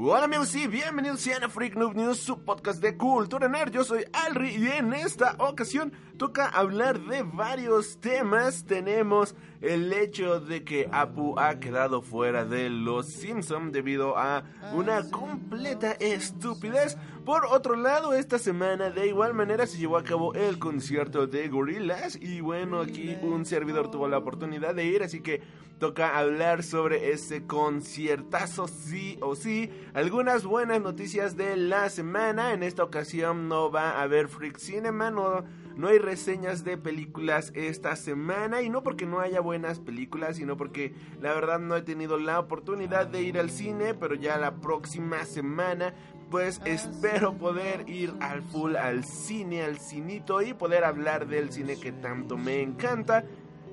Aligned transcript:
Hola 0.00 0.26
amigos 0.26 0.54
y 0.54 0.68
bienvenidos 0.68 1.26
a 1.42 1.48
Freak 1.48 1.74
Noob 1.74 1.96
News, 1.96 2.20
su 2.20 2.44
podcast 2.44 2.80
de 2.80 2.96
cultura 2.96 3.48
nerd. 3.48 3.72
Yo 3.72 3.82
soy 3.82 4.04
Alri 4.12 4.50
y 4.50 4.68
en 4.68 4.92
esta 4.94 5.34
ocasión 5.38 5.92
toca 6.16 6.46
hablar 6.46 7.00
de 7.00 7.24
varios 7.24 7.98
temas. 7.98 8.64
Tenemos 8.64 9.34
el 9.60 9.92
hecho 9.92 10.38
de 10.38 10.62
que 10.62 10.88
Apu 10.92 11.36
ha 11.36 11.58
quedado 11.58 12.00
fuera 12.00 12.44
de 12.44 12.70
Los 12.70 13.06
Simpson 13.06 13.72
debido 13.72 14.16
a 14.16 14.44
una 14.72 15.10
completa 15.10 15.96
estupidez. 15.98 16.96
Por 17.24 17.46
otro 17.46 17.74
lado, 17.74 18.14
esta 18.14 18.38
semana 18.38 18.90
de 18.90 19.08
igual 19.08 19.34
manera 19.34 19.66
se 19.66 19.78
llevó 19.78 19.96
a 19.96 20.04
cabo 20.04 20.32
el 20.32 20.60
concierto 20.60 21.26
de 21.26 21.48
Gorillaz 21.48 22.14
y 22.14 22.40
bueno, 22.40 22.82
aquí 22.82 23.16
un 23.20 23.44
servidor 23.44 23.90
tuvo 23.90 24.06
la 24.06 24.18
oportunidad 24.18 24.76
de 24.76 24.84
ir, 24.84 25.02
así 25.02 25.20
que 25.20 25.42
toca 25.78 26.18
hablar 26.18 26.62
sobre 26.62 27.12
ese 27.12 27.46
conciertazo 27.46 28.68
sí 28.68 29.16
o 29.20 29.34
sí. 29.34 29.70
Algunas 29.94 30.44
buenas 30.44 30.80
noticias 30.80 31.36
de 31.36 31.56
la 31.56 31.88
semana. 31.88 32.52
En 32.52 32.62
esta 32.62 32.82
ocasión 32.82 33.48
no 33.48 33.70
va 33.70 33.92
a 33.92 34.02
haber 34.02 34.28
Freak 34.28 34.58
Cinema, 34.58 35.10
no, 35.10 35.44
no 35.76 35.88
hay 35.88 35.98
reseñas 35.98 36.64
de 36.64 36.76
películas 36.76 37.52
esta 37.54 37.96
semana. 37.96 38.62
Y 38.62 38.70
no 38.70 38.82
porque 38.82 39.06
no 39.06 39.20
haya 39.20 39.40
buenas 39.40 39.78
películas, 39.78 40.36
sino 40.36 40.56
porque 40.56 40.94
la 41.20 41.32
verdad 41.32 41.60
no 41.60 41.76
he 41.76 41.82
tenido 41.82 42.18
la 42.18 42.40
oportunidad 42.40 43.06
de 43.06 43.22
ir 43.22 43.38
al 43.38 43.50
cine. 43.50 43.94
Pero 43.94 44.14
ya 44.14 44.36
la 44.36 44.56
próxima 44.56 45.24
semana 45.24 45.94
pues 46.30 46.60
espero 46.66 47.32
poder 47.38 47.88
ir 47.88 48.12
al 48.20 48.42
full 48.42 48.76
al 48.76 49.02
cine, 49.04 49.62
al 49.62 49.78
cinito 49.78 50.42
y 50.42 50.52
poder 50.52 50.84
hablar 50.84 51.26
del 51.26 51.50
cine 51.50 51.80
que 51.80 51.90
tanto 51.90 52.36
me 52.36 52.60
encanta. 52.60 53.24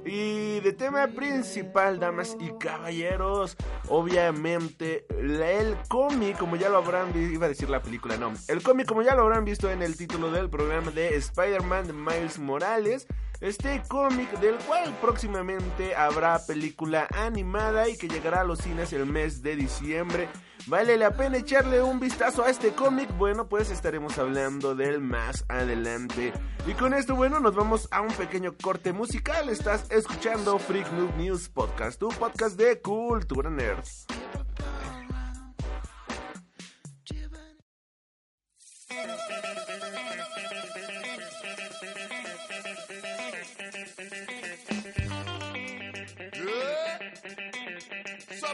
Y 0.05 0.59
de 0.59 0.71
tema 0.73 1.07
principal, 1.07 1.99
damas 1.99 2.37
y 2.39 2.51
caballeros, 2.59 3.57
obviamente 3.89 5.07
el 5.09 5.75
cómic, 5.87 6.37
como 6.37 6.55
ya 6.57 6.69
lo 6.69 6.77
habrán 6.77 7.11
visto, 7.11 7.33
iba 7.33 7.47
a 7.47 7.49
decir 7.49 7.69
la 7.69 7.81
película, 7.81 8.15
no, 8.15 8.31
el 8.47 8.61
cómic 8.61 8.85
como 8.85 9.01
ya 9.01 9.15
lo 9.15 9.23
habrán 9.23 9.45
visto 9.45 9.71
en 9.71 9.81
el 9.81 9.97
título 9.97 10.29
del 10.29 10.47
programa 10.47 10.91
de 10.91 11.15
Spider-Man 11.15 11.87
de 11.87 11.93
Miles 11.93 12.37
Morales, 12.37 13.07
este 13.45 13.83
cómic 13.87 14.39
del 14.39 14.55
cual 14.55 14.91
próximamente 14.99 15.95
habrá 15.95 16.43
película 16.45 17.07
animada 17.11 17.87
y 17.87 17.95
que 17.95 18.07
llegará 18.07 18.41
a 18.41 18.43
los 18.43 18.59
cines 18.59 18.91
el 18.91 19.05
mes 19.05 19.43
de 19.43 19.55
diciembre. 19.55 20.27
¿Vale 20.65 20.97
la 20.97 21.11
pena 21.11 21.37
echarle 21.37 21.83
un 21.83 21.99
vistazo 21.99 22.43
a 22.43 22.49
este 22.49 22.71
cómic? 22.71 23.15
Bueno, 23.17 23.47
pues 23.47 23.69
estaremos 23.69 24.17
hablando 24.17 24.73
del 24.73 24.99
más 24.99 25.45
adelante. 25.47 26.33
Y 26.65 26.73
con 26.73 26.95
esto, 26.95 27.15
bueno, 27.15 27.39
nos 27.39 27.53
vamos 27.53 27.87
a 27.91 28.01
un 28.01 28.11
pequeño 28.13 28.55
corte 28.59 28.93
musical. 28.93 29.47
Estás 29.49 29.91
escuchando 29.91 30.57
Freak 30.57 30.91
Noob 30.93 31.15
News 31.15 31.47
Podcast, 31.49 31.99
tu 31.99 32.09
podcast 32.09 32.57
de 32.57 32.81
cultura 32.81 33.51
nerd. 33.51 33.85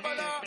Kabbalah. 0.02 0.41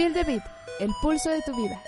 Feel 0.00 0.14
the 0.14 0.24
Beat, 0.24 0.42
el 0.78 0.90
pulso 1.02 1.28
de 1.28 1.42
tu 1.42 1.54
vida. 1.54 1.78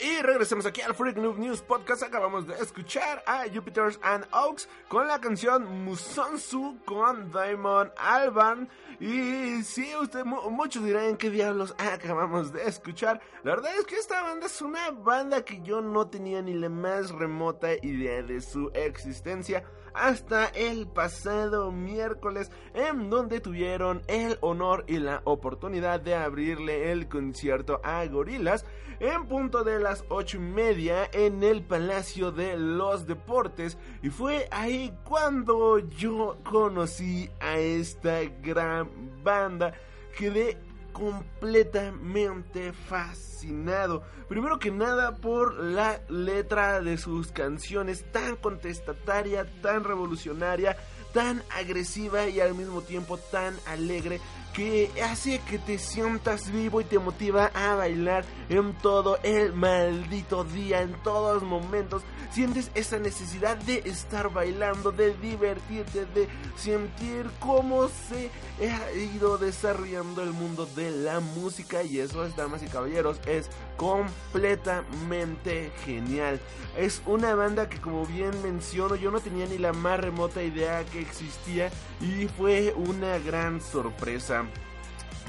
Y 0.00 0.22
regresemos 0.22 0.64
aquí 0.64 0.80
al 0.80 0.94
Freak 0.94 1.18
Noob 1.18 1.36
News 1.36 1.60
Podcast. 1.60 2.02
Acabamos 2.02 2.46
de 2.46 2.54
escuchar 2.54 3.22
a 3.26 3.44
Jupiters 3.52 4.00
and 4.02 4.24
Oaks 4.32 4.66
con 4.88 5.06
la 5.06 5.20
canción 5.20 5.84
Musonsu 5.84 6.78
con 6.86 7.30
Damon 7.30 7.92
Alban. 7.98 8.70
Y 8.98 9.62
sí, 9.62 9.94
usted, 10.00 10.24
muchos 10.24 10.86
dirán 10.86 11.18
qué 11.18 11.28
diablos 11.28 11.74
acabamos 11.76 12.54
de 12.54 12.66
escuchar. 12.66 13.20
La 13.44 13.56
verdad 13.56 13.76
es 13.78 13.84
que 13.84 13.96
esta 13.96 14.22
banda 14.22 14.46
es 14.46 14.62
una 14.62 14.90
banda 14.90 15.44
que 15.44 15.60
yo 15.60 15.82
no 15.82 16.08
tenía 16.08 16.40
ni 16.40 16.54
la 16.54 16.70
más 16.70 17.10
remota 17.10 17.74
idea 17.82 18.22
de 18.22 18.40
su 18.40 18.70
existencia 18.72 19.64
hasta 19.94 20.46
el 20.46 20.86
pasado 20.86 21.72
miércoles 21.72 22.50
en 22.74 23.10
donde 23.10 23.40
tuvieron 23.40 24.02
el 24.08 24.38
honor 24.40 24.84
y 24.86 24.98
la 24.98 25.22
oportunidad 25.24 26.00
de 26.00 26.14
abrirle 26.14 26.92
el 26.92 27.08
concierto 27.08 27.80
a 27.84 28.04
Gorilas 28.06 28.64
en 29.00 29.26
punto 29.26 29.64
de 29.64 29.80
las 29.80 30.04
ocho 30.08 30.36
y 30.36 30.40
media 30.40 31.08
en 31.12 31.42
el 31.42 31.62
Palacio 31.62 32.30
de 32.30 32.56
los 32.56 33.06
Deportes. 33.06 33.76
Y 34.02 34.10
fue 34.10 34.48
ahí 34.50 34.92
cuando 35.04 35.78
yo 35.78 36.38
conocí 36.44 37.28
a 37.40 37.58
esta 37.58 38.22
gran 38.42 38.88
banda 39.24 39.74
quedé 40.16 40.58
completamente 40.92 42.72
fascinado. 42.72 44.02
Primero 44.28 44.58
que 44.58 44.70
nada 44.70 45.16
por 45.16 45.54
la 45.54 46.00
letra 46.08 46.80
de 46.80 46.96
sus 46.98 47.32
canciones 47.32 48.04
tan 48.12 48.36
contestataria, 48.36 49.46
tan 49.60 49.84
revolucionaria, 49.84 50.76
tan 51.12 51.42
agresiva 51.50 52.28
y 52.28 52.40
al 52.40 52.54
mismo 52.54 52.82
tiempo 52.82 53.18
tan 53.18 53.54
alegre 53.66 54.20
que 54.52 54.90
hace 55.02 55.40
que 55.40 55.58
te 55.58 55.78
sientas 55.78 56.50
vivo 56.50 56.80
y 56.80 56.84
te 56.84 56.98
motiva 56.98 57.50
a 57.54 57.74
bailar 57.74 58.24
en 58.48 58.74
todo 58.74 59.18
el 59.22 59.52
maldito 59.52 60.44
día, 60.44 60.82
en 60.82 60.92
todos 61.02 61.34
los 61.34 61.42
momentos. 61.42 62.02
Sientes 62.30 62.70
esa 62.74 62.98
necesidad 62.98 63.56
de 63.58 63.82
estar 63.84 64.32
bailando, 64.32 64.92
de 64.92 65.14
divertirte, 65.14 66.06
de 66.06 66.28
sentir 66.56 67.30
cómo 67.40 67.88
se 67.88 68.30
ha 68.70 68.92
ido 68.92 69.38
desarrollando 69.38 70.22
el 70.22 70.32
mundo 70.32 70.66
de 70.76 70.90
la 70.90 71.20
música 71.20 71.82
y 71.82 71.98
eso, 71.98 72.26
damas 72.30 72.62
y 72.62 72.66
caballeros, 72.66 73.20
es 73.26 73.50
completamente 73.76 75.72
genial. 75.84 76.40
Es 76.76 77.02
una 77.06 77.34
banda 77.34 77.68
que 77.68 77.80
como 77.80 78.06
bien 78.06 78.30
menciono, 78.42 78.96
yo 78.96 79.10
no 79.10 79.20
tenía 79.20 79.46
ni 79.46 79.58
la 79.58 79.72
más 79.72 80.00
remota 80.00 80.42
idea 80.42 80.84
que 80.84 81.00
existía 81.00 81.70
y 82.00 82.28
fue 82.28 82.72
una 82.74 83.18
gran 83.18 83.60
sorpresa. 83.60 84.41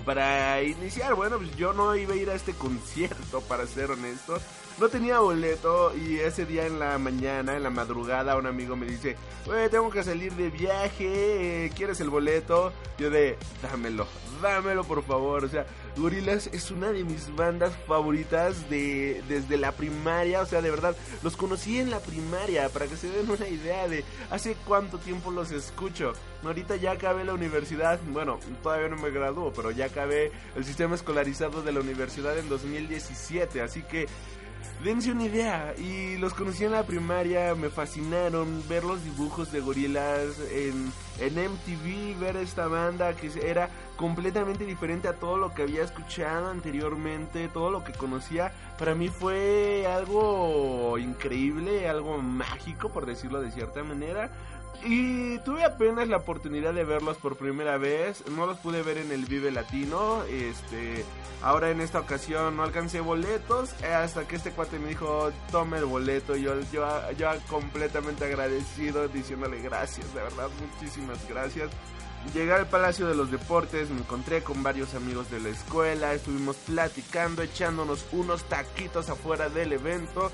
Para 0.05 0.61
iniciar, 0.63 1.15
bueno, 1.15 1.37
pues 1.37 1.55
yo 1.55 1.73
no 1.73 1.95
iba 1.95 2.13
a 2.13 2.17
ir 2.17 2.29
a 2.29 2.35
este 2.35 2.53
concierto, 2.57 3.41
para 3.41 3.65
ser 3.67 3.91
honesto. 3.91 4.37
No 4.79 4.89
tenía 4.89 5.19
boleto 5.19 5.95
y 5.95 6.17
ese 6.17 6.45
día 6.45 6.65
en 6.65 6.79
la 6.79 6.97
mañana, 6.97 7.55
en 7.55 7.61
la 7.61 7.69
madrugada, 7.69 8.35
un 8.37 8.47
amigo 8.47 8.75
me 8.75 8.87
dice, 8.87 9.15
tengo 9.69 9.91
que 9.91 10.03
salir 10.03 10.33
de 10.33 10.49
viaje, 10.49 11.71
¿quieres 11.75 12.01
el 12.01 12.09
boleto? 12.09 12.73
Yo 12.97 13.11
de, 13.11 13.37
dámelo, 13.61 14.07
dámelo 14.41 14.83
por 14.83 15.03
favor. 15.03 15.45
O 15.45 15.47
sea, 15.47 15.67
Gorillaz 15.97 16.47
es 16.47 16.71
una 16.71 16.91
de 16.91 17.03
mis 17.03 17.35
bandas 17.35 17.73
favoritas 17.87 18.69
de 18.69 19.21
desde 19.27 19.57
la 19.57 19.71
primaria. 19.71 20.41
O 20.41 20.45
sea, 20.45 20.61
de 20.61 20.71
verdad, 20.71 20.95
los 21.21 21.37
conocí 21.37 21.79
en 21.79 21.91
la 21.91 21.99
primaria, 21.99 22.69
para 22.69 22.87
que 22.87 22.97
se 22.97 23.09
den 23.09 23.29
una 23.29 23.47
idea 23.47 23.87
de 23.87 24.03
hace 24.29 24.55
cuánto 24.65 24.97
tiempo 24.97 25.31
los 25.31 25.51
escucho. 25.51 26.13
Ahorita 26.43 26.75
ya 26.75 26.91
acabé 26.91 27.23
la 27.23 27.33
universidad, 27.33 27.99
bueno, 28.07 28.39
todavía 28.61 28.89
no 28.89 28.97
me 28.97 29.11
gradúo, 29.11 29.53
pero 29.53 29.71
ya 29.71 29.85
acabé 29.85 30.31
el 30.55 30.65
sistema 30.65 30.95
escolarizado 30.95 31.61
de 31.61 31.71
la 31.71 31.79
universidad 31.79 32.37
en 32.37 32.49
2017, 32.49 33.61
así 33.61 33.81
que 33.83 34.07
dense 34.83 35.11
una 35.11 35.25
idea. 35.25 35.73
Y 35.77 36.17
los 36.17 36.33
conocí 36.33 36.65
en 36.65 36.71
la 36.71 36.83
primaria, 36.83 37.55
me 37.55 37.69
fascinaron 37.69 38.63
ver 38.67 38.83
los 38.83 39.03
dibujos 39.03 39.51
de 39.51 39.59
gorilas 39.59 40.39
en, 40.51 40.91
en 41.19 41.51
MTV, 41.51 42.19
ver 42.19 42.37
esta 42.37 42.67
banda 42.67 43.13
que 43.13 43.31
era 43.43 43.69
completamente 43.95 44.65
diferente 44.65 45.07
a 45.07 45.13
todo 45.13 45.37
lo 45.37 45.53
que 45.53 45.63
había 45.63 45.83
escuchado 45.83 46.49
anteriormente, 46.49 47.47
todo 47.47 47.71
lo 47.71 47.83
que 47.83 47.93
conocía. 47.93 48.51
Para 48.77 48.95
mí 48.95 49.09
fue 49.09 49.85
algo 49.87 50.97
increíble, 50.97 51.87
algo 51.87 52.17
mágico, 52.17 52.89
por 52.89 53.05
decirlo 53.05 53.41
de 53.41 53.51
cierta 53.51 53.83
manera. 53.83 54.31
Y 54.85 55.37
tuve 55.39 55.63
apenas 55.63 56.07
la 56.09 56.17
oportunidad 56.17 56.73
de 56.73 56.83
verlos 56.83 57.17
por 57.17 57.37
primera 57.37 57.77
vez. 57.77 58.23
No 58.27 58.45
los 58.45 58.57
pude 58.57 58.81
ver 58.81 58.97
en 58.97 59.11
el 59.11 59.25
Vive 59.25 59.51
Latino. 59.51 60.23
Este, 60.23 61.05
ahora 61.41 61.69
en 61.69 61.79
esta 61.79 61.99
ocasión 61.99 62.57
no 62.57 62.63
alcancé 62.63 62.99
boletos. 62.99 63.73
Hasta 63.83 64.27
que 64.27 64.35
este 64.35 64.51
cuate 64.51 64.79
me 64.79 64.89
dijo, 64.89 65.31
tome 65.51 65.77
el 65.77 65.85
boleto. 65.85 66.35
Yo, 66.35 66.59
yo, 66.73 66.85
yo 67.17 67.29
completamente 67.49 68.25
agradecido, 68.25 69.07
diciéndole 69.07 69.61
gracias, 69.61 70.13
de 70.13 70.21
verdad, 70.21 70.49
muchísimas 70.59 71.17
gracias. 71.29 71.69
Llegué 72.33 72.53
al 72.53 72.67
Palacio 72.67 73.07
de 73.07 73.15
los 73.15 73.31
Deportes, 73.31 73.89
me 73.89 73.99
encontré 73.99 74.43
con 74.43 74.63
varios 74.63 74.95
amigos 74.95 75.29
de 75.29 75.41
la 75.41 75.49
escuela, 75.49 76.13
estuvimos 76.13 76.55
platicando, 76.55 77.41
echándonos 77.41 78.05
unos 78.13 78.45
taquitos 78.45 79.09
afuera 79.09 79.49
del 79.49 79.73
evento 79.73 80.31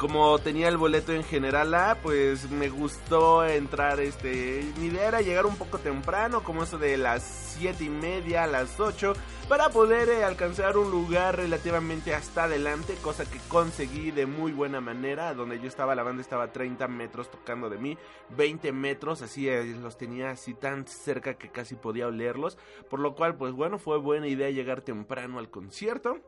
como 0.00 0.38
tenía 0.38 0.68
el 0.68 0.78
boleto 0.78 1.12
en 1.12 1.22
general 1.22 1.74
A, 1.74 1.94
pues 1.96 2.50
me 2.50 2.70
gustó 2.70 3.44
entrar, 3.44 4.00
este, 4.00 4.64
mi 4.78 4.86
idea 4.86 5.08
era 5.08 5.20
llegar 5.20 5.44
un 5.44 5.56
poco 5.56 5.76
temprano, 5.76 6.42
como 6.42 6.62
eso 6.62 6.78
de 6.78 6.96
las 6.96 7.22
7 7.58 7.84
y 7.84 7.90
media, 7.90 8.44
a 8.44 8.46
las 8.46 8.80
8, 8.80 9.12
para 9.46 9.68
poder 9.68 10.08
eh, 10.08 10.24
alcanzar 10.24 10.78
un 10.78 10.90
lugar 10.90 11.36
relativamente 11.36 12.14
hasta 12.14 12.44
adelante, 12.44 12.94
cosa 13.02 13.30
que 13.30 13.38
conseguí 13.48 14.10
de 14.10 14.24
muy 14.24 14.52
buena 14.52 14.80
manera, 14.80 15.34
donde 15.34 15.60
yo 15.60 15.68
estaba, 15.68 15.94
la 15.94 16.02
banda 16.02 16.22
estaba 16.22 16.44
a 16.44 16.52
30 16.52 16.88
metros 16.88 17.30
tocando 17.30 17.68
de 17.68 17.76
mí, 17.76 17.98
20 18.38 18.72
metros, 18.72 19.20
así 19.20 19.50
eh, 19.50 19.76
los 19.82 19.98
tenía 19.98 20.30
así 20.30 20.54
tan 20.54 20.86
cerca 20.86 21.34
que 21.34 21.50
casi 21.50 21.74
podía 21.74 22.06
olerlos, 22.06 22.56
por 22.88 23.00
lo 23.00 23.14
cual, 23.14 23.34
pues 23.34 23.52
bueno, 23.52 23.78
fue 23.78 23.98
buena 23.98 24.28
idea 24.28 24.48
llegar 24.48 24.80
temprano 24.80 25.38
al 25.38 25.50
concierto. 25.50 26.20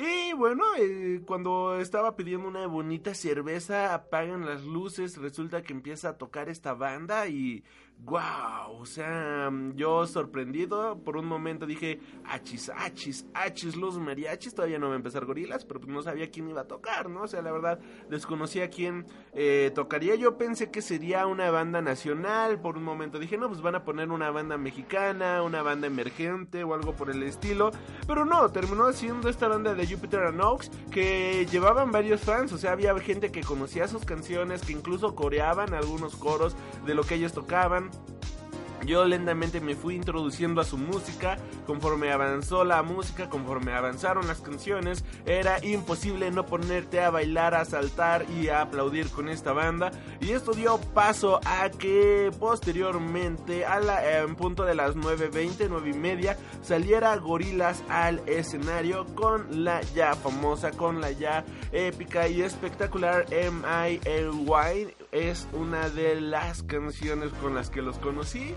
Y 0.00 0.32
bueno, 0.32 0.62
eh, 0.78 1.22
cuando 1.26 1.80
estaba 1.80 2.14
pidiendo 2.14 2.46
una 2.46 2.68
bonita 2.68 3.14
cerveza, 3.14 3.94
apagan 3.94 4.46
las 4.46 4.62
luces, 4.62 5.16
resulta 5.16 5.64
que 5.64 5.72
empieza 5.72 6.10
a 6.10 6.18
tocar 6.18 6.48
esta 6.48 6.72
banda 6.72 7.26
y 7.26 7.64
wow, 8.04 8.80
o 8.80 8.86
sea, 8.86 9.50
yo 9.74 10.06
sorprendido, 10.06 10.98
por 11.04 11.16
un 11.16 11.26
momento 11.26 11.66
dije, 11.66 12.00
achis, 12.24 12.70
achis, 12.70 13.26
achis, 13.34 13.76
los 13.76 13.98
mariachis, 13.98 14.54
todavía 14.54 14.78
no 14.78 14.88
va 14.88 14.94
a 14.94 14.96
empezar 14.96 15.26
gorilas, 15.26 15.64
pero 15.64 15.80
pues 15.80 15.92
no 15.92 16.02
sabía 16.02 16.30
quién 16.30 16.48
iba 16.48 16.62
a 16.62 16.68
tocar, 16.68 17.10
¿no? 17.10 17.22
O 17.22 17.28
sea, 17.28 17.42
la 17.42 17.52
verdad, 17.52 17.80
desconocía 18.08 18.70
quién 18.70 19.06
eh, 19.34 19.72
tocaría, 19.74 20.14
yo 20.14 20.38
pensé 20.38 20.70
que 20.70 20.80
sería 20.80 21.26
una 21.26 21.50
banda 21.50 21.82
nacional, 21.82 22.60
por 22.60 22.76
un 22.76 22.84
momento. 22.84 23.18
Dije, 23.18 23.36
no, 23.36 23.48
pues 23.48 23.60
van 23.60 23.74
a 23.74 23.84
poner 23.84 24.10
una 24.10 24.30
banda 24.30 24.56
mexicana, 24.56 25.42
una 25.42 25.62
banda 25.62 25.86
emergente 25.86 26.64
o 26.64 26.74
algo 26.74 26.94
por 26.94 27.10
el 27.10 27.22
estilo, 27.22 27.72
pero 28.06 28.24
no, 28.24 28.50
terminó 28.50 28.92
siendo 28.92 29.28
esta 29.28 29.48
banda 29.48 29.74
de 29.74 29.86
Jupiter 29.86 30.22
and 30.24 30.40
Oaks 30.40 30.70
que 30.90 31.46
llevaban 31.50 31.92
varios 31.92 32.20
fans, 32.22 32.52
o 32.52 32.58
sea, 32.58 32.72
había 32.72 32.96
gente 33.00 33.30
que 33.30 33.42
conocía 33.42 33.86
sus 33.88 34.04
canciones, 34.04 34.62
que 34.62 34.72
incluso 34.72 35.14
coreaban 35.14 35.74
algunos 35.74 36.16
coros 36.16 36.56
de 36.86 36.94
lo 36.94 37.02
que 37.02 37.16
ellos 37.16 37.32
tocaban, 37.32 37.87
yo 38.88 39.04
lentamente 39.04 39.60
me 39.60 39.74
fui 39.74 39.96
introduciendo 39.96 40.60
a 40.60 40.64
su 40.64 40.78
música, 40.78 41.36
conforme 41.66 42.10
avanzó 42.10 42.64
la 42.64 42.82
música, 42.82 43.28
conforme 43.28 43.72
avanzaron 43.72 44.26
las 44.26 44.40
canciones, 44.40 45.04
era 45.26 45.62
imposible 45.64 46.30
no 46.30 46.46
ponerte 46.46 47.00
a 47.00 47.10
bailar, 47.10 47.54
a 47.54 47.64
saltar 47.64 48.24
y 48.30 48.48
a 48.48 48.62
aplaudir 48.62 49.10
con 49.10 49.28
esta 49.28 49.52
banda. 49.52 49.90
Y 50.20 50.30
esto 50.30 50.52
dio 50.52 50.78
paso 50.94 51.40
a 51.44 51.70
que 51.70 52.30
posteriormente, 52.40 53.66
a 53.66 53.80
la, 53.80 54.20
en 54.20 54.36
punto 54.36 54.64
de 54.64 54.74
las 54.74 54.96
9.20, 54.96 55.66
9 55.68 55.90
y 55.90 55.94
media, 55.94 56.38
saliera 56.62 57.14
Gorilas 57.16 57.82
al 57.88 58.22
escenario 58.26 59.04
con 59.14 59.64
la 59.64 59.82
ya 59.94 60.14
famosa, 60.14 60.70
con 60.70 61.00
la 61.00 61.10
ya 61.10 61.44
épica 61.72 62.28
y 62.28 62.42
espectacular 62.42 63.26
M.I.L.Y 63.30 64.97
es 65.12 65.48
una 65.52 65.88
de 65.88 66.20
las 66.20 66.62
canciones 66.62 67.32
con 67.40 67.54
las 67.54 67.70
que 67.70 67.82
los 67.82 67.98
conocí 67.98 68.54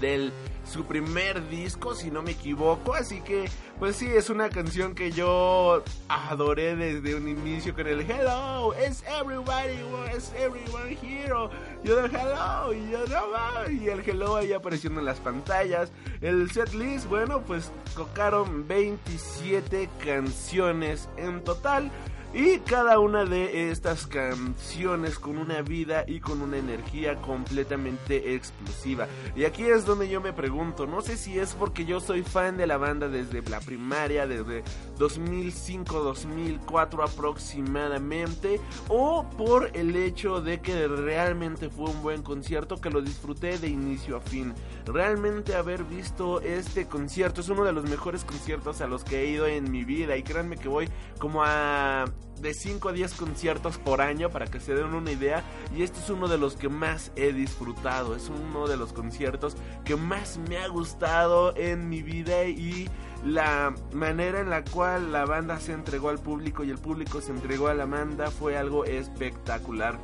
del 0.00 0.32
su 0.64 0.84
primer 0.84 1.48
disco 1.48 1.94
si 1.94 2.10
no 2.10 2.22
me 2.22 2.32
equivoco. 2.32 2.94
Así 2.94 3.20
que 3.20 3.50
pues 3.78 3.96
sí 3.96 4.06
es 4.06 4.30
una 4.30 4.48
canción 4.48 4.94
que 4.94 5.10
yo 5.10 5.82
adoré 6.08 6.76
desde 6.76 7.14
un 7.14 7.28
inicio 7.28 7.74
con 7.74 7.86
el 7.86 8.00
hello 8.00 8.72
es 8.74 9.02
everybody 9.20 9.80
es 10.14 10.32
everyone 10.38 10.96
here 11.02 11.34
yo 11.82 11.96
del 11.96 12.10
hello 12.14 12.72
y 12.72 12.90
yo 12.90 13.04
no 13.06 13.70
y 13.70 13.88
el 13.88 14.08
hello 14.08 14.36
ahí 14.36 14.52
apareciendo 14.52 15.00
en 15.00 15.06
las 15.06 15.18
pantallas. 15.20 15.92
El 16.20 16.50
set 16.50 16.72
list 16.74 17.06
bueno 17.08 17.42
pues 17.42 17.70
tocaron 17.94 18.66
27 18.66 19.88
canciones 20.04 21.08
en 21.16 21.42
total 21.42 21.90
Y 22.34 22.60
cada 22.60 22.98
una 22.98 23.26
de 23.26 23.70
estas 23.70 24.06
canciones 24.06 25.18
con 25.18 25.36
una 25.36 25.60
vida 25.60 26.04
y 26.06 26.20
con 26.20 26.40
una 26.40 26.56
energía 26.56 27.20
completamente 27.20 28.34
explosiva. 28.34 29.06
Y 29.36 29.44
aquí 29.44 29.64
es 29.64 29.84
donde 29.84 30.08
yo 30.08 30.22
me 30.22 30.32
pregunto, 30.32 30.86
no 30.86 31.02
sé 31.02 31.18
si 31.18 31.38
es 31.38 31.52
porque 31.52 31.84
yo 31.84 32.00
soy 32.00 32.22
fan 32.22 32.56
de 32.56 32.66
la 32.66 32.78
banda 32.78 33.08
desde 33.08 33.42
la 33.42 33.60
primaria, 33.60 34.26
desde 34.26 34.64
2005-2004 34.98 37.04
aproximadamente, 37.04 38.58
o 38.88 39.28
por 39.36 39.76
el 39.76 39.94
hecho 39.94 40.40
de 40.40 40.62
que 40.62 40.88
realmente 40.88 41.68
fue 41.68 41.90
un 41.90 42.02
buen 42.02 42.22
concierto 42.22 42.80
que 42.80 42.88
lo 42.88 43.02
disfruté 43.02 43.58
de 43.58 43.68
inicio 43.68 44.16
a 44.16 44.22
fin. 44.22 44.54
Realmente 44.86 45.54
haber 45.54 45.84
visto 45.84 46.40
este 46.40 46.86
concierto 46.86 47.42
es 47.42 47.50
uno 47.50 47.64
de 47.64 47.72
los 47.72 47.84
mejores 47.84 48.24
conciertos 48.24 48.80
a 48.80 48.86
los 48.86 49.04
que 49.04 49.20
he 49.20 49.26
ido 49.26 49.46
en 49.46 49.70
mi 49.70 49.84
vida 49.84 50.16
y 50.16 50.22
créanme 50.22 50.56
que 50.56 50.68
voy 50.68 50.88
como 51.18 51.44
a 51.44 52.06
de 52.40 52.54
5 52.54 52.88
a 52.88 52.92
10 52.92 53.14
conciertos 53.14 53.78
por 53.78 54.00
año 54.00 54.30
para 54.30 54.46
que 54.46 54.60
se 54.60 54.74
den 54.74 54.94
una 54.94 55.12
idea 55.12 55.44
y 55.76 55.82
este 55.82 56.00
es 56.00 56.10
uno 56.10 56.26
de 56.26 56.38
los 56.38 56.56
que 56.56 56.68
más 56.68 57.12
he 57.14 57.32
disfrutado, 57.32 58.16
es 58.16 58.28
uno 58.28 58.66
de 58.66 58.76
los 58.76 58.92
conciertos 58.92 59.56
que 59.84 59.96
más 59.96 60.38
me 60.48 60.58
ha 60.58 60.66
gustado 60.68 61.56
en 61.56 61.88
mi 61.88 62.02
vida 62.02 62.44
y 62.44 62.88
la 63.24 63.72
manera 63.92 64.40
en 64.40 64.50
la 64.50 64.64
cual 64.64 65.12
la 65.12 65.24
banda 65.24 65.60
se 65.60 65.72
entregó 65.72 66.08
al 66.08 66.18
público 66.18 66.64
y 66.64 66.70
el 66.70 66.78
público 66.78 67.20
se 67.20 67.30
entregó 67.30 67.68
a 67.68 67.74
la 67.74 67.86
banda 67.86 68.30
fue 68.30 68.56
algo 68.56 68.84
espectacular. 68.84 69.98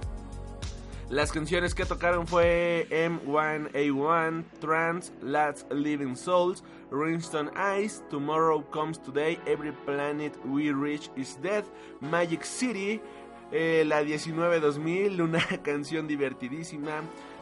Las 1.10 1.32
canciones 1.32 1.74
que 1.74 1.86
tocaron 1.86 2.26
fue 2.26 2.86
M1A1, 2.90 4.44
Trans, 4.60 5.10
Last 5.22 5.72
Living 5.72 6.14
Souls, 6.14 6.62
Rinston 6.90 7.50
Ice, 7.80 8.02
Tomorrow 8.10 8.62
Comes 8.70 9.02
Today, 9.02 9.40
Every 9.46 9.72
Planet 9.86 10.38
We 10.44 10.70
Reach 10.70 11.10
Is 11.16 11.40
Dead, 11.40 11.64
Magic 12.00 12.44
City, 12.44 13.00
eh, 13.52 13.84
la 13.86 14.02
19-2000, 14.02 15.22
una 15.22 15.42
canción 15.62 16.06
divertidísima, 16.06 17.00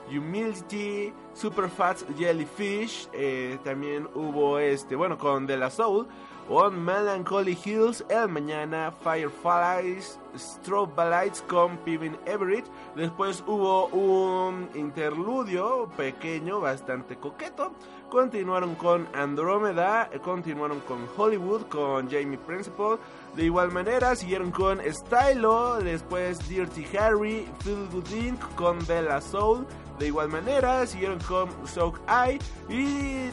Humility, 0.08 1.12
Superfast 1.34 2.08
Jellyfish, 2.16 3.08
eh, 3.12 3.58
también 3.64 4.08
hubo 4.14 4.60
este, 4.60 4.94
bueno, 4.94 5.18
con 5.18 5.44
De 5.44 5.56
La 5.56 5.70
Soul, 5.70 6.06
On 6.48 6.84
Melancholy 6.84 7.58
Hills, 7.64 8.04
El 8.08 8.28
Mañana, 8.28 8.92
Fireflies, 9.02 10.18
Strobe 10.36 11.04
Lights 11.10 11.42
con 11.42 11.76
Piven 11.78 12.16
Everett. 12.24 12.64
Después 12.94 13.42
hubo 13.48 13.86
un 13.88 14.68
interludio 14.74 15.90
pequeño, 15.96 16.60
bastante 16.60 17.16
coqueto. 17.16 17.72
Continuaron 18.10 18.76
con 18.76 19.08
Andrómeda, 19.12 20.08
continuaron 20.22 20.78
con 20.80 21.08
Hollywood, 21.16 21.62
con 21.62 22.08
Jamie 22.08 22.38
Principal. 22.38 22.98
De 23.34 23.44
igual 23.44 23.72
manera, 23.72 24.14
siguieron 24.14 24.52
con 24.52 24.80
Stylo, 24.88 25.78
después 25.80 26.48
Dirty 26.48 26.86
Harry, 26.96 27.48
Phil 27.64 27.88
Good 27.90 28.38
con 28.54 28.78
Bella 28.86 29.20
Soul. 29.20 29.66
De 29.98 30.08
igual 30.08 30.28
manera, 30.28 30.86
siguieron 30.86 31.18
con 31.20 31.48
Soak 31.66 32.00
Eye 32.08 32.38
y, 32.68 33.30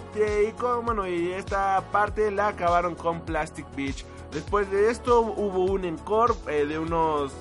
y, 0.48 0.52
con, 0.58 0.86
bueno, 0.86 1.08
y 1.08 1.32
esta 1.34 1.84
parte 1.92 2.32
la 2.32 2.50
acabaron 2.50 2.96
con 2.96 3.22
Plastic 3.22 3.66
Beach. 3.76 4.06
Después 4.32 4.70
de 4.72 4.90
esto 4.90 5.22
hubo 5.22 5.66
un 5.66 5.86
encore 5.86 6.34
eh, 6.48 6.66
de 6.66 6.80
unos 6.80 7.34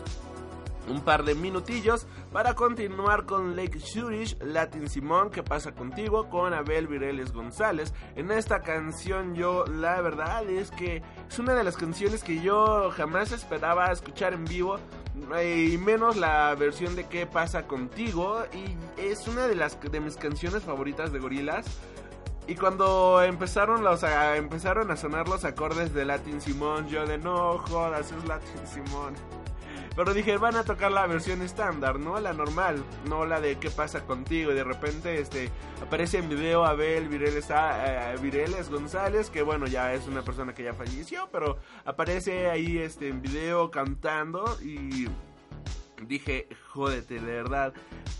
un 0.89 1.01
par 1.01 1.25
de 1.25 1.35
minutillos 1.35 2.07
para 2.33 2.55
continuar 2.55 3.25
con 3.25 3.57
Lake 3.57 3.79
Zurich, 3.79 4.37
Latin 4.43 4.89
Simón, 4.89 5.31
¿qué 5.31 5.43
pasa 5.43 5.73
contigo? 5.73 6.29
Con 6.29 6.55
Abel 6.55 6.87
Vireles 6.87 7.33
González. 7.33 7.93
En 8.17 8.31
esta 8.31 8.63
canción 8.63 9.35
yo 9.35 9.65
la 9.67 10.01
verdad 10.01 10.49
es 10.49 10.71
que 10.71 11.03
es 11.29 11.39
una 11.39 11.55
de 11.55 11.65
las 11.65 11.77
canciones 11.77 12.25
que 12.25 12.41
yo 12.41 12.91
jamás 12.91 13.33
esperaba 13.33 13.93
escuchar 13.93 14.33
en 14.33 14.45
vivo. 14.45 14.79
Y 15.15 15.77
menos 15.77 16.17
la 16.17 16.55
versión 16.55 16.97
de 16.97 17.05
¿Qué 17.05 17.27
pasa 17.27 17.67
contigo? 17.67 18.43
Y 18.53 19.01
es 19.01 19.29
una 19.29 19.47
de 19.47 19.55
las 19.55 19.79
de 19.81 20.01
mis 20.01 20.17
canciones 20.17 20.63
favoritas 20.63 21.13
de 21.13 21.19
Gorilas. 21.19 21.67
Y 22.47 22.57
cuando 22.57 23.23
empezaron 23.23 23.85
los 23.85 24.03
a, 24.03 24.37
empezaron 24.37 24.91
a 24.91 24.97
sonar 24.97 25.29
los 25.29 25.45
acordes 25.45 25.95
de 25.95 26.05
Latin 26.05 26.41
Simón, 26.41 26.89
yo 26.89 27.07
de 27.07 27.19
no 27.19 27.59
jodas, 27.59 28.11
es 28.11 28.25
Latin 28.25 28.67
Simón. 28.67 29.42
Pero 29.95 30.15
dije, 30.15 30.39
van 30.39 30.57
a 30.57 30.65
tocar 30.65 30.91
la 30.91 31.07
versión 31.07 31.43
estándar, 31.43 31.99
¿no? 31.99 32.19
La 32.19 32.33
normal, 32.33 32.83
no 33.09 33.27
la 33.27 33.41
de 33.41 33.57
qué 33.59 33.71
pasa 33.71 34.05
contigo. 34.07 34.53
Y 34.53 34.55
de 34.55 34.65
repente 34.65 35.21
este 35.21 35.51
aparece 35.83 36.19
en 36.19 36.29
video 36.29 36.65
Abel 36.65 37.09
Vireles, 37.09 37.49
eh, 37.51 38.15
Vireles 38.21 38.71
González, 38.71 39.29
que 39.29 39.43
bueno, 39.43 39.67
ya 39.67 39.93
es 39.93 40.07
una 40.07 40.23
persona 40.23 40.55
que 40.55 40.65
ya 40.65 40.73
falleció, 40.73 41.29
pero 41.31 41.59
aparece 41.85 42.49
ahí 42.49 42.79
este 42.79 43.09
en 43.09 43.21
video 43.21 43.71
cantando 43.71 44.59
y 44.63 45.09
dije, 46.07 46.49
jódete, 46.73 47.21
de 47.21 47.33
verdad, 47.33 47.75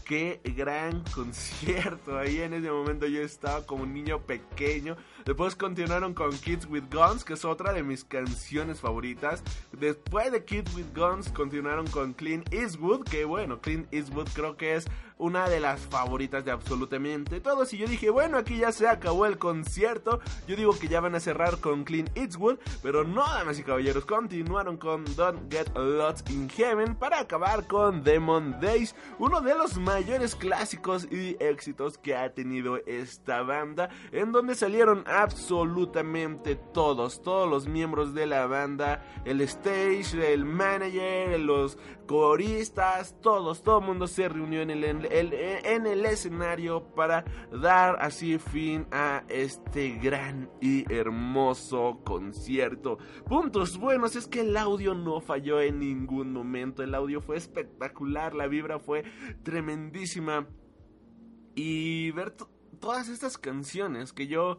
qué 0.05 0.41
gran 0.45 1.03
concierto. 1.15 2.19
Ahí 2.19 2.41
en 2.41 2.53
ese 2.53 2.71
momento 2.71 3.07
yo 3.07 3.23
estaba 3.23 3.65
como 3.65 3.85
un 3.85 3.95
niño 3.95 4.21
pequeño. 4.21 4.97
Después 5.25 5.57
continuaron 5.57 6.13
con 6.13 6.37
Kids 6.37 6.67
with 6.67 6.85
Guns, 6.93 7.25
que 7.25 7.35
es 7.35 7.45
otra 7.45 7.73
de 7.73 7.83
mis 7.83 8.05
canciones 8.05 8.81
favoritas. 8.81 9.43
Después 9.73 10.33
de 10.33 10.45
Kids 10.45 10.75
with 10.75 10.95
Guns 10.95 11.31
continuaron 11.31 11.87
con 11.87 12.13
Clint 12.13 12.53
Eastwood, 12.53 13.05
que 13.05 13.25
bueno, 13.25 13.61
Clint 13.61 13.87
Eastwood 13.93 14.29
creo 14.35 14.57
que 14.57 14.75
es 14.75 14.87
una 15.17 15.49
de 15.49 15.61
las 15.61 15.81
favoritas 15.81 16.45
de 16.45 16.51
absolutamente 16.51 17.41
todos. 17.41 17.73
Y 17.73 17.79
yo 17.79 17.87
dije, 17.87 18.11
bueno, 18.11 18.37
aquí 18.39 18.59
ya 18.59 18.73
se 18.73 18.89
acabó 18.89 19.25
el 19.27 19.39
concierto. 19.39 20.21
Yo 20.49 20.57
digo 20.57 20.77
que 20.79 20.89
ya 20.89 21.01
van 21.01 21.15
a 21.15 21.21
cerrar 21.21 21.61
con 21.61 21.85
Clint 21.85 22.11
Eastwood, 22.17 22.59
pero 22.83 23.05
no, 23.05 23.23
damas 23.23 23.59
y 23.59 23.63
caballeros, 23.63 24.05
continuaron 24.05 24.77
con 24.77 25.05
Don't 25.17 25.51
Get 25.53 25.75
Lost 25.77 26.29
in 26.31 26.51
Heaven 26.51 26.97
para 26.97 27.21
acabar 27.21 27.69
con 27.69 28.03
Demon 28.03 28.42
Days, 28.61 28.95
uno 29.19 29.41
de 29.41 29.55
los 29.55 29.79
mayores 29.79 30.35
clásicos 30.35 31.07
y 31.11 31.37
éxitos 31.41 31.99
que 31.99 32.17
ha 32.17 32.35
tenido 32.35 32.79
esta 32.87 33.43
banda, 33.43 33.89
en 34.11 34.33
donde 34.33 34.55
salieron 34.55 35.05
absolutamente 35.07 36.57
todos, 36.57 37.23
todos 37.23 37.49
los 37.49 37.69
miembros 37.69 38.15
de 38.15 38.27
la 38.27 38.47
banda, 38.47 39.05
el 39.25 39.41
stage, 39.43 40.33
el 40.33 40.45
manager, 40.45 41.39
los 41.41 41.79
coristas, 42.07 43.17
todos, 43.21 43.63
todo 43.63 43.79
el 43.79 43.87
mundo 43.87 44.07
se 44.07 44.29
reunió 44.29 44.61
en 44.61 44.71
el, 44.71 44.85
en 44.85 45.87
el 45.87 46.05
escenario 46.05 46.85
para 46.95 47.25
dar 47.51 47.97
así 48.01 48.39
fin 48.39 48.87
a 48.91 49.23
este 49.29 49.99
gran 49.99 50.51
y 50.61 50.93
hermoso 50.93 52.01
concierto. 52.05 52.99
Puntos 53.27 53.79
buenos 53.79 54.17
es 54.17 54.27
que 54.27 54.41
el 54.41 54.57
audio 54.57 54.95
no 54.95 55.21
falló 55.21 55.61
en 55.61 55.79
ningún 55.79 56.33
momento, 56.33 56.83
el 56.83 56.95
audio 56.95 57.21
fue 57.21 57.37
espectacular, 57.37 58.32
la 58.35 58.49
vibra 58.49 58.79
fue 58.79 59.05
tremendísima. 59.43 60.47
Y 61.55 62.11
ver 62.13 62.35
todas 62.81 63.09
estas 63.09 63.39
canciones 63.39 64.13
que 64.13 64.27
yo 64.27 64.59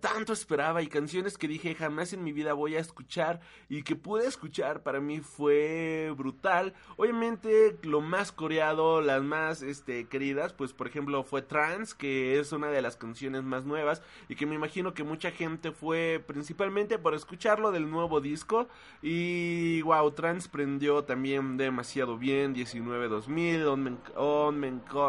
tanto 0.00 0.32
esperaba 0.32 0.82
y 0.82 0.86
canciones 0.86 1.36
que 1.36 1.48
dije 1.48 1.74
jamás 1.74 2.12
en 2.12 2.22
mi 2.22 2.32
vida 2.32 2.52
voy 2.52 2.76
a 2.76 2.80
escuchar 2.80 3.40
y 3.68 3.82
que 3.82 3.96
pude 3.96 4.26
escuchar 4.26 4.82
para 4.82 5.00
mí 5.00 5.20
fue 5.20 6.12
brutal. 6.16 6.74
Obviamente 6.96 7.76
lo 7.82 8.00
más 8.00 8.30
coreado, 8.30 9.00
las 9.00 9.22
más 9.22 9.62
este 9.62 10.06
queridas, 10.06 10.52
pues 10.52 10.72
por 10.72 10.86
ejemplo 10.86 11.24
fue 11.24 11.42
Trans, 11.42 11.94
que 11.94 12.38
es 12.38 12.52
una 12.52 12.68
de 12.68 12.80
las 12.80 12.96
canciones 12.96 13.42
más 13.42 13.64
nuevas 13.64 14.02
y 14.28 14.36
que 14.36 14.46
me 14.46 14.54
imagino 14.54 14.94
que 14.94 15.02
mucha 15.02 15.32
gente 15.32 15.72
fue 15.72 16.22
principalmente 16.26 16.98
por 16.98 17.14
escucharlo 17.14 17.72
del 17.72 17.90
nuevo 17.90 18.20
disco 18.20 18.68
y 19.02 19.82
wow, 19.82 20.10
Trans 20.12 20.46
prendió 20.48 21.02
también 21.04 21.56
demasiado 21.56 22.18
bien 22.18 22.54
19 22.54 23.08
2000 23.08 23.66
On, 23.66 24.00
on 24.16 24.60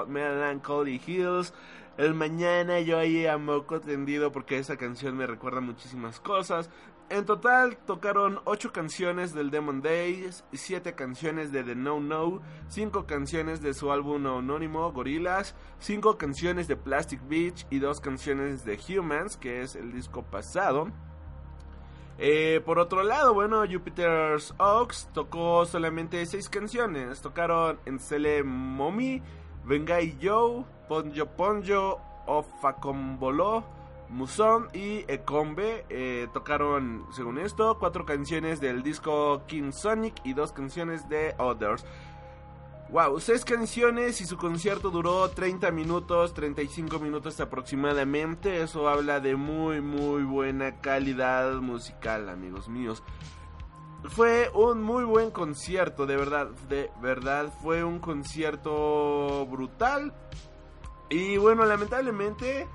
Melancholy 0.09 1.01
Hills 1.05 1.53
el 1.97 2.13
mañana 2.13 2.79
yo 2.79 2.97
ahí 2.97 3.27
a 3.27 3.37
moco 3.37 3.79
tendido 3.79 4.31
porque 4.31 4.57
esa 4.57 4.77
canción 4.77 5.15
me 5.15 5.27
recuerda 5.27 5.61
muchísimas 5.61 6.19
cosas. 6.19 6.69
En 7.09 7.25
total 7.25 7.77
tocaron 7.77 8.39
8 8.45 8.71
canciones 8.71 9.33
del 9.33 9.51
Demon 9.51 9.81
Days, 9.81 10.43
7 10.51 10.95
canciones 10.95 11.51
de 11.51 11.63
The 11.63 11.75
No 11.75 11.99
No, 11.99 12.41
5 12.69 13.05
canciones 13.05 13.61
de 13.61 13.73
su 13.73 13.91
álbum 13.91 14.25
anónimo 14.25 14.91
Gorillaz, 14.91 15.53
5 15.79 16.17
canciones 16.17 16.67
de 16.67 16.75
Plastic 16.75 17.21
Beach 17.27 17.67
y 17.69 17.79
2 17.79 17.99
canciones 18.01 18.65
de 18.65 18.79
Humans, 18.97 19.37
que 19.37 19.61
es 19.61 19.75
el 19.75 19.91
disco 19.91 20.23
pasado. 20.23 20.87
Eh, 22.17 22.61
por 22.65 22.79
otro 22.79 23.03
lado, 23.03 23.33
bueno, 23.33 23.63
Jupiter's 23.69 24.53
Oaks 24.57 25.09
tocó 25.13 25.65
solamente 25.65 26.25
6 26.25 26.49
canciones. 26.49 27.21
Tocaron 27.21 27.79
Encele 27.85 28.43
Momi, 28.43 29.21
Vengai 29.65 30.17
Joe, 30.21 30.63
Ponjo 30.87 31.25
Ponjo, 31.27 32.01
Ofacombolo, 32.25 33.63
Muson 34.09 34.67
y 34.73 35.05
Ekombe 35.07 35.85
eh, 35.89 36.27
tocaron, 36.33 37.05
según 37.11 37.39
esto, 37.39 37.77
cuatro 37.79 38.05
canciones 38.05 38.61
del 38.61 38.83
disco 38.83 39.43
King 39.47 39.71
Sonic 39.71 40.15
y 40.23 40.33
dos 40.33 40.51
canciones 40.51 41.09
de 41.09 41.35
Others. 41.37 41.85
Wow, 42.89 43.19
seis 43.19 43.43
canciones 43.43 44.21
y 44.21 44.25
su 44.25 44.37
concierto 44.37 44.91
duró 44.91 45.27
30 45.27 45.71
minutos, 45.71 46.33
35 46.35 46.99
minutos 46.99 47.39
aproximadamente. 47.39 48.61
Eso 48.61 48.87
habla 48.87 49.19
de 49.19 49.35
muy, 49.35 49.81
muy 49.81 50.21
buena 50.21 50.79
calidad 50.79 51.55
musical, 51.55 52.29
amigos 52.29 52.69
míos. 52.69 53.01
fue 54.09 54.51
un 54.53 54.83
muy 54.83 55.05
buen 55.05 55.31
concierto, 55.31 56.05
de 56.05 56.17
verdad, 56.17 56.49
de 56.69 56.91
verdad, 57.01 57.51
fue 57.63 57.83
un 57.83 57.97
concierto 57.97 59.47
brutal. 59.47 60.13
Y 61.09 61.37
bueno, 61.37 61.65
lamentablemente, 61.65 62.67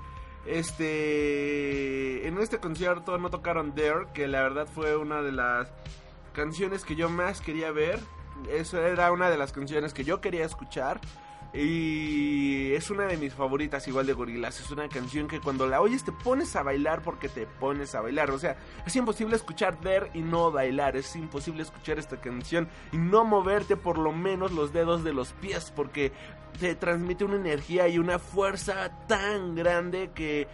este, 0.45 2.27
en 2.27 2.37
este 2.37 2.59
concierto 2.59 3.17
no 3.17 3.29
tocaron 3.29 3.75
Dare, 3.75 4.07
que 4.13 4.27
la 4.27 4.41
verdad 4.41 4.67
fue 4.67 4.95
una 4.95 5.21
de 5.21 5.31
las 5.31 5.71
canciones 6.33 6.85
que 6.85 6.95
yo 6.95 7.09
más 7.09 7.41
quería 7.41 7.71
ver. 7.71 7.99
Eso 8.49 8.81
era 8.81 9.11
una 9.11 9.29
de 9.29 9.37
las 9.37 9.51
canciones 9.51 9.93
que 9.93 10.03
yo 10.03 10.21
quería 10.21 10.45
escuchar. 10.45 11.01
Y 11.53 12.73
es 12.73 12.91
una 12.91 13.05
de 13.05 13.17
mis 13.17 13.33
favoritas 13.33 13.87
igual 13.87 14.05
de 14.05 14.13
gorilas. 14.13 14.59
Es 14.59 14.69
una 14.69 14.87
canción 14.87 15.27
que 15.27 15.39
cuando 15.39 15.67
la 15.67 15.81
oyes 15.81 16.03
te 16.03 16.11
pones 16.11 16.55
a 16.55 16.63
bailar 16.63 17.01
porque 17.01 17.27
te 17.27 17.47
pones 17.47 17.95
a 17.95 18.01
bailar. 18.01 18.29
O 18.29 18.37
sea, 18.37 18.55
es 18.85 18.95
imposible 18.95 19.35
escuchar 19.35 19.79
There 19.79 20.11
y 20.13 20.21
no 20.21 20.51
bailar. 20.51 20.95
Es 20.95 21.15
imposible 21.15 21.63
escuchar 21.63 21.97
esta 21.97 22.21
canción 22.21 22.69
y 22.91 22.97
no 22.97 23.25
moverte 23.25 23.75
por 23.75 23.97
lo 23.97 24.11
menos 24.11 24.51
los 24.51 24.73
dedos 24.73 25.03
de 25.03 25.13
los 25.13 25.33
pies 25.33 25.73
porque 25.75 26.11
te 26.59 26.75
transmite 26.75 27.25
una 27.25 27.37
energía 27.37 27.87
y 27.87 27.97
una 27.97 28.19
fuerza 28.19 28.91
tan 29.07 29.55
grande 29.55 30.11
que 30.13 30.47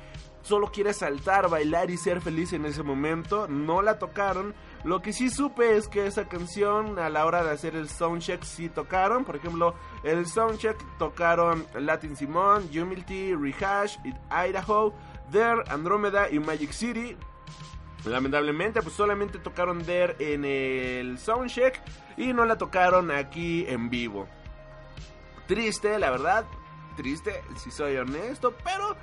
solo 0.44 0.72
quieres 0.72 0.98
saltar, 0.98 1.50
bailar 1.50 1.90
y 1.90 1.98
ser 1.98 2.22
feliz 2.22 2.54
en 2.54 2.66
ese 2.66 2.84
momento. 2.84 3.48
No 3.50 3.82
la 3.82 4.00
tocaron. 4.00 4.54
Lo 4.86 5.02
que 5.02 5.14
sí 5.14 5.32
supe 5.32 5.78
es 5.78 5.88
que 5.88 6.06
esa 6.06 6.28
canción 6.28 7.00
a 7.00 7.10
la 7.10 7.26
hora 7.26 7.44
de 7.44 7.50
hacer 7.50 7.76
el 7.76 7.90
soundcheck 7.90 8.44
sí 8.44 8.70
tocaron. 8.70 9.26
Por 9.26 9.36
ejemplo, 9.36 9.74
el 10.04 10.28
soundcheck 10.28 10.78
tocaron 11.00 11.66
Latin 11.74 12.16
Simon, 12.16 12.70
Humility, 12.70 13.34
Rehash, 13.34 13.98
Idaho, 14.30 14.94
There, 15.32 15.64
Andromeda 15.70 16.30
y 16.30 16.38
Magic 16.38 16.72
City. 16.72 17.18
Lamentablemente, 18.06 18.84
pues 18.84 18.94
solamente 18.94 19.40
tocaron 19.40 19.84
There 19.84 20.16
en 20.20 20.46
el 20.46 21.18
soundcheck 21.18 21.82
y 22.16 22.32
no 22.32 22.46
la 22.46 22.56
tocaron 22.56 23.10
aquí 23.10 23.66
en 23.68 23.90
vivo. 23.90 24.28
Triste, 25.48 25.98
la 25.98 26.12
verdad. 26.12 26.46
Triste, 26.96 27.42
si 27.58 27.72
soy 27.72 27.98
honesto, 27.98 28.54
pero 28.64 28.96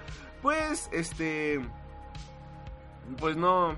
pues 0.42 0.88
este 0.92 1.60
pues 3.18 3.36
no 3.36 3.76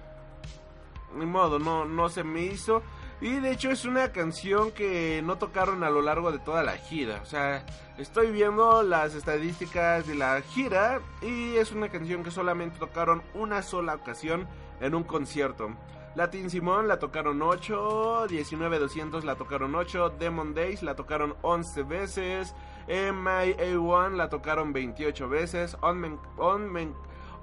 ni 1.15 1.27
modo 1.27 1.59
no 1.59 1.85
no 1.85 2.09
se 2.09 2.25
me 2.25 2.43
hizo. 2.43 2.83
Y 3.21 3.39
de 3.41 3.53
hecho 3.53 3.71
es 3.71 3.85
una 3.85 4.13
canción 4.13 4.73
que 4.73 5.23
no 5.25 5.39
tocaron 5.39 5.83
a 5.85 5.91
lo 5.91 6.03
largo 6.03 6.31
de 6.33 6.39
toda 6.39 6.63
la 6.63 6.77
gira. 6.77 7.21
O 7.23 7.27
sea 7.27 7.65
estoy 7.99 8.33
viendo 8.33 8.83
las 8.83 9.15
estadísticas 9.15 10.07
de 10.07 10.15
la 10.15 10.41
gira 10.43 11.01
y 11.23 11.57
es 11.57 11.73
una 11.73 11.89
canción 11.89 12.23
que 12.23 12.31
solamente 12.31 12.79
tocaron 12.79 13.23
una 13.35 13.63
sola 13.63 13.95
ocasión 13.95 14.49
en 14.81 14.95
un 14.95 15.05
concierto. 15.05 15.71
Latin 16.15 16.49
Simón 16.49 16.87
la 16.87 17.01
tocaron 17.01 17.43
8, 17.43 18.27
19200 18.29 19.25
la 19.25 19.35
tocaron 19.35 19.75
8, 19.75 20.11
Demon 20.11 20.55
Days 20.55 20.83
la 20.83 20.95
tocaron 20.95 21.35
11 21.43 21.83
veces, 21.83 22.55
MIA1 22.87 24.15
la 24.15 24.29
tocaron 24.29 24.73
28 24.73 25.29
veces, 25.29 25.77
On, 25.81 26.21
On, 26.37 26.95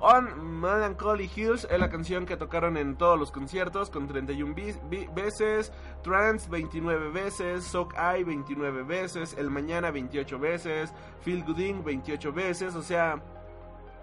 On 0.03 0.59
Melancholy 0.59 1.29
Hills 1.35 1.67
es 1.69 1.79
la 1.79 1.91
canción 1.91 2.25
que 2.25 2.35
tocaron 2.35 2.75
en 2.75 2.95
todos 2.95 3.19
los 3.19 3.31
conciertos 3.31 3.91
con 3.91 4.07
31 4.07 4.55
veces, 5.13 5.71
Trance 6.01 6.49
29 6.49 7.11
veces, 7.11 7.63
Sock 7.65 7.93
Eye 7.93 8.23
29 8.23 8.81
veces, 8.81 9.35
El 9.37 9.51
Mañana 9.51 9.91
28 9.91 10.39
veces, 10.39 10.91
Feel 11.21 11.43
Gooding 11.43 11.83
28 11.83 12.33
veces, 12.33 12.75
o 12.75 12.81
sea... 12.81 13.21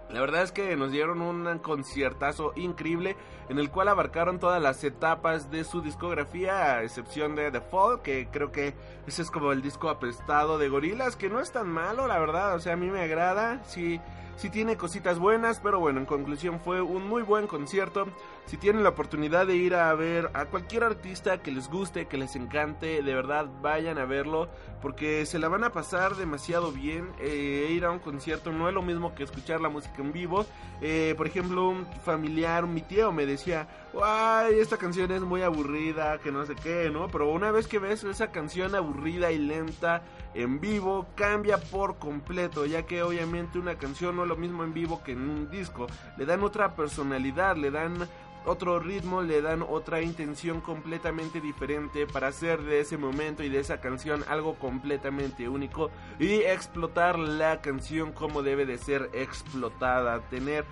La 0.09 0.21
verdad 0.21 0.41
es 0.41 0.51
que 0.51 0.75
nos 0.75 0.91
dieron 0.91 1.21
un 1.21 1.59
conciertazo 1.59 2.53
increíble 2.55 3.15
en 3.47 3.59
el 3.59 3.69
cual 3.69 3.89
abarcaron 3.89 4.39
todas 4.39 4.59
las 4.59 4.83
etapas 4.83 5.51
de 5.51 5.63
su 5.63 5.81
discografía, 5.81 6.77
a 6.77 6.83
excepción 6.83 7.35
de 7.35 7.51
The 7.51 7.61
Fall, 7.61 8.01
que 8.01 8.27
creo 8.31 8.51
que 8.51 8.73
ese 9.05 9.21
es 9.21 9.29
como 9.29 9.51
el 9.51 9.61
disco 9.61 9.87
apestado 9.87 10.57
de 10.57 10.67
Gorilas, 10.67 11.15
que 11.15 11.29
no 11.29 11.39
es 11.39 11.51
tan 11.51 11.69
malo, 11.69 12.07
la 12.07 12.17
verdad, 12.17 12.55
o 12.55 12.59
sea, 12.59 12.73
a 12.73 12.77
mí 12.77 12.87
me 12.87 13.01
agrada, 13.01 13.63
sí, 13.65 14.01
sí 14.39 14.49
tiene 14.49 14.77
cositas 14.77 15.19
buenas, 15.19 15.59
pero 15.59 15.81
bueno, 15.81 15.99
en 15.99 16.05
conclusión 16.05 16.61
fue 16.61 16.81
un 16.81 17.05
muy 17.09 17.23
buen 17.23 17.45
concierto. 17.45 18.07
Si 18.45 18.55
tienen 18.55 18.83
la 18.83 18.89
oportunidad 18.89 19.45
de 19.45 19.57
ir 19.57 19.75
a 19.75 19.93
ver 19.93 20.31
a 20.33 20.45
cualquier 20.45 20.85
artista 20.85 21.41
que 21.41 21.51
les 21.51 21.69
guste, 21.69 22.07
que 22.07 22.17
les 22.17 22.37
encante, 22.37 23.03
de 23.03 23.13
verdad 23.13 23.47
vayan 23.61 23.97
a 23.97 24.05
verlo, 24.05 24.47
porque 24.81 25.25
se 25.25 25.39
la 25.39 25.49
van 25.49 25.65
a 25.65 25.71
pasar 25.71 26.15
demasiado 26.15 26.71
bien. 26.71 27.11
Eh, 27.19 27.67
ir 27.69 27.83
a 27.83 27.91
un 27.91 27.99
concierto 27.99 28.53
no 28.53 28.69
es 28.69 28.73
lo 28.73 28.81
mismo 28.81 29.13
que 29.13 29.23
escuchar 29.23 29.59
la 29.59 29.67
música 29.67 30.01
en 30.01 30.13
vivo. 30.13 30.45
Eh, 30.79 31.15
por 31.17 31.27
ejemplo, 31.27 31.67
un 31.67 31.85
familiar, 32.05 32.65
mi 32.65 32.81
tío 32.81 33.11
me 33.11 33.25
decía, 33.25 33.67
ay, 34.01 34.57
esta 34.57 34.77
canción 34.77 35.11
es 35.11 35.21
muy 35.21 35.41
aburrida, 35.41 36.17
que 36.19 36.31
no 36.31 36.45
sé 36.45 36.55
qué, 36.55 36.89
¿no? 36.89 37.09
Pero 37.09 37.29
una 37.29 37.51
vez 37.51 37.67
que 37.67 37.77
ves 37.77 38.05
esa 38.05 38.31
canción 38.31 38.73
aburrida 38.73 39.33
y 39.33 39.37
lenta 39.37 40.01
en 40.33 40.59
vivo, 40.59 41.07
cambia 41.15 41.57
por 41.57 41.97
completo, 41.97 42.65
ya 42.65 42.83
que 42.85 43.01
obviamente 43.01 43.59
una 43.59 43.77
canción 43.77 44.15
no 44.15 44.23
es 44.23 44.29
lo 44.29 44.35
mismo 44.35 44.63
en 44.63 44.73
vivo 44.73 45.01
que 45.03 45.13
en 45.13 45.29
un 45.29 45.49
disco. 45.49 45.87
Le 46.17 46.25
dan 46.25 46.43
otra 46.43 46.75
personalidad, 46.75 47.55
le 47.57 47.71
dan 47.71 48.07
otro 48.45 48.79
ritmo, 48.79 49.21
le 49.21 49.41
dan 49.41 49.61
otra 49.61 50.01
intención 50.01 50.61
completamente 50.61 51.41
diferente 51.41 52.07
para 52.07 52.27
hacer 52.27 52.61
de 52.61 52.79
ese 52.79 52.97
momento 52.97 53.43
y 53.43 53.49
de 53.49 53.59
esa 53.59 53.81
canción 53.81 54.23
algo 54.27 54.55
completamente 54.55 55.49
único 55.49 55.91
y 56.19 56.35
explotar 56.41 57.19
la 57.19 57.61
canción 57.61 58.11
como 58.11 58.41
debe 58.41 58.65
de 58.65 58.77
ser 58.77 59.09
explotada, 59.13 60.21
tener 60.29 60.65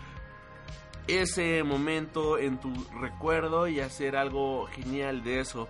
ese 1.08 1.63
momento 1.63 2.38
en 2.38 2.58
tu 2.58 2.74
recuerdo 3.00 3.67
y 3.67 3.80
hacer 3.80 4.15
algo 4.15 4.67
genial 4.67 5.24
de 5.24 5.39
eso. 5.39 5.67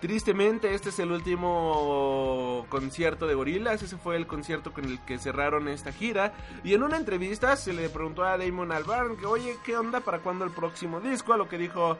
Tristemente, 0.00 0.74
este 0.74 0.90
es 0.90 0.98
el 1.00 1.10
último 1.10 2.66
concierto 2.68 3.26
de 3.26 3.34
Gorilas. 3.34 3.82
Ese 3.82 3.96
fue 3.96 4.14
el 4.16 4.28
concierto 4.28 4.72
con 4.72 4.84
el 4.84 5.00
que 5.00 5.18
cerraron 5.18 5.66
esta 5.66 5.92
gira. 5.92 6.32
Y 6.62 6.74
en 6.74 6.84
una 6.84 6.96
entrevista 6.96 7.56
se 7.56 7.72
le 7.72 7.88
preguntó 7.88 8.22
a 8.22 8.38
Damon 8.38 8.70
Albarn 8.70 9.16
que, 9.16 9.26
oye, 9.26 9.56
¿qué 9.64 9.76
onda 9.76 9.98
para 9.98 10.20
cuándo 10.20 10.44
el 10.44 10.52
próximo 10.52 11.00
disco? 11.00 11.32
A 11.32 11.36
lo 11.36 11.48
que 11.48 11.58
dijo, 11.58 11.98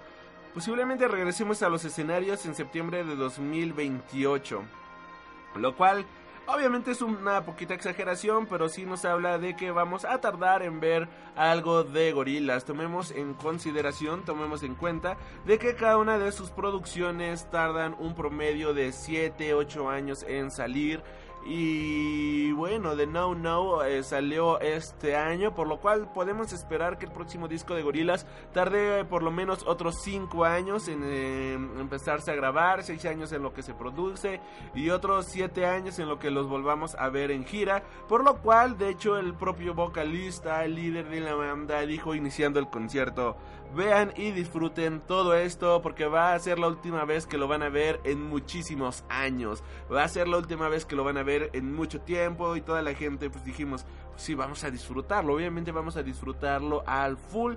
posiblemente 0.54 1.08
regresemos 1.08 1.60
a 1.62 1.68
los 1.68 1.84
escenarios 1.84 2.46
en 2.46 2.54
septiembre 2.54 3.02
de 3.02 3.16
2028. 3.16 4.62
Lo 5.56 5.74
cual 5.74 6.06
Obviamente 6.50 6.92
es 6.92 7.02
una 7.02 7.44
poquita 7.44 7.74
exageración, 7.74 8.46
pero 8.46 8.70
sí 8.70 8.86
nos 8.86 9.04
habla 9.04 9.38
de 9.38 9.54
que 9.54 9.70
vamos 9.70 10.06
a 10.06 10.18
tardar 10.22 10.62
en 10.62 10.80
ver 10.80 11.06
algo 11.36 11.84
de 11.84 12.10
gorilas. 12.12 12.64
Tomemos 12.64 13.10
en 13.10 13.34
consideración, 13.34 14.24
tomemos 14.24 14.62
en 14.62 14.74
cuenta 14.74 15.18
de 15.44 15.58
que 15.58 15.74
cada 15.74 15.98
una 15.98 16.18
de 16.18 16.32
sus 16.32 16.48
producciones 16.48 17.50
tardan 17.50 17.94
un 17.98 18.14
promedio 18.14 18.72
de 18.72 18.92
7, 18.92 19.52
8 19.52 19.90
años 19.90 20.24
en 20.26 20.50
salir. 20.50 21.02
Y 21.46 22.52
bueno, 22.52 22.96
The 22.96 23.06
No 23.06 23.34
No 23.34 23.82
eh, 23.84 24.02
salió 24.02 24.60
este 24.60 25.16
año, 25.16 25.54
por 25.54 25.66
lo 25.66 25.80
cual 25.80 26.12
podemos 26.12 26.52
esperar 26.52 26.98
que 26.98 27.06
el 27.06 27.12
próximo 27.12 27.48
disco 27.48 27.74
de 27.74 27.82
Gorilas 27.82 28.26
tarde 28.52 29.04
por 29.04 29.22
lo 29.22 29.30
menos 29.30 29.64
otros 29.66 30.02
5 30.02 30.44
años 30.44 30.88
en 30.88 31.02
eh, 31.04 31.54
empezarse 31.54 32.30
a 32.30 32.34
grabar, 32.34 32.82
6 32.82 33.04
años 33.06 33.32
en 33.32 33.42
lo 33.42 33.54
que 33.54 33.62
se 33.62 33.74
produce 33.74 34.40
y 34.74 34.90
otros 34.90 35.26
7 35.26 35.66
años 35.66 35.98
en 35.98 36.08
lo 36.08 36.18
que 36.18 36.30
los 36.30 36.48
volvamos 36.48 36.94
a 36.96 37.08
ver 37.08 37.30
en 37.30 37.44
gira. 37.44 37.82
Por 38.08 38.24
lo 38.24 38.38
cual, 38.38 38.76
de 38.76 38.90
hecho, 38.90 39.16
el 39.16 39.34
propio 39.34 39.74
vocalista, 39.74 40.64
el 40.64 40.74
líder 40.74 41.08
de 41.08 41.20
la 41.20 41.34
banda, 41.34 41.80
dijo 41.82 42.14
iniciando 42.14 42.58
el 42.58 42.68
concierto: 42.68 43.36
Vean 43.74 44.12
y 44.16 44.32
disfruten 44.32 45.00
todo 45.00 45.34
esto 45.34 45.82
porque 45.82 46.06
va 46.06 46.34
a 46.34 46.38
ser 46.38 46.58
la 46.58 46.68
última 46.68 47.04
vez 47.04 47.26
que 47.26 47.38
lo 47.38 47.48
van 47.48 47.62
a 47.62 47.68
ver 47.68 48.00
en 48.04 48.22
muchísimos 48.22 49.04
años. 49.08 49.62
Va 49.92 50.04
a 50.04 50.08
ser 50.08 50.26
la 50.26 50.38
última 50.38 50.68
vez 50.68 50.84
que 50.84 50.96
lo 50.96 51.04
van 51.04 51.18
a 51.18 51.22
ver 51.22 51.27
en 51.28 51.74
mucho 51.74 52.00
tiempo 52.00 52.56
y 52.56 52.60
toda 52.60 52.82
la 52.82 52.94
gente 52.94 53.30
pues 53.30 53.44
dijimos, 53.44 53.84
pues 54.10 54.22
sí, 54.22 54.34
vamos 54.34 54.64
a 54.64 54.70
disfrutarlo. 54.70 55.34
Obviamente 55.34 55.72
vamos 55.72 55.96
a 55.96 56.02
disfrutarlo 56.02 56.82
al 56.86 57.16
full. 57.16 57.54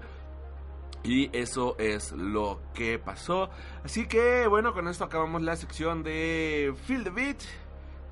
Y 1.03 1.36
eso 1.36 1.75
es 1.79 2.12
lo 2.12 2.62
que 2.73 2.99
pasó. 2.99 3.49
Así 3.84 4.07
que 4.07 4.45
bueno, 4.47 4.73
con 4.73 4.88
esto 4.88 5.03
acabamos 5.03 5.41
la 5.41 5.55
sección 5.55 6.03
de 6.03 6.73
Feel 6.86 7.03
the 7.03 7.10
Beat. 7.10 7.41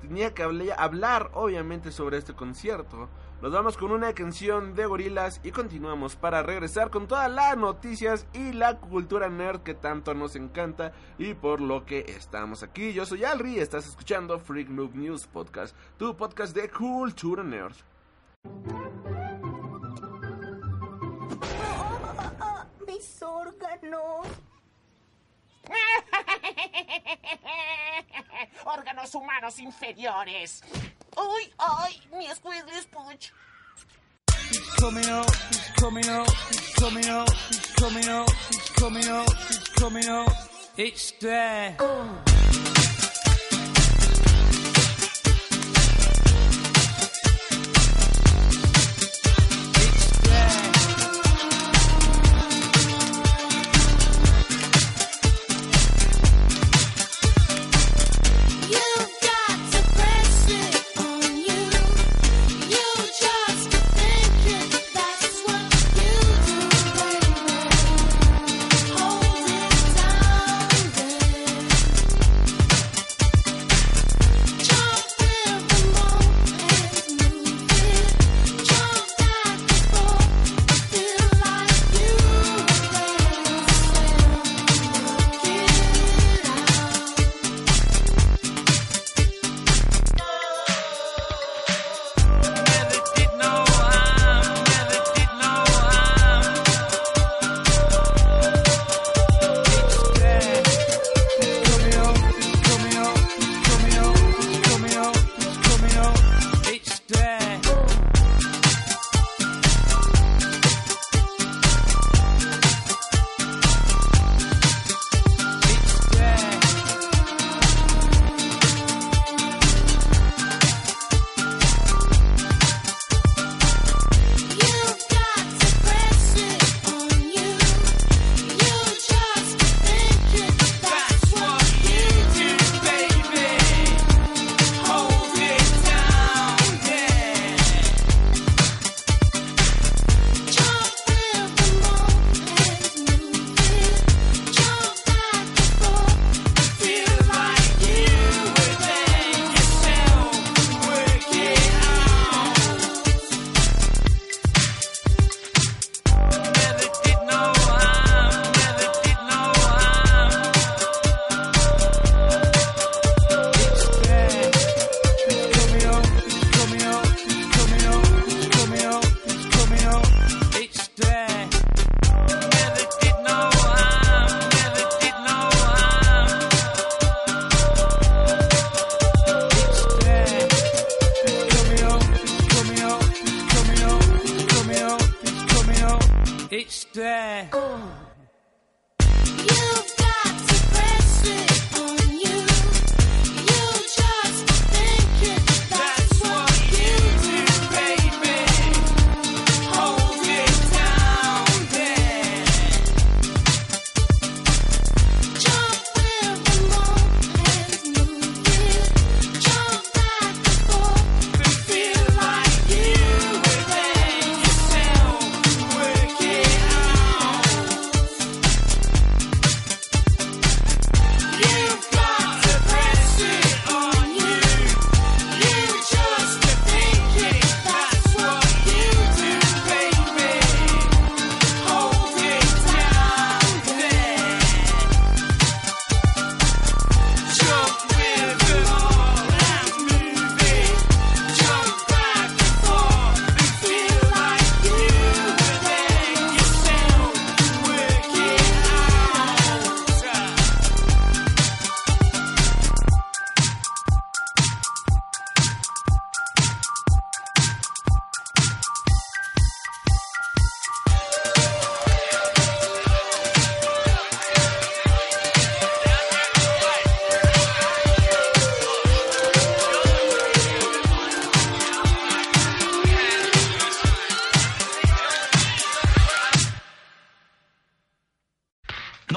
Tenía 0.00 0.34
que 0.34 0.42
hablar 0.42 1.30
obviamente 1.34 1.92
sobre 1.92 2.18
este 2.18 2.34
concierto. 2.34 3.08
Nos 3.40 3.52
vamos 3.52 3.78
con 3.78 3.90
una 3.90 4.12
canción 4.12 4.74
de 4.74 4.84
gorilas 4.84 5.40
y 5.42 5.50
continuamos 5.50 6.14
para 6.14 6.42
regresar 6.42 6.90
con 6.90 7.08
todas 7.08 7.30
las 7.30 7.56
noticias 7.56 8.26
y 8.34 8.52
la 8.52 8.76
cultura 8.76 9.30
nerd 9.30 9.62
que 9.62 9.72
tanto 9.72 10.12
nos 10.12 10.36
encanta 10.36 10.92
y 11.16 11.32
por 11.32 11.62
lo 11.62 11.86
que 11.86 12.00
estamos 12.00 12.62
aquí. 12.62 12.92
Yo 12.92 13.06
soy 13.06 13.24
Alri 13.24 13.56
y 13.56 13.60
estás 13.60 13.86
escuchando 13.86 14.38
Freak 14.38 14.68
Noob 14.68 14.94
News 14.94 15.26
Podcast, 15.26 15.74
tu 15.96 16.14
podcast 16.14 16.54
de 16.54 16.68
cultura 16.68 17.42
nerd. 17.42 17.72
mis 22.86 23.22
órganos. 23.22 24.26
órganos 28.66 29.14
humanos 29.14 29.58
inferiores. 29.58 30.62
¡Uy, 31.16 31.52
ay! 31.58 32.00
Mi 32.16 32.26
Squidly 32.28 32.80
Spooch. 32.80 33.30
He's 34.50 34.58
coming 34.78 35.08
up, 35.08 35.30
he's 35.48 35.70
coming 35.76 36.08
up, 36.08 36.28
he's 36.48 36.74
coming 36.74 37.08
up, 37.08 37.28
he's 37.48 37.66
coming 37.76 38.08
up, 38.08 38.28
he's 38.48 38.68
coming 38.70 39.08
up, 39.08 39.28
he's 39.48 39.58
coming 39.78 40.08
up. 40.08 40.32
It's 40.76 41.12
there. 41.20 41.76
You've 41.80 42.59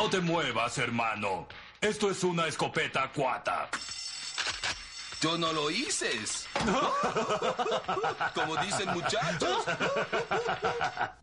No 0.03 0.09
te 0.09 0.19
muevas, 0.19 0.77
hermano. 0.79 1.47
Esto 1.79 2.11
es 2.11 2.25
una 2.25 2.45
escopeta 2.45 3.09
cuata. 3.15 3.69
Yo 5.21 5.37
no 5.37 5.53
lo 5.53 5.71
hice. 5.71 6.11
Como 8.35 8.57
dicen 8.57 8.89
muchachos. 8.89 9.63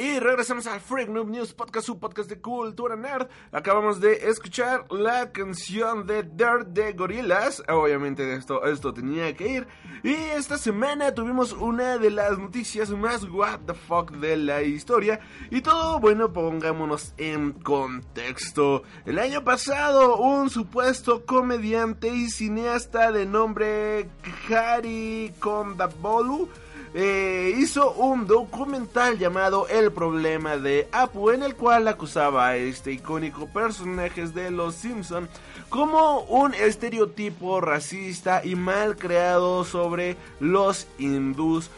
Y 0.00 0.18
regresamos 0.18 0.66
al 0.66 0.80
Freak 0.80 1.10
Noob 1.10 1.28
News 1.28 1.52
Podcast, 1.52 1.86
su 1.86 1.98
podcast 1.98 2.30
de 2.30 2.40
cultura 2.40 2.96
nerd. 2.96 3.28
Acabamos 3.52 4.00
de 4.00 4.30
escuchar 4.30 4.90
la 4.90 5.30
canción 5.30 6.06
de 6.06 6.22
Dirt 6.22 6.68
de 6.68 6.94
Gorillaz. 6.94 7.62
Obviamente 7.68 8.32
esto, 8.32 8.64
esto 8.64 8.94
tenía 8.94 9.36
que 9.36 9.46
ir. 9.46 9.66
Y 10.02 10.14
esta 10.14 10.56
semana 10.56 11.14
tuvimos 11.14 11.52
una 11.52 11.98
de 11.98 12.10
las 12.10 12.38
noticias 12.38 12.88
más 12.88 13.24
what 13.24 13.60
the 13.66 13.74
fuck 13.74 14.10
de 14.12 14.38
la 14.38 14.62
historia. 14.62 15.20
Y 15.50 15.60
todo, 15.60 16.00
bueno, 16.00 16.32
pongámonos 16.32 17.12
en 17.18 17.52
contexto. 17.52 18.84
El 19.04 19.18
año 19.18 19.44
pasado, 19.44 20.16
un 20.16 20.48
supuesto 20.48 21.26
comediante 21.26 22.08
y 22.08 22.30
cineasta 22.30 23.12
de 23.12 23.26
nombre 23.26 24.08
Hari 24.48 25.34
Kondabolu 25.40 26.48
eh, 26.92 27.54
hizo 27.56 27.92
un 27.92 28.26
documental 28.26 29.16
llamado 29.16 29.68
El 29.68 29.92
problema 29.92 30.56
de 30.56 30.88
Apu 30.90 31.30
en 31.30 31.44
el 31.44 31.54
cual 31.54 31.86
acusaba 31.86 32.48
a 32.48 32.56
este 32.56 32.92
icónico 32.92 33.46
personaje 33.46 34.26
de 34.26 34.50
Los 34.50 34.74
Simpson 34.74 35.28
como 35.68 36.22
un 36.22 36.52
estereotipo 36.52 37.60
racista 37.60 38.44
y 38.44 38.56
mal 38.56 38.96
creado 38.96 39.64
sobre 39.64 40.16
los 40.40 40.88
hindús. 40.98 41.70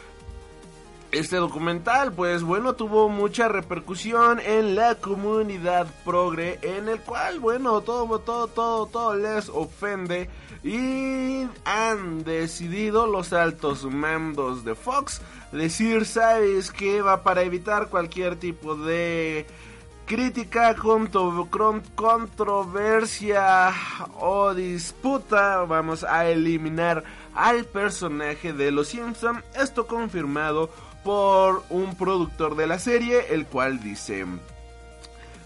Este 1.10 1.36
documental, 1.36 2.10
pues 2.14 2.42
bueno, 2.42 2.72
tuvo 2.72 3.10
mucha 3.10 3.48
repercusión 3.48 4.40
en 4.40 4.74
la 4.74 4.94
comunidad 4.94 5.86
progre, 6.06 6.58
en 6.62 6.88
el 6.88 7.00
cual, 7.00 7.38
bueno, 7.38 7.82
todo, 7.82 8.18
todo, 8.20 8.46
todo, 8.46 8.86
todo 8.86 9.14
les 9.14 9.50
ofende 9.50 10.30
y 10.64 11.46
han 11.64 12.24
decidido 12.24 13.06
los 13.06 13.32
altos 13.32 13.84
mandos 13.84 14.64
de 14.64 14.74
Fox 14.74 15.20
decir, 15.50 16.06
sabes 16.06 16.70
que 16.70 17.02
va 17.02 17.22
para 17.22 17.42
evitar 17.42 17.88
cualquier 17.88 18.36
tipo 18.36 18.76
de 18.76 19.46
crítica, 20.06 20.74
contro- 20.76 21.48
controversia 21.94 23.72
o 24.20 24.54
disputa, 24.54 25.64
vamos 25.64 26.04
a 26.04 26.26
eliminar 26.26 27.02
al 27.34 27.64
personaje 27.64 28.52
de 28.52 28.70
Los 28.70 28.88
Simpson. 28.88 29.42
Esto 29.54 29.86
confirmado 29.86 30.70
por 31.02 31.64
un 31.70 31.96
productor 31.96 32.56
de 32.56 32.66
la 32.66 32.78
serie, 32.78 33.26
el 33.34 33.46
cual 33.46 33.80
dice... 33.82 34.26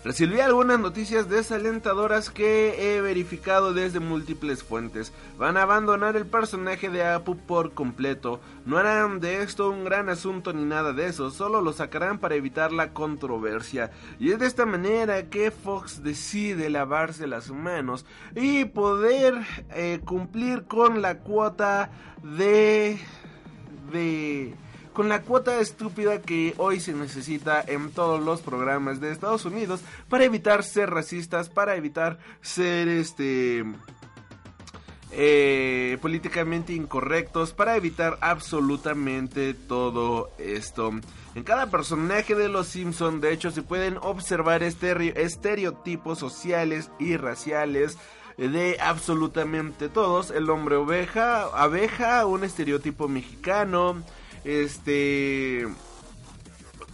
Recibí 0.07 0.39
algunas 0.39 0.79
noticias 0.79 1.29
desalentadoras 1.29 2.31
que 2.31 2.95
he 2.95 3.01
verificado 3.01 3.75
desde 3.75 3.99
múltiples 3.99 4.63
fuentes. 4.63 5.13
Van 5.37 5.57
a 5.57 5.63
abandonar 5.63 6.15
el 6.15 6.27
personaje 6.27 6.91
de 6.91 7.05
Apu 7.05 7.37
por 7.37 7.73
completo. 7.73 8.39
No 8.67 8.79
harán 8.79 9.19
de 9.19 9.43
esto 9.43 9.69
un 9.69 9.83
gran 9.85 10.09
asunto 10.09 10.53
ni 10.53 10.65
nada 10.65 10.93
de 10.93 11.09
eso, 11.09 11.33
solo 11.33 11.61
lo 11.61 11.73
sacarán 11.73 12.21
para 12.21 12.37
evitar 12.37 12.71
la 12.71 12.93
controversia. 12.93 13.91
Y 14.21 14.31
es 14.31 14.39
de 14.39 14.47
esta 14.47 14.65
manera 14.65 15.29
que 15.29 15.51
Fox 15.51 16.05
decide 16.05 16.71
lavarse 16.71 17.27
las 17.27 17.51
manos 17.51 18.07
y 18.37 18.65
poder 18.65 19.35
eh, 19.71 19.99
cumplir 20.05 20.67
con 20.67 21.03
la 21.03 21.19
cuota 21.19 21.91
de... 22.23 22.97
de 23.91 24.55
con 24.97 25.11
la 25.11 25.21
cuota 25.21 25.61
estúpida 25.61 26.23
que 26.23 26.55
hoy 26.57 26.81
se 26.81 26.95
necesita 26.95 27.61
en 27.61 27.91
todos 27.91 28.19
los 28.25 28.41
programas 28.41 28.99
de 28.99 29.13
Estados 29.13 29.45
Unidos 29.45 29.83
para 30.09 30.25
evitar 30.25 30.65
ser 30.65 30.89
racistas, 30.89 31.51
para 31.51 31.77
evitar 31.77 32.19
ser 32.41 32.89
este 32.89 33.63
eh, 35.13 35.99
políticamente 36.01 36.73
incorrectos, 36.73 37.53
para 37.53 37.77
evitar 37.77 38.17
absolutamente 38.23 39.53
todo 39.53 40.31
esto. 40.39 40.93
En 41.35 41.45
cada 41.45 41.71
personaje 41.71 42.35
de 42.35 42.49
los 42.49 42.67
Simpson, 42.67 43.21
de 43.21 43.35
hecho, 43.35 43.51
se 43.51 43.61
pueden 43.63 43.99
observar 43.99 44.63
estere- 44.63 45.13
estereotipos 45.15 46.19
sociales 46.19 46.91
y 46.99 47.19
raciales 47.19 47.99
de 48.39 48.79
absolutamente 48.81 49.91
todos. 49.91 50.31
El 50.31 50.49
hombre 50.49 50.77
oveja, 50.77 51.43
abeja, 51.53 52.25
un 52.25 52.45
estereotipo 52.45 53.09
mexicano. 53.09 54.03
Este. 54.47 55.67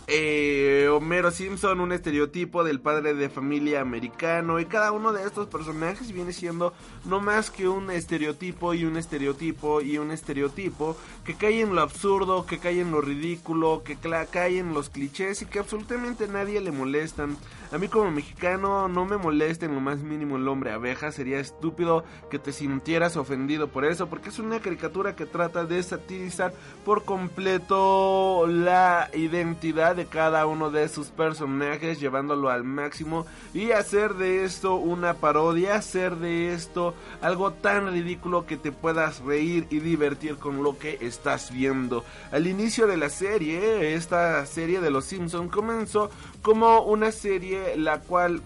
eh, 0.07 0.89
Homero 0.91 1.31
Simpson, 1.31 1.81
un 1.81 1.93
estereotipo 1.93 2.65
del 2.65 2.81
padre 2.81 3.13
de 3.13 3.29
familia 3.29 3.83
americano. 3.83 4.59
Y 4.59 4.65
cada 4.65 4.91
uno 4.91 5.13
de 5.13 5.25
estos 5.25 5.49
personajes 5.49 6.13
viene 6.13 6.33
siendo 6.33 6.73
no 7.05 7.21
más 7.21 7.51
que 7.51 7.69
un 7.69 7.91
estereotipo 7.91 8.73
y 8.73 8.87
un 8.87 8.97
estereotipo 8.97 9.83
y 9.83 9.99
un 9.99 10.13
estereotipo 10.13 10.97
que 11.27 11.35
cae 11.35 11.61
en 11.61 11.75
lo 11.75 11.83
absurdo, 11.83 12.47
que 12.47 12.59
cae 12.59 12.81
en 12.81 12.91
lo 12.91 13.03
ridículo, 13.03 13.83
que 13.85 13.97
cae 13.97 14.59
en 14.59 14.73
los 14.73 14.89
clichés 14.89 15.43
y 15.43 15.47
que 15.47 15.59
absolutamente 15.59 16.29
nadie 16.29 16.59
le 16.63 16.73
molestan. 16.73 17.37
A 17.73 17.79
mí 17.79 17.89
como 17.89 18.11
mexicano 18.11 18.87
no 18.87 19.07
me 19.07 19.17
molesta 19.17 19.65
en 19.65 19.75
lo 19.75 19.81
más 19.81 20.01
mínimo 20.01 20.37
el 20.37 20.47
hombre 20.47 20.73
abeja. 20.73 21.11
Sería 21.11 21.41
estúpido 21.41 22.05
que 22.31 22.39
te 22.39 22.53
sintieras 22.53 23.17
ofendido 23.17 23.69
por 23.69 23.87
eso, 23.87 24.11
porque 24.11 24.29
es 24.29 24.39
una 24.39 24.61
caricatura 24.61 25.17
que 25.17 25.25
trata 25.25 25.65
de 25.65 25.83
satirizar 25.83 26.53
por 26.85 27.05
completo 27.05 28.47
la 28.47 29.09
identidad 29.15 29.97
de 29.97 30.05
cada 30.05 30.45
uno 30.45 30.71
de 30.71 30.87
sus 30.91 31.09
personajes, 31.09 31.99
llevándolo 31.99 32.51
al 32.51 32.63
máximo 32.63 33.25
y 33.55 33.71
hacer 33.71 34.17
de 34.17 34.45
esto 34.45 34.75
una 34.75 35.15
parodia, 35.15 35.77
hacer 35.77 36.17
de 36.17 36.53
esto 36.53 36.93
algo 37.23 37.55
tan 37.55 37.91
ridículo 37.91 38.45
que 38.45 38.59
te 38.59 38.71
puedas 38.73 39.21
reír 39.21 39.67
y 39.71 39.79
divertir 39.79 40.37
con 40.37 40.63
lo 40.63 40.79
que 40.79 40.99
estás 41.01 41.51
viendo. 41.51 42.05
Al 42.33 42.47
inicio 42.47 42.87
de 42.87 42.99
la 42.99 43.09
serie, 43.09 43.95
esta 43.95 44.45
serie 44.45 44.83
de 44.83 44.91
Los 44.91 45.07
Simpson 45.07 45.49
comenzó 45.49 46.11
como 46.43 46.83
una 46.83 47.13
serie 47.13 47.62
la 47.77 48.01
cual 48.01 48.43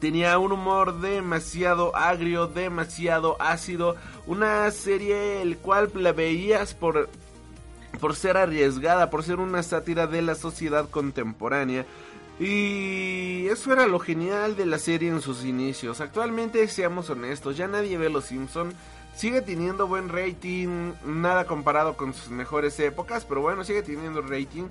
tenía 0.00 0.38
un 0.38 0.52
humor 0.52 1.00
demasiado 1.00 1.94
agrio, 1.96 2.46
demasiado 2.46 3.36
ácido, 3.40 3.96
una 4.26 4.70
serie 4.70 5.42
el 5.42 5.58
cual 5.58 5.90
la 5.94 6.12
veías 6.12 6.74
por 6.74 7.08
por 8.00 8.16
ser 8.16 8.36
arriesgada, 8.36 9.08
por 9.08 9.22
ser 9.22 9.38
una 9.38 9.62
sátira 9.62 10.06
de 10.06 10.20
la 10.20 10.34
sociedad 10.34 10.88
contemporánea. 10.90 11.86
Y 12.40 13.46
eso 13.46 13.72
era 13.72 13.86
lo 13.86 14.00
genial 14.00 14.56
de 14.56 14.66
la 14.66 14.78
serie 14.78 15.08
en 15.08 15.20
sus 15.20 15.44
inicios. 15.44 16.00
Actualmente, 16.00 16.66
seamos 16.68 17.08
honestos, 17.10 17.56
ya 17.56 17.68
nadie 17.68 17.96
ve 17.96 18.10
Los 18.10 18.24
Simpson. 18.24 18.72
Sigue 19.14 19.42
teniendo 19.42 19.86
buen 19.86 20.08
rating, 20.08 20.92
nada 21.06 21.46
comparado 21.46 21.96
con 21.96 22.12
sus 22.12 22.30
mejores 22.30 22.78
épocas, 22.80 23.24
pero 23.24 23.40
bueno, 23.40 23.62
sigue 23.62 23.82
teniendo 23.82 24.20
rating. 24.22 24.64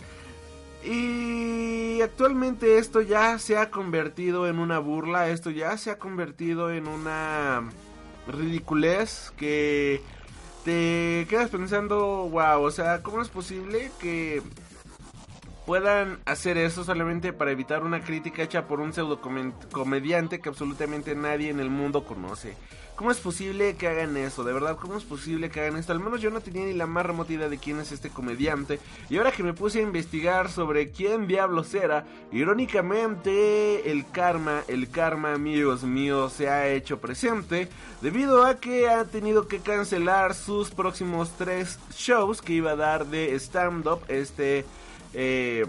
Y 0.85 2.01
actualmente 2.01 2.77
esto 2.77 3.01
ya 3.01 3.39
se 3.39 3.57
ha 3.57 3.69
convertido 3.71 4.47
en 4.47 4.59
una 4.59 4.79
burla, 4.79 5.29
esto 5.29 5.49
ya 5.49 5.77
se 5.77 5.91
ha 5.91 5.97
convertido 5.97 6.71
en 6.71 6.87
una 6.87 7.69
ridiculez 8.27 9.31
que 9.37 10.01
te 10.65 11.25
quedas 11.29 11.49
pensando, 11.49 12.27
wow, 12.29 12.61
o 12.61 12.71
sea, 12.71 13.01
¿cómo 13.01 13.21
es 13.21 13.29
posible 13.29 13.91
que 13.99 14.41
puedan 15.65 16.19
hacer 16.25 16.57
eso 16.57 16.83
solamente 16.83 17.31
para 17.31 17.51
evitar 17.51 17.83
una 17.83 18.03
crítica 18.03 18.43
hecha 18.43 18.67
por 18.67 18.81
un 18.81 18.93
pseudo 18.93 19.21
comediante 19.71 20.39
que 20.41 20.49
absolutamente 20.49 21.15
nadie 21.15 21.49
en 21.49 21.59
el 21.59 21.69
mundo 21.69 22.05
conoce? 22.05 22.55
¿Cómo 22.95 23.09
es 23.09 23.17
posible 23.17 23.75
que 23.75 23.87
hagan 23.87 24.15
eso? 24.17 24.43
De 24.43 24.53
verdad, 24.53 24.77
¿cómo 24.79 24.95
es 24.95 25.03
posible 25.03 25.49
que 25.49 25.61
hagan 25.61 25.77
esto? 25.77 25.93
Al 25.93 25.99
menos 25.99 26.21
yo 26.21 26.29
no 26.29 26.41
tenía 26.41 26.65
ni 26.65 26.73
la 26.73 26.85
más 26.85 27.03
remota 27.03 27.33
idea 27.33 27.49
de 27.49 27.57
quién 27.57 27.79
es 27.79 27.91
este 27.91 28.09
comediante. 28.09 28.79
Y 29.09 29.17
ahora 29.17 29.31
que 29.31 29.41
me 29.41 29.53
puse 29.53 29.79
a 29.79 29.81
investigar 29.81 30.51
sobre 30.51 30.91
quién 30.91 31.25
diablos 31.25 31.73
era, 31.73 32.05
irónicamente 32.31 33.89
el 33.89 34.07
karma, 34.11 34.61
el 34.67 34.91
karma, 34.91 35.33
amigos 35.33 35.83
míos, 35.83 36.33
se 36.33 36.49
ha 36.49 36.69
hecho 36.69 36.99
presente 36.99 37.67
debido 38.01 38.45
a 38.45 38.59
que 38.59 38.87
ha 38.87 39.05
tenido 39.05 39.47
que 39.47 39.59
cancelar 39.59 40.35
sus 40.35 40.69
próximos 40.69 41.31
tres 41.35 41.79
shows 41.95 42.43
que 42.43 42.53
iba 42.53 42.71
a 42.71 42.75
dar 42.75 43.07
de 43.07 43.33
stand-up 43.35 44.01
este 44.07 44.65
eh, 45.15 45.65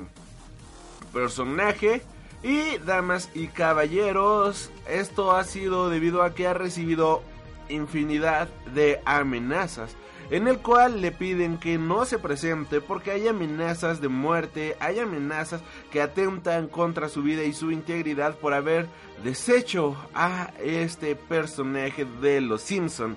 personaje. 1.14 2.02
Y 2.44 2.76
damas 2.76 3.30
y 3.32 3.46
caballeros, 3.46 4.70
esto 4.86 5.32
ha 5.32 5.44
sido 5.44 5.88
debido 5.88 6.22
a 6.22 6.34
que 6.34 6.46
ha 6.46 6.52
recibido 6.52 7.22
infinidad 7.70 8.48
de 8.74 9.00
amenazas. 9.06 9.96
En 10.30 10.46
el 10.46 10.58
cual 10.58 11.00
le 11.00 11.10
piden 11.10 11.56
que 11.56 11.78
no 11.78 12.04
se 12.04 12.18
presente 12.18 12.82
porque 12.82 13.12
hay 13.12 13.28
amenazas 13.28 14.02
de 14.02 14.08
muerte, 14.08 14.76
hay 14.78 14.98
amenazas 14.98 15.62
que 15.90 16.02
atentan 16.02 16.68
contra 16.68 17.08
su 17.08 17.22
vida 17.22 17.44
y 17.44 17.54
su 17.54 17.70
integridad 17.70 18.36
por 18.36 18.52
haber 18.52 18.88
deshecho 19.22 19.96
a 20.12 20.52
este 20.62 21.16
personaje 21.16 22.04
de 22.20 22.42
los 22.42 22.60
Simpson. 22.60 23.16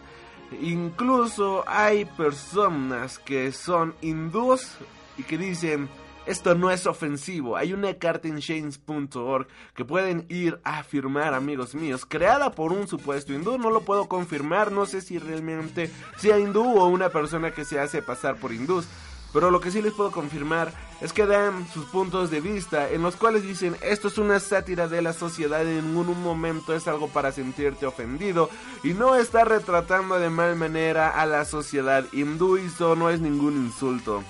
Incluso 0.62 1.66
hay 1.68 2.06
personas 2.06 3.20
que 3.20 3.52
son 3.52 3.94
hindús 4.02 4.72
y 5.18 5.24
que 5.24 5.38
dicen 5.38 5.90
esto 6.28 6.56
no 6.56 6.70
es 6.72 6.86
ofensivo. 6.86 7.56
Hay 7.56 7.74
una 7.74 7.94
carta 7.96 8.28
en 8.28 8.38
Shanes.org 8.38 9.48
que 9.74 9.86
pueden 9.86 10.26
ir 10.28 10.60
a 10.64 10.84
firmar, 10.84 11.34
amigos 11.34 11.74
míos, 11.74 12.06
creada 12.06 12.52
por 12.52 12.74
un 12.74 12.88
supuesto 12.88 13.34
hindú. 13.34 13.58
No 13.58 13.70
lo 13.70 13.82
puedo 13.82 14.08
confirmar, 14.08 14.72
no 14.72 14.86
sé 14.86 15.02
si 15.02 15.20
realmente 15.20 15.90
sea 16.18 16.38
hindú 16.38 16.64
o 16.64 16.88
una 16.88 17.10
persona 17.10 17.52
que 17.52 17.64
se 17.64 17.80
hace 17.80 18.02
pasar 18.02 18.36
por 18.36 18.52
hindús. 18.52 18.86
Pero 19.34 19.52
lo 19.52 19.60
que 19.60 19.72
sí 19.72 19.82
les 19.82 19.94
puedo 19.94 20.12
confirmar 20.12 20.74
es 21.00 21.14
que 21.14 21.26
dan 21.26 21.68
sus 21.74 21.86
puntos 21.86 22.32
de 22.32 22.42
vista 22.42 22.90
en 22.90 23.04
los 23.04 23.16
cuales 23.16 23.44
dicen 23.44 23.76
esto 23.82 24.08
es 24.08 24.18
una 24.18 24.40
sátira 24.40 24.88
de 24.88 25.02
la 25.02 25.14
sociedad 25.14 25.62
en 25.62 25.94
ningún 25.94 26.24
momento 26.24 26.74
es 26.74 26.88
algo 26.88 27.08
para 27.10 27.32
sentirte 27.32 27.86
ofendido 27.86 28.50
y 28.84 28.94
no 28.94 29.16
está 29.16 29.44
retratando 29.44 30.18
de 30.18 30.30
mal 30.30 30.56
manera 30.56 31.10
a 31.10 31.26
la 31.26 31.46
sociedad 31.46 32.06
hindú 32.14 32.58
y 32.58 32.66
eso 32.66 32.96
no 32.96 33.10
es 33.10 33.20
ningún 33.20 33.58
insulto. 33.58 34.24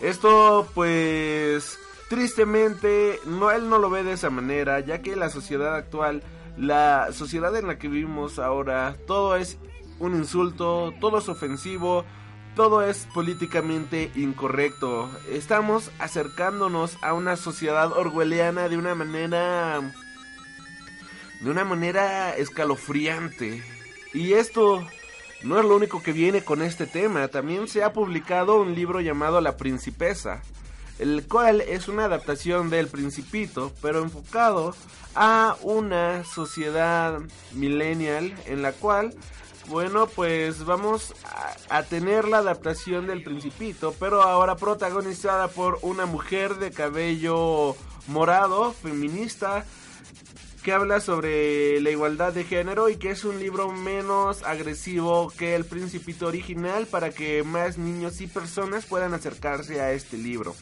Esto 0.00 0.68
pues 0.74 1.78
tristemente 2.08 3.20
no 3.26 3.50
él 3.50 3.68
no 3.68 3.78
lo 3.78 3.90
ve 3.90 4.02
de 4.02 4.12
esa 4.12 4.30
manera, 4.30 4.80
ya 4.80 5.02
que 5.02 5.16
la 5.16 5.28
sociedad 5.30 5.74
actual, 5.74 6.22
la 6.56 7.08
sociedad 7.12 7.54
en 7.56 7.66
la 7.66 7.78
que 7.78 7.88
vivimos 7.88 8.38
ahora, 8.38 8.96
todo 9.06 9.36
es 9.36 9.58
un 9.98 10.14
insulto, 10.14 10.94
todo 11.00 11.18
es 11.18 11.28
ofensivo, 11.28 12.04
todo 12.54 12.82
es 12.82 13.06
políticamente 13.12 14.10
incorrecto. 14.14 15.10
Estamos 15.30 15.90
acercándonos 15.98 16.96
a 17.02 17.12
una 17.12 17.36
sociedad 17.36 17.92
orwelliana 17.92 18.68
de 18.68 18.76
una 18.76 18.94
manera 18.94 19.80
de 21.40 21.50
una 21.50 21.64
manera 21.64 22.36
escalofriante. 22.36 23.62
Y 24.12 24.32
esto 24.32 24.84
no 25.42 25.58
es 25.58 25.64
lo 25.64 25.76
único 25.76 26.02
que 26.02 26.12
viene 26.12 26.42
con 26.42 26.62
este 26.62 26.86
tema, 26.86 27.28
también 27.28 27.68
se 27.68 27.82
ha 27.82 27.92
publicado 27.92 28.60
un 28.60 28.74
libro 28.74 29.00
llamado 29.00 29.40
La 29.40 29.56
Principesa, 29.56 30.42
el 30.98 31.26
cual 31.28 31.60
es 31.60 31.88
una 31.88 32.06
adaptación 32.06 32.70
del 32.70 32.88
Principito, 32.88 33.72
pero 33.80 34.02
enfocado 34.02 34.74
a 35.14 35.56
una 35.62 36.24
sociedad 36.24 37.20
millennial 37.52 38.34
en 38.46 38.62
la 38.62 38.72
cual, 38.72 39.14
bueno, 39.68 40.06
pues 40.08 40.64
vamos 40.64 41.14
a, 41.70 41.78
a 41.78 41.82
tener 41.84 42.26
la 42.26 42.38
adaptación 42.38 43.06
del 43.06 43.22
Principito, 43.22 43.94
pero 44.00 44.22
ahora 44.22 44.56
protagonizada 44.56 45.48
por 45.48 45.78
una 45.82 46.06
mujer 46.06 46.56
de 46.56 46.72
cabello 46.72 47.76
morado, 48.08 48.72
feminista, 48.72 49.64
que 50.68 50.74
habla 50.74 51.00
sobre 51.00 51.80
la 51.80 51.88
igualdad 51.88 52.34
de 52.34 52.44
género 52.44 52.90
y 52.90 52.96
que 52.96 53.08
es 53.08 53.24
un 53.24 53.38
libro 53.38 53.72
menos 53.72 54.42
agresivo 54.42 55.32
que 55.38 55.54
el 55.54 55.64
Principito 55.64 56.26
original 56.26 56.86
para 56.86 57.08
que 57.08 57.42
más 57.42 57.78
niños 57.78 58.20
y 58.20 58.26
personas 58.26 58.84
puedan 58.84 59.14
acercarse 59.14 59.80
a 59.80 59.92
este 59.92 60.18
libro. 60.18 60.54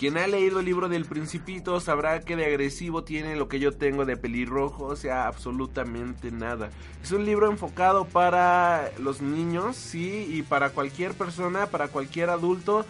Quien 0.00 0.18
ha 0.18 0.26
leído 0.26 0.58
el 0.58 0.66
libro 0.66 0.88
del 0.88 1.04
Principito 1.04 1.78
sabrá 1.78 2.22
que 2.22 2.34
de 2.34 2.44
agresivo 2.44 3.04
tiene 3.04 3.36
lo 3.36 3.46
que 3.46 3.60
yo 3.60 3.70
tengo 3.70 4.04
de 4.04 4.16
pelirrojo, 4.16 4.86
o 4.86 4.96
sea, 4.96 5.28
absolutamente 5.28 6.32
nada. 6.32 6.70
Es 7.04 7.12
un 7.12 7.24
libro 7.24 7.48
enfocado 7.48 8.06
para 8.06 8.90
los 8.98 9.22
niños, 9.22 9.76
sí, 9.76 10.26
y 10.28 10.42
para 10.42 10.70
cualquier 10.70 11.14
persona, 11.14 11.66
para 11.66 11.86
cualquier 11.86 12.30
adulto, 12.30 12.84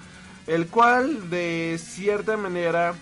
el 0.47 0.69
cual 0.69 1.29
de 1.29 1.79
cierta 1.79 2.39
manera 2.39 2.95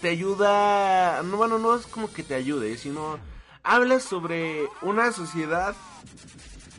te 0.00 0.08
ayuda, 0.08 1.22
no, 1.22 1.36
bueno, 1.36 1.58
no 1.58 1.74
es 1.74 1.86
como 1.86 2.12
que 2.12 2.22
te 2.22 2.34
ayude, 2.34 2.76
sino 2.76 3.18
habla 3.62 4.00
sobre 4.00 4.66
una 4.82 5.12
sociedad 5.12 5.74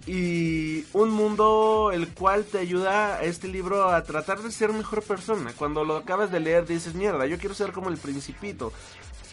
y 0.06 0.86
un 0.94 1.10
mundo 1.10 1.92
el 1.94 2.08
cual 2.14 2.46
te 2.46 2.60
ayuda 2.60 3.16
a 3.16 3.24
este 3.24 3.50
libro 3.50 3.90
a 3.90 4.04
tratar 4.04 4.42
de 4.42 4.52
ser 4.52 4.72
mejor 4.72 5.04
persona. 5.04 5.52
Cuando 5.58 5.84
lo 5.84 5.98
acabas 5.98 6.32
de 6.32 6.40
leer 6.40 6.66
dices, 6.66 6.96
mierda, 6.96 7.26
yo 7.26 7.38
quiero 7.38 7.54
ser 7.54 7.74
como 7.74 7.90
el 7.90 7.98
principito. 7.98 8.72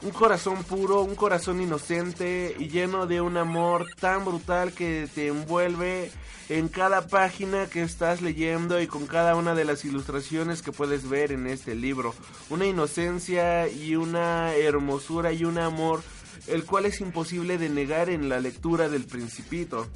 Un 0.02 0.10
corazón 0.10 0.64
puro, 0.64 1.02
un 1.02 1.14
corazón 1.14 1.60
inocente 1.60 2.56
y 2.58 2.68
lleno 2.68 3.06
de 3.06 3.20
un 3.20 3.36
amor 3.36 3.86
tan 3.98 4.24
brutal 4.24 4.72
que 4.72 5.08
te 5.14 5.28
envuelve 5.28 6.10
en 6.48 6.68
cada 6.68 7.06
página 7.06 7.66
que 7.66 7.82
estás 7.82 8.20
leyendo 8.20 8.80
y 8.80 8.86
con 8.86 9.06
cada 9.06 9.34
una 9.36 9.54
de 9.54 9.64
las 9.64 9.84
ilustraciones 9.84 10.62
que 10.62 10.72
puedes 10.72 11.08
ver 11.08 11.32
en 11.32 11.46
este 11.46 11.74
libro. 11.74 12.14
Una 12.50 12.66
inocencia 12.66 13.68
y 13.68 13.96
una 13.96 14.54
hermosura 14.54 15.32
y 15.32 15.44
un 15.44 15.58
amor 15.58 16.02
el 16.46 16.64
cual 16.64 16.86
es 16.86 17.00
imposible 17.00 17.58
de 17.58 17.68
negar 17.68 18.10
en 18.10 18.28
la 18.28 18.40
lectura 18.40 18.88
del 18.88 19.04
principito. 19.04 19.86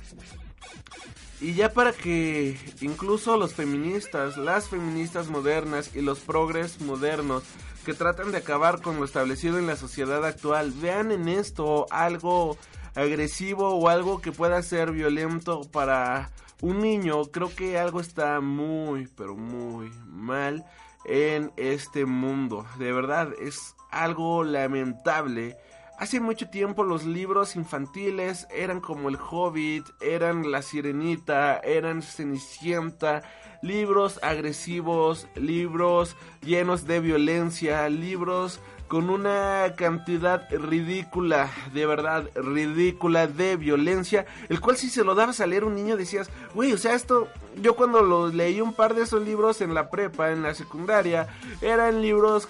Y 1.41 1.55
ya 1.55 1.73
para 1.73 1.93
que 1.93 2.59
incluso 2.81 3.37
los 3.37 3.55
feministas, 3.55 4.37
las 4.37 4.69
feministas 4.69 5.29
modernas 5.29 5.91
y 5.95 6.01
los 6.01 6.19
progres 6.21 6.81
modernos 6.81 7.45
que 7.85 7.95
tratan 7.95 8.33
de 8.33 8.39
acabar 8.39 8.83
con 8.83 8.97
lo 8.97 9.05
establecido 9.05 9.59
en 9.59 9.67
la 9.67 9.77
sociedad 9.77 10.25
actual 10.25 10.73
vean 10.73 11.13
en 11.13 11.29
esto 11.29 11.87
algo 11.91 12.59
agresivo 12.99 13.77
o 13.77 13.89
algo 13.89 14.21
que 14.21 14.33
pueda 14.33 14.61
ser 14.63 14.91
violento 14.93 15.63
para 15.71 16.31
un 16.61 16.81
niño, 16.81 17.25
creo 17.27 17.55
que 17.55 17.79
algo 17.79 18.01
está 18.01 18.41
muy, 18.41 19.07
pero 19.17 19.37
muy 19.37 19.91
mal 20.07 20.65
en 21.05 21.53
este 21.57 22.05
mundo. 22.05 22.67
De 22.79 22.93
verdad, 22.93 23.31
es 23.41 23.77
algo 23.91 24.43
lamentable. 24.43 25.57
Hace 25.99 26.21
mucho 26.21 26.49
tiempo 26.49 26.85
los 26.85 27.05
libros 27.05 27.57
infantiles 27.57 28.47
eran 28.51 28.81
como 28.81 29.09
El 29.09 29.17
Hobbit, 29.17 29.85
eran 30.01 30.51
La 30.51 30.63
Sirenita, 30.63 31.59
eran 31.59 32.03
Cenicienta, 32.03 33.23
libros 33.63 34.21
agresivos, 34.23 35.27
libros 35.35 36.17
llenos 36.41 36.87
de 36.87 37.01
violencia, 37.01 37.89
libros 37.89 38.61
con 38.89 39.11
una 39.11 39.75
cantidad 39.77 40.49
ridícula, 40.51 41.51
de 41.73 41.87
verdad, 41.87 42.25
ridícula 42.35 43.27
de 43.27 43.57
violencia, 43.57 44.27
el 44.49 44.61
cual 44.61 44.77
si 44.77 44.89
se 44.89 45.05
lo 45.05 45.15
dabas 45.15 45.41
a 45.41 45.47
leer 45.47 45.65
un 45.65 45.75
niño 45.75 45.97
decías, 45.97 46.31
güey, 46.55 46.73
o 46.73 46.79
sea, 46.79 46.95
esto, 46.95 47.29
yo 47.61 47.77
cuando 47.77 48.03
lo 48.03 48.29
leí 48.29 48.61
un 48.61 48.73
par 48.73 48.95
de 48.95 49.03
esos 49.03 49.23
libros 49.23 49.61
en 49.61 49.75
la 49.75 49.91
prepa, 49.91 50.31
en 50.31 50.43
la 50.43 50.55
secundaria, 50.55 51.29
eran 51.61 52.01
libros 52.03 52.49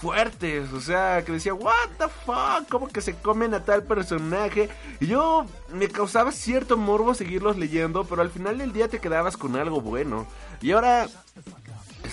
fuertes, 0.00 0.70
o 0.74 0.82
sea, 0.82 1.24
que 1.24 1.32
decía, 1.32 1.54
what 1.54 1.88
the 1.96 2.08
fuck, 2.26 2.68
como 2.68 2.88
que 2.88 3.00
se 3.00 3.14
comen 3.14 3.54
a 3.54 3.64
tal 3.64 3.84
personaje. 3.84 4.68
Y 5.00 5.06
yo 5.06 5.46
me 5.72 5.88
causaba 5.88 6.30
cierto 6.30 6.76
morbo 6.76 7.14
seguirlos 7.14 7.56
leyendo, 7.56 8.04
pero 8.04 8.20
al 8.20 8.28
final 8.28 8.58
del 8.58 8.74
día 8.74 8.88
te 8.88 9.00
quedabas 9.00 9.38
con 9.38 9.56
algo 9.56 9.80
bueno. 9.80 10.26
Y 10.60 10.72
ahora 10.72 11.06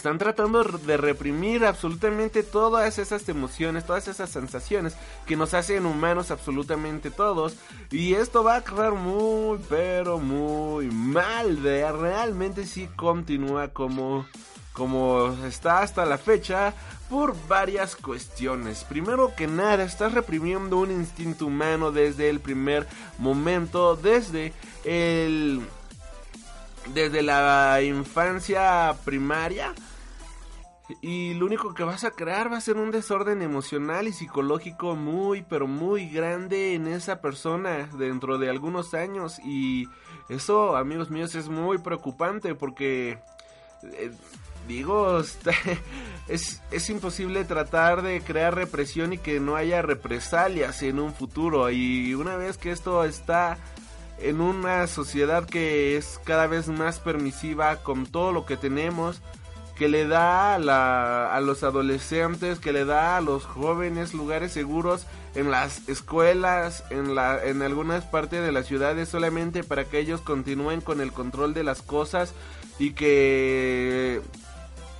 están 0.02 0.18
tratando 0.18 0.64
de 0.64 0.98
reprimir 0.98 1.64
absolutamente 1.64 2.42
todas 2.42 2.98
esas 2.98 3.30
emociones, 3.30 3.86
todas 3.86 4.08
esas 4.08 4.32
sensaciones 4.32 4.96
que 5.28 5.36
nos 5.36 5.54
hacen 5.54 5.86
humanos 5.86 6.32
absolutamente 6.32 7.12
todos. 7.12 7.56
Y 7.92 8.16
esto 8.16 8.44
va 8.44 8.56
a 8.56 8.58
acabar 8.58 8.94
muy, 8.94 9.60
pero 9.70 10.18
muy 10.18 10.88
mal. 10.88 11.62
De 11.62 11.92
realmente 11.92 12.66
sí 12.66 12.90
continúa 12.96 13.68
como, 13.68 14.26
como 14.74 15.38
está 15.46 15.84
hasta 15.84 16.04
la 16.04 16.18
fecha 16.18 16.74
por 17.08 17.36
varias 17.48 17.96
cuestiones. 17.96 18.84
Primero 18.84 19.36
que 19.36 19.46
nada, 19.46 19.84
estás 19.84 20.16
reprimiendo 20.16 20.78
un 20.78 20.90
instinto 20.90 21.46
humano 21.46 21.92
desde 21.92 22.28
el 22.32 22.40
primer 22.40 22.88
momento, 23.20 23.96
desde 23.96 24.52
el 24.84 25.62
desde 26.88 27.22
la 27.22 27.82
infancia 27.84 28.96
primaria. 29.06 29.76
Y 31.02 31.34
lo 31.36 31.46
único 31.46 31.74
que 31.74 31.84
vas 31.84 32.04
a 32.04 32.12
crear 32.12 32.52
va 32.52 32.58
a 32.58 32.62
ser 32.62 32.78
un 32.78 32.92
desorden 32.92 33.42
emocional 33.42 34.08
y 34.08 34.14
psicológico 34.14 34.96
muy, 34.96 35.44
pero 35.44 35.68
muy 35.68 36.10
grande 36.10 36.74
en 36.74 36.88
esa 36.88 37.22
persona 37.22 37.90
dentro 37.98 38.38
de 38.38 38.50
algunos 38.50 38.94
años. 38.94 39.40
Y 39.46 39.88
eso, 40.30 40.76
amigos 40.76 41.10
míos, 41.10 41.36
es 41.36 41.50
muy 41.50 41.78
preocupante 41.78 42.56
porque, 42.56 43.20
eh, 43.84 44.12
digo, 44.68 45.20
es, 46.28 46.62
es 46.72 46.90
imposible 46.90 47.46
tratar 47.46 48.02
de 48.02 48.22
crear 48.22 48.56
represión 48.56 49.14
y 49.14 49.18
que 49.18 49.40
no 49.40 49.56
haya 49.56 49.82
represalias 49.82 50.82
en 50.84 51.00
un 51.00 51.14
futuro. 51.14 51.70
Y 51.70 52.14
una 52.14 52.36
vez 52.36 52.58
que 52.58 52.72
esto 52.72 53.04
está 53.04 53.58
en 54.24 54.42
una 54.42 54.88
sociedad 54.88 55.46
que 55.46 55.98
es 55.98 56.20
cada 56.24 56.48
vez 56.48 56.68
más 56.68 57.00
permisiva 57.00 57.78
con 57.78 58.06
todo 58.06 58.32
lo 58.32 58.46
que 58.46 58.58
tenemos, 58.58 59.22
que 59.82 59.90
le 59.90 60.06
da 60.06 60.54
a, 60.54 60.60
la- 60.60 61.36
a 61.36 61.42
los 61.42 61.64
adolescentes, 61.64 62.60
que 62.60 62.72
le 62.72 62.86
da 62.86 63.18
a 63.18 63.22
los 63.22 63.46
jóvenes 63.48 64.14
lugares 64.14 64.52
seguros 64.52 65.08
en 65.34 65.50
las 65.50 65.90
escuelas, 65.90 66.84
en, 66.92 67.16
la, 67.16 67.44
en 67.44 67.64
algunas 67.64 68.06
partes 68.06 68.44
de 68.44 68.52
las 68.52 68.68
ciudades, 68.68 69.10
solamente 69.10 69.64
para 69.64 69.86
que 69.86 69.98
ellos 69.98 70.22
continúen 70.22 70.82
con 70.82 71.02
el 71.02 71.12
control 71.12 71.56
de 71.56 71.64
las 71.64 71.82
cosas 71.82 72.36
y 72.78 72.92
que 72.92 74.22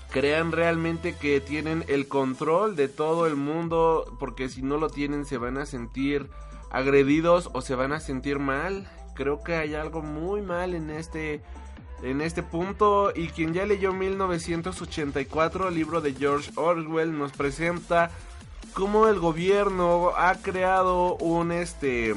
crean 0.10 0.52
realmente 0.52 1.14
que 1.16 1.40
tienen 1.42 1.86
el 1.88 2.08
control 2.08 2.76
de 2.76 2.88
todo 2.88 3.28
el 3.28 3.36
mundo, 3.36 4.12
porque 4.20 4.50
si 4.50 4.64
no 4.64 4.78
lo 4.78 4.90
tienen 4.90 5.26
se 5.28 5.38
van 5.38 5.60
a 5.60 5.68
sentir 5.68 6.28
agredidos 6.72 7.52
o 7.54 7.62
se 7.62 7.76
van 7.76 7.94
a 7.94 8.00
sentir 8.00 8.40
mal. 8.40 8.90
Creo 9.14 9.44
que 9.44 9.54
hay 9.58 9.76
algo 9.76 10.02
muy 10.02 10.42
mal 10.42 10.74
en 10.74 10.90
este 10.90 11.44
en 12.04 12.22
este 12.22 12.44
punto 12.44 13.12
y 13.16 13.28
quien 13.28 13.54
ya 13.54 13.66
leyó 13.66 13.94
1984, 13.94 15.68
el 15.68 15.76
libro 15.76 16.02
de 16.02 16.14
George 16.14 16.52
Orwell 16.56 17.18
nos 17.18 17.32
presenta 17.32 18.12
cómo 18.74 19.08
el 19.08 19.20
gobierno 19.20 20.12
ha 20.16 20.36
creado 20.36 21.16
un 21.18 21.52
este 21.52 22.16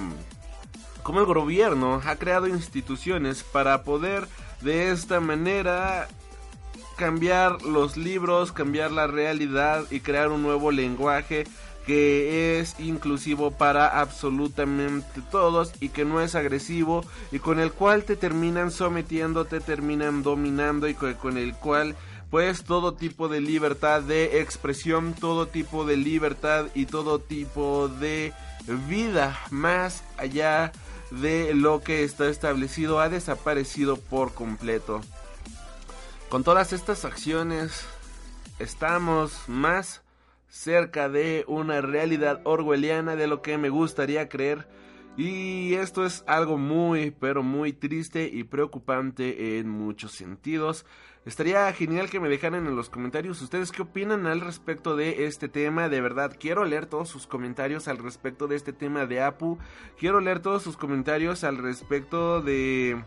cómo 1.03 1.21
el 1.21 1.27
gobierno 1.27 2.01
ha 2.05 2.17
creado 2.17 2.47
instituciones 2.47 3.43
para 3.43 3.83
poder 3.83 4.27
de 4.63 4.91
esta 4.91 5.21
manera 5.21 6.09
cambiar 6.97 7.63
los 7.63 7.97
libros, 7.97 8.53
cambiar 8.53 8.91
la 8.91 9.07
realidad 9.07 9.85
y 9.91 10.01
crear 10.01 10.31
un 10.31 10.43
nuevo 10.43 10.71
lenguaje 10.71 11.45
que 11.87 12.61
es 12.61 12.79
inclusivo 12.81 13.51
para 13.51 14.01
absolutamente 14.01 15.21
todos 15.31 15.73
y 15.81 15.91
que 15.91 16.05
no 16.05 16.21
es 16.21 16.35
agresivo 16.35 17.05
y 17.31 17.39
con 17.39 17.61
el 17.61 17.73
cual 17.73 18.05
te 18.05 18.17
terminan 18.17 18.71
sometiendo, 18.71 19.45
te 19.45 19.61
terminan 19.61 20.23
dominando 20.23 20.89
y 20.89 20.95
co- 20.95 21.15
con 21.17 21.37
el 21.37 21.55
cual 21.55 21.95
pues 22.31 22.65
todo 22.65 22.95
tipo 22.95 23.29
de 23.29 23.41
libertad 23.41 24.03
de 24.03 24.41
expresión, 24.41 25.15
todo 25.15 25.47
tipo 25.47 25.85
de 25.85 25.97
libertad 25.97 26.67
y 26.75 26.87
todo 26.87 27.19
tipo 27.21 27.89
de 27.89 28.33
vida 28.89 29.39
más 29.51 30.03
allá 30.17 30.73
de 31.11 31.55
lo 31.55 31.83
que 31.83 32.03
está 32.03 32.29
establecido 32.29 32.99
ha 32.99 33.09
desaparecido 33.09 33.97
por 33.97 34.33
completo. 34.33 35.01
Con 36.29 36.43
todas 36.43 36.73
estas 36.73 37.05
acciones 37.05 37.85
estamos 38.59 39.33
más 39.47 40.01
cerca 40.55 41.09
de 41.09 41.45
una 41.49 41.81
realidad 41.81 42.41
orwelliana 42.45 43.17
de 43.17 43.27
lo 43.27 43.43
que 43.43 43.59
me 43.59 43.71
gustaría 43.71 44.29
creer 44.29 44.69
Y 45.17 45.75
esto 45.75 46.07
es 46.07 46.23
algo 46.29 46.59
muy, 46.59 47.11
pero 47.11 47.43
muy 47.43 47.73
triste 47.73 48.31
y 48.33 48.45
preocupante 48.45 49.59
en 49.59 49.69
muchos 49.69 50.13
sentidos. 50.13 50.87
Estaría 51.25 51.73
genial 51.73 52.09
que 52.09 52.21
me 52.21 52.29
dejaran 52.29 52.67
en 52.67 52.77
los 52.77 52.89
comentarios 52.89 53.43
ustedes 53.43 53.73
qué 53.73 53.83
opinan 53.83 54.27
al 54.27 54.41
respecto 54.41 54.95
de 54.95 55.27
este 55.27 55.49
tema. 55.49 55.89
De 55.89 56.01
verdad, 56.01 56.37
quiero 56.39 56.65
leer 56.65 56.87
todos 56.87 57.09
sus 57.09 57.27
comentarios 57.27 57.89
al 57.89 57.99
respecto 57.99 58.47
de 58.47 58.57
este 58.57 58.73
tema 58.73 59.07
de 59.07 59.23
Apu. 59.23 59.59
Quiero 59.99 60.21
leer 60.21 60.41
todos 60.41 60.63
sus 60.63 60.77
comentarios 60.77 61.43
al 61.43 61.59
respecto 61.59 62.43
de 62.43 63.03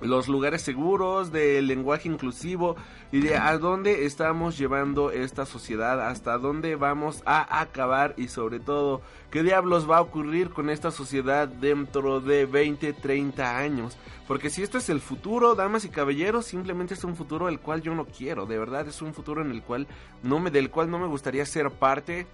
los 0.00 0.28
lugares 0.28 0.62
seguros, 0.62 1.32
del 1.32 1.66
lenguaje 1.66 2.08
inclusivo 2.08 2.76
y 3.12 3.20
de 3.20 3.36
a 3.36 3.56
dónde 3.58 4.06
estamos 4.06 4.58
llevando 4.58 5.10
esta 5.10 5.46
sociedad, 5.46 6.06
hasta 6.06 6.38
dónde 6.38 6.76
vamos 6.76 7.22
a 7.24 7.60
acabar 7.60 8.14
y 8.16 8.28
sobre 8.28 8.60
todo 8.60 9.00
qué 9.30 9.42
diablos 9.42 9.90
va 9.90 9.98
a 9.98 10.02
ocurrir 10.02 10.50
con 10.50 10.70
esta 10.70 10.90
sociedad 10.90 11.48
dentro 11.48 12.20
de 12.20 12.46
20, 12.46 12.92
30 12.92 13.58
años. 13.58 13.96
Porque 14.26 14.50
si 14.50 14.62
esto 14.62 14.78
es 14.78 14.88
el 14.88 15.00
futuro, 15.00 15.54
damas 15.54 15.84
y 15.84 15.88
caballeros, 15.88 16.46
simplemente 16.46 16.94
es 16.94 17.04
un 17.04 17.14
futuro 17.14 17.48
el 17.48 17.60
cual 17.60 17.82
yo 17.82 17.94
no 17.94 18.06
quiero, 18.06 18.46
de 18.46 18.58
verdad 18.58 18.88
es 18.88 19.00
un 19.00 19.14
futuro 19.14 19.40
en 19.40 19.50
el 19.50 19.62
cual 19.62 19.86
no 20.22 20.40
me 20.40 20.50
del 20.50 20.70
cual 20.70 20.90
no 20.90 20.98
me 20.98 21.06
gustaría 21.06 21.46
ser 21.46 21.70
parte 21.70 22.26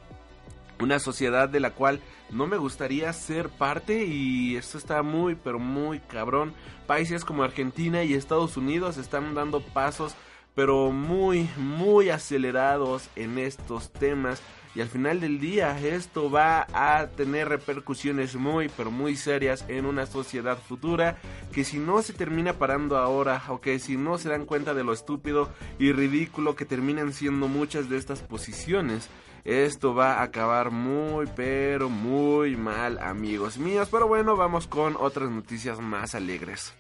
una 0.81 0.99
sociedad 0.99 1.49
de 1.49 1.61
la 1.61 1.71
cual 1.71 2.01
no 2.33 2.47
me 2.47 2.57
gustaría 2.57 3.13
ser 3.13 3.51
parte 3.51 4.05
y 4.05 4.57
esto 4.57 4.79
está 4.79 5.03
muy 5.03 5.35
pero 5.35 5.59
muy 5.59 6.01
cabrón. 6.01 6.55
Países 6.87 7.25
como 7.25 7.43
Argentina 7.45 8.03
y 8.03 8.15
Estados 8.15 8.57
Unidos 8.57 8.97
están 8.97 9.35
dando 9.35 9.61
pasos 9.61 10.15
pero 10.55 10.91
muy 10.91 11.49
muy 11.57 12.11
acelerados 12.11 13.09
en 13.17 13.39
estos 13.39 13.93
temas 13.93 14.43
y 14.75 14.81
al 14.81 14.89
final 14.89 15.21
del 15.21 15.39
día 15.39 15.79
esto 15.81 16.31
va 16.31 16.67
a 16.73 17.09
tener 17.09 17.49
repercusiones 17.49 18.37
muy 18.37 18.71
pero 18.77 18.91
muy 18.91 19.17
serias 19.17 19.65
en 19.69 19.87
una 19.87 20.07
sociedad 20.07 20.59
futura 20.59 21.19
que 21.53 21.65
si 21.65 21.79
no 21.79 22.03
se 22.03 22.13
termina 22.13 22.55
parando 22.55 22.97
ahora 22.97 23.43
o 23.49 23.61
que 23.61 23.79
si 23.79 23.97
no 23.97 24.19
se 24.19 24.31
dan 24.31 24.47
cuenta 24.47 24.75
de 24.75 24.85
lo 24.85 24.93
estúpido 24.93 25.51
y 25.79 25.93
ridículo 25.93 26.55
que 26.55 26.65
terminan 26.65 27.13
siendo 27.13 27.49
muchas 27.49 27.89
de 27.89 27.97
estas 27.97 28.21
posiciones 28.21 29.09
esto 29.45 29.95
va 29.95 30.15
a 30.15 30.23
acabar 30.23 30.71
muy 30.71 31.27
pero 31.35 31.89
muy 31.89 32.57
mal 32.57 32.99
amigos 32.99 33.59
míos. 33.59 33.89
Pero 33.91 34.07
bueno 34.07 34.37
vamos 34.37 34.67
con 34.67 34.97
otras 34.99 35.31
noticias 35.31 35.81
más 35.81 36.15
alegres. 36.15 36.75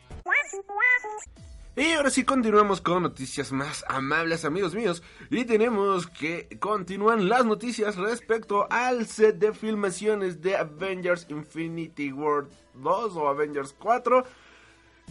Y 1.74 1.92
ahora 1.92 2.10
sí 2.10 2.24
continuamos 2.24 2.82
con 2.82 3.02
noticias 3.02 3.50
más 3.50 3.82
amables 3.88 4.44
amigos 4.44 4.74
míos. 4.74 5.02
Y 5.30 5.46
tenemos 5.46 6.06
que 6.06 6.46
continúan 6.60 7.30
las 7.30 7.46
noticias 7.46 7.96
respecto 7.96 8.66
al 8.70 9.06
set 9.06 9.38
de 9.38 9.54
filmaciones 9.54 10.42
de 10.42 10.56
Avengers 10.56 11.26
Infinity 11.30 12.12
War 12.12 12.44
2 12.74 13.16
o 13.16 13.26
Avengers 13.26 13.74
4 13.78 14.22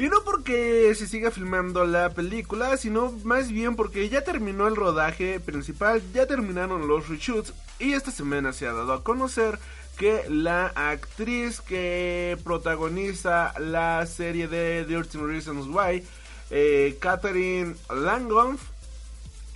y 0.01 0.09
no 0.09 0.23
porque 0.23 0.91
se 0.95 1.05
siga 1.05 1.29
filmando 1.29 1.85
la 1.85 2.09
película, 2.09 2.75
sino 2.77 3.11
más 3.23 3.51
bien 3.51 3.75
porque 3.75 4.09
ya 4.09 4.23
terminó 4.23 4.67
el 4.67 4.75
rodaje 4.75 5.39
principal, 5.39 6.01
ya 6.11 6.25
terminaron 6.25 6.87
los 6.87 7.07
reshoots 7.07 7.53
y 7.77 7.93
esta 7.93 8.09
semana 8.09 8.51
se 8.51 8.65
ha 8.65 8.73
dado 8.73 8.93
a 8.93 9.03
conocer 9.03 9.59
que 9.99 10.23
la 10.27 10.71
actriz 10.73 11.61
que 11.61 12.35
protagoniza 12.43 13.53
la 13.59 14.03
serie 14.07 14.47
de 14.47 14.85
13 14.85 15.19
Reasons 15.19 15.67
Why 15.67 16.03
eh, 16.49 16.97
Catherine 16.99 17.75
Langdon 17.93 18.57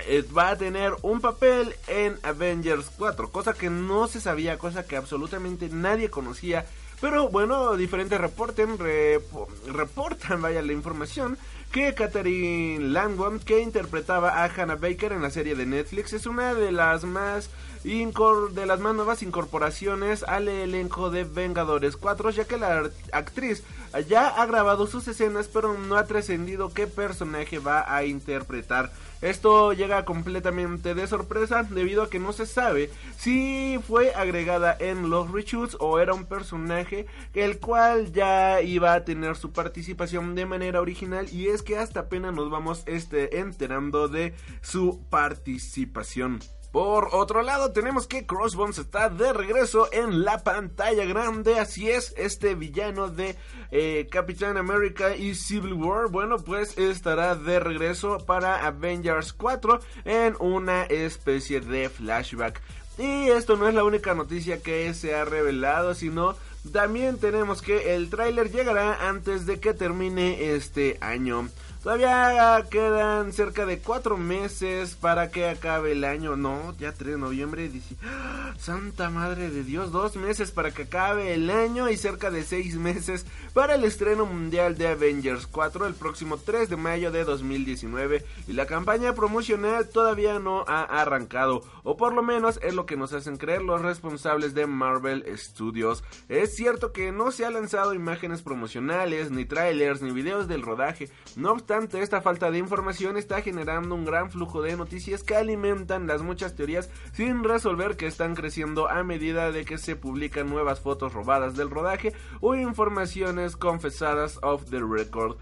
eh, 0.07 0.23
va 0.37 0.49
a 0.49 0.57
tener 0.57 0.93
un 1.01 1.21
papel 1.21 1.75
en 1.87 2.19
Avengers 2.21 2.91
4, 2.99 3.31
cosa 3.31 3.53
que 3.53 3.71
no 3.71 4.07
se 4.07 4.21
sabía, 4.21 4.59
cosa 4.59 4.85
que 4.85 4.95
absolutamente 4.95 5.69
nadie 5.69 6.11
conocía. 6.11 6.67
Pero 7.01 7.29
bueno, 7.29 7.75
diferentes 7.75 8.19
reporten, 8.19 8.77
rep- 8.77 9.21
reportan, 9.67 10.41
vaya 10.41 10.61
la 10.61 10.73
información, 10.73 11.37
que 11.71 11.93
Catherine 11.93 12.87
Langdon, 12.89 13.39
que 13.39 13.59
interpretaba 13.59 14.43
a 14.43 14.45
Hannah 14.45 14.75
Baker 14.75 15.11
en 15.11 15.21
la 15.21 15.29
serie 15.29 15.55
de 15.55 15.65
Netflix, 15.65 16.13
es 16.13 16.25
una 16.25 16.53
de 16.53 16.71
las 16.71 17.03
más 17.03 17.49
de 17.85 18.65
las 18.65 18.79
más 18.79 18.95
nuevas 18.95 19.21
incorporaciones 19.21 20.23
al 20.23 20.47
elenco 20.47 21.11
de 21.11 21.23
Vengadores 21.23 21.97
4, 21.97 22.31
ya 22.31 22.45
que 22.45 22.57
la 22.57 22.89
actriz 23.11 23.61
ya 24.01 24.27
ha 24.27 24.45
grabado 24.45 24.87
sus 24.87 25.07
escenas, 25.07 25.47
pero 25.47 25.77
no 25.77 25.95
ha 25.95 26.05
trascendido 26.05 26.73
qué 26.73 26.87
personaje 26.87 27.59
va 27.59 27.93
a 27.93 28.03
interpretar. 28.05 28.91
Esto 29.21 29.73
llega 29.73 30.05
completamente 30.05 30.93
de 30.93 31.07
sorpresa 31.07 31.63
debido 31.63 32.03
a 32.03 32.09
que 32.09 32.19
no 32.19 32.33
se 32.33 32.45
sabe 32.45 32.91
si 33.17 33.79
fue 33.87 34.13
agregada 34.13 34.75
en 34.79 35.09
los 35.09 35.31
reshoots 35.31 35.77
o 35.79 35.99
era 35.99 36.13
un 36.13 36.25
personaje 36.25 37.07
el 37.33 37.59
cual 37.59 38.11
ya 38.11 38.61
iba 38.61 38.93
a 38.93 39.03
tener 39.03 39.35
su 39.35 39.51
participación 39.51 40.35
de 40.35 40.45
manera 40.45 40.81
original 40.81 41.27
y 41.31 41.47
es 41.47 41.63
que 41.63 41.77
hasta 41.77 42.01
apenas 42.01 42.33
nos 42.33 42.51
vamos 42.51 42.83
este, 42.85 43.39
enterando 43.39 44.07
de 44.07 44.35
su 44.61 45.01
participación. 45.09 46.39
Por 46.75 47.07
otro 47.13 47.41
lado, 47.41 47.71
tenemos 47.71 48.05
que 48.05 48.25
Crossbones 48.25 48.79
está 48.79 49.07
de 49.07 49.31
regreso 49.31 49.87
en 49.93 50.25
la 50.25 50.43
pantalla 50.43 51.05
grande. 51.05 51.57
Así 51.57 51.89
es, 51.89 52.13
este 52.17 52.53
villano 52.53 53.07
de 53.07 53.37
eh, 53.71 54.09
Capitán 54.11 54.57
América 54.57 55.15
y 55.15 55.35
Civil 55.35 55.71
War, 55.71 56.09
bueno, 56.09 56.35
pues 56.35 56.77
estará 56.77 57.35
de 57.35 57.61
regreso 57.61 58.17
para 58.25 58.67
Avengers 58.67 59.31
4 59.31 59.79
en 60.03 60.35
una 60.41 60.83
especie 60.83 61.61
de 61.61 61.87
flashback. 61.87 62.61
Y 62.97 63.29
esto 63.29 63.55
no 63.55 63.69
es 63.69 63.73
la 63.73 63.85
única 63.85 64.13
noticia 64.13 64.61
que 64.61 64.93
se 64.93 65.15
ha 65.15 65.23
revelado, 65.23 65.95
sino 65.95 66.35
también 66.73 67.19
tenemos 67.19 67.61
que 67.61 67.95
el 67.95 68.09
tráiler 68.09 68.51
llegará 68.51 69.07
antes 69.07 69.45
de 69.45 69.61
que 69.61 69.73
termine 69.73 70.51
este 70.53 70.97
año. 70.99 71.47
Todavía 71.85 72.65
quedan 72.71 73.31
cerca 73.31 73.67
de 73.67 73.77
cuatro 73.77 74.17
meses 74.17 74.95
para 74.95 75.29
que 75.29 75.47
acabe 75.47 75.91
el 75.91 76.03
año. 76.03 76.35
No, 76.35 76.75
ya 76.79 76.93
3 76.93 77.11
de 77.11 77.17
noviembre. 77.19 77.69
¡Ah! 78.03 78.55
Santa 78.57 79.11
madre 79.11 79.51
de 79.51 79.63
Dios, 79.63 79.91
dos 79.91 80.15
meses 80.15 80.49
para 80.49 80.71
que 80.71 80.83
acabe 80.83 81.35
el 81.35 81.51
año 81.51 81.87
y 81.87 81.97
cerca 81.97 82.31
de 82.31 82.43
seis 82.43 82.75
meses 82.75 83.27
para 83.53 83.75
el 83.75 83.83
estreno 83.83 84.25
mundial 84.25 84.75
de 84.79 84.87
Avengers 84.87 85.45
4 85.45 85.85
el 85.85 85.93
próximo 85.93 86.37
3 86.37 86.69
de 86.71 86.75
mayo 86.75 87.11
de 87.11 87.23
2019. 87.23 88.25
Y 88.47 88.53
la 88.53 88.65
campaña 88.65 89.13
promocional 89.13 89.87
todavía 89.87 90.39
no 90.39 90.65
ha 90.67 90.81
arrancado, 90.81 91.61
o 91.83 91.97
por 91.97 92.13
lo 92.13 92.23
menos 92.23 92.59
es 92.63 92.73
lo 92.73 92.87
que 92.87 92.97
nos 92.97 93.13
hacen 93.13 93.37
creer 93.37 93.61
los 93.61 93.83
responsables 93.83 94.55
de 94.55 94.65
Marvel 94.65 95.23
Studios. 95.37 96.03
Es 96.29 96.55
cierto 96.55 96.91
que 96.93 97.11
no 97.11 97.29
se 97.29 97.45
han 97.45 97.53
lanzado 97.53 97.93
imágenes 97.93 98.41
promocionales, 98.41 99.29
ni 99.29 99.45
trailers, 99.45 100.01
ni 100.01 100.09
videos 100.09 100.47
del 100.47 100.63
rodaje. 100.63 101.11
No 101.35 101.51
obstante, 101.51 101.74
esta 101.83 102.21
falta 102.21 102.51
de 102.51 102.57
información 102.57 103.17
está 103.17 103.41
generando 103.41 103.95
un 103.95 104.05
gran 104.05 104.31
flujo 104.31 104.61
de 104.61 104.77
noticias 104.77 105.23
que 105.23 105.35
alimentan 105.35 106.07
las 106.07 106.21
muchas 106.21 106.55
teorías 106.55 106.89
sin 107.13 107.43
resolver 107.43 107.97
que 107.97 108.07
están 108.07 108.33
creciendo 108.33 108.89
a 108.89 109.03
medida 109.03 109.51
de 109.51 109.65
que 109.65 109.77
se 109.77 109.95
publican 109.95 110.49
nuevas 110.49 110.79
fotos 110.79 111.13
robadas 111.13 111.55
del 111.55 111.69
rodaje 111.69 112.13
o 112.39 112.55
informaciones 112.55 113.57
confesadas 113.57 114.39
off 114.41 114.69
the 114.69 114.79
record. 114.79 115.37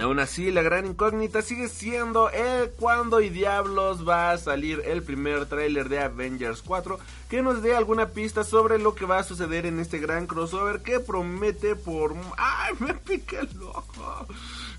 Aún 0.00 0.20
así, 0.20 0.52
la 0.52 0.62
gran 0.62 0.86
incógnita 0.86 1.42
sigue 1.42 1.68
siendo 1.68 2.30
el 2.30 2.70
cuándo 2.70 3.20
y 3.20 3.30
diablos 3.30 4.08
va 4.08 4.30
a 4.30 4.38
salir 4.38 4.80
el 4.84 5.02
primer 5.02 5.46
tráiler 5.46 5.88
de 5.88 5.98
Avengers 5.98 6.62
4 6.62 7.00
que 7.28 7.42
nos 7.42 7.62
dé 7.62 7.74
alguna 7.74 8.10
pista 8.10 8.44
sobre 8.44 8.78
lo 8.78 8.94
que 8.94 9.06
va 9.06 9.18
a 9.18 9.24
suceder 9.24 9.66
en 9.66 9.80
este 9.80 9.98
gran 9.98 10.26
crossover 10.26 10.82
que 10.82 11.00
promete 11.00 11.74
por... 11.74 12.14
¡Ay, 12.36 12.74
me 12.78 12.94
pica 12.94 13.40
el 13.40 13.62
ojo! 13.62 14.26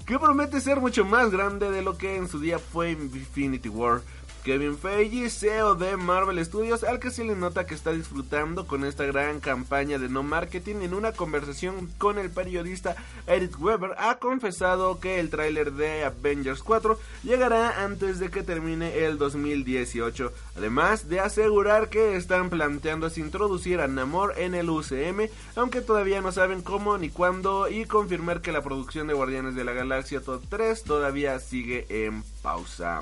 Que 0.10 0.18
promete 0.18 0.60
ser 0.60 0.82
mucho 0.82 1.06
más 1.06 1.30
grande 1.30 1.70
de 1.70 1.84
lo 1.84 1.96
que 1.96 2.16
en 2.16 2.28
su 2.28 2.40
día 2.40 2.58
fue 2.58 2.94
Infinity 2.94 3.70
War. 3.70 4.02
Kevin 4.44 4.78
Feige, 4.78 5.30
CEO 5.30 5.76
de 5.76 5.98
Marvel 5.98 6.44
Studios, 6.44 6.84
al 6.84 7.00
que 7.00 7.12
se 7.12 7.24
le 7.24 7.36
nota 7.36 7.66
que 7.66 7.76
está 7.76 7.92
disfrutando 7.92 8.68
con 8.68 8.86
esta 8.86 9.06
gran 9.06 9.40
campaña 9.40 10.00
de 10.00 10.10
no 10.10 10.24
marketing, 10.24 10.78
en 10.82 10.94
una 10.94 11.12
conversación 11.12 11.90
con 11.98 12.18
el 12.18 12.30
periodista 12.30 12.96
Eric 13.28 13.60
Weber, 13.62 13.92
ha 13.98 14.16
confesado 14.16 15.00
que 15.00 15.20
el 15.20 15.30
tráiler 15.30 15.74
de 15.74 16.04
Avengers 16.04 16.64
4 16.64 17.00
llegará 17.24 17.84
antes 17.84 18.20
de 18.20 18.30
que 18.30 18.44
termine 18.44 19.06
el 19.06 19.18
2018, 19.18 20.32
además 20.56 21.10
de 21.10 21.20
asegurar 21.20 21.90
que 21.90 22.16
están 22.16 22.50
planteándose 22.50 23.20
introducir 23.20 23.82
a 23.82 23.88
Namor 23.88 24.34
en 24.38 24.56
el 24.56 24.70
UCM, 24.70 25.30
aunque 25.56 25.82
todavía 25.82 26.22
no 26.22 26.32
saben 26.32 26.62
cómo 26.62 26.98
ni 26.98 27.10
cuándo, 27.10 27.68
y 27.70 27.86
confirmar 27.86 28.42
que 28.42 28.52
la 28.52 28.64
producción 28.64 29.08
de 29.08 29.14
Guardianes 29.14 29.56
de 29.56 29.64
la 29.64 29.74
Galaxia 29.74 30.22
Top 30.22 30.44
3 30.50 30.84
todavía 30.84 31.40
sigue 31.40 31.86
en 31.90 32.24
pausa. 32.42 33.02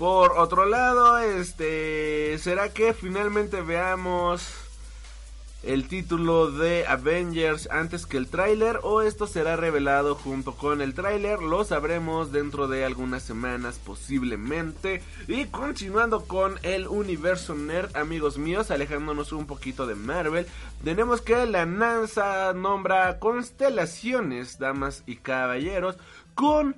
Por 0.00 0.32
otro 0.38 0.64
lado, 0.64 1.18
este, 1.18 2.38
¿será 2.38 2.70
que 2.70 2.94
finalmente 2.94 3.60
veamos 3.60 4.50
el 5.62 5.88
título 5.88 6.50
de 6.50 6.86
Avengers 6.86 7.68
antes 7.70 8.06
que 8.06 8.16
el 8.16 8.26
tráiler 8.26 8.80
o 8.82 9.02
esto 9.02 9.26
será 9.26 9.56
revelado 9.56 10.14
junto 10.14 10.54
con 10.54 10.80
el 10.80 10.94
tráiler, 10.94 11.42
lo 11.42 11.64
sabremos 11.64 12.32
dentro 12.32 12.66
de 12.66 12.86
algunas 12.86 13.22
semanas 13.22 13.78
posiblemente. 13.78 15.02
Y 15.28 15.44
continuando 15.48 16.24
con 16.24 16.58
el 16.62 16.88
universo 16.88 17.54
nerd, 17.54 17.94
amigos 17.94 18.38
míos, 18.38 18.70
alejándonos 18.70 19.32
un 19.32 19.44
poquito 19.46 19.86
de 19.86 19.96
Marvel, 19.96 20.46
tenemos 20.82 21.20
que 21.20 21.44
la 21.44 21.66
NASA 21.66 22.54
nombra 22.54 23.18
constelaciones, 23.18 24.58
damas 24.58 25.02
y 25.04 25.16
caballeros, 25.16 25.98
con 26.34 26.74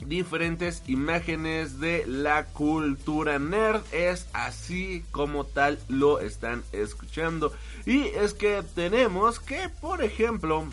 diferentes 0.00 0.82
imágenes 0.86 1.80
de 1.80 2.04
la 2.06 2.46
cultura 2.46 3.38
nerd. 3.38 3.82
Es 3.92 4.26
así 4.32 5.04
como 5.10 5.44
tal 5.44 5.78
lo 5.88 6.20
están 6.20 6.62
escuchando. 6.72 7.52
Y 7.86 8.06
es 8.08 8.34
que 8.34 8.62
tenemos 8.74 9.40
que, 9.40 9.68
por 9.80 10.02
ejemplo, 10.02 10.66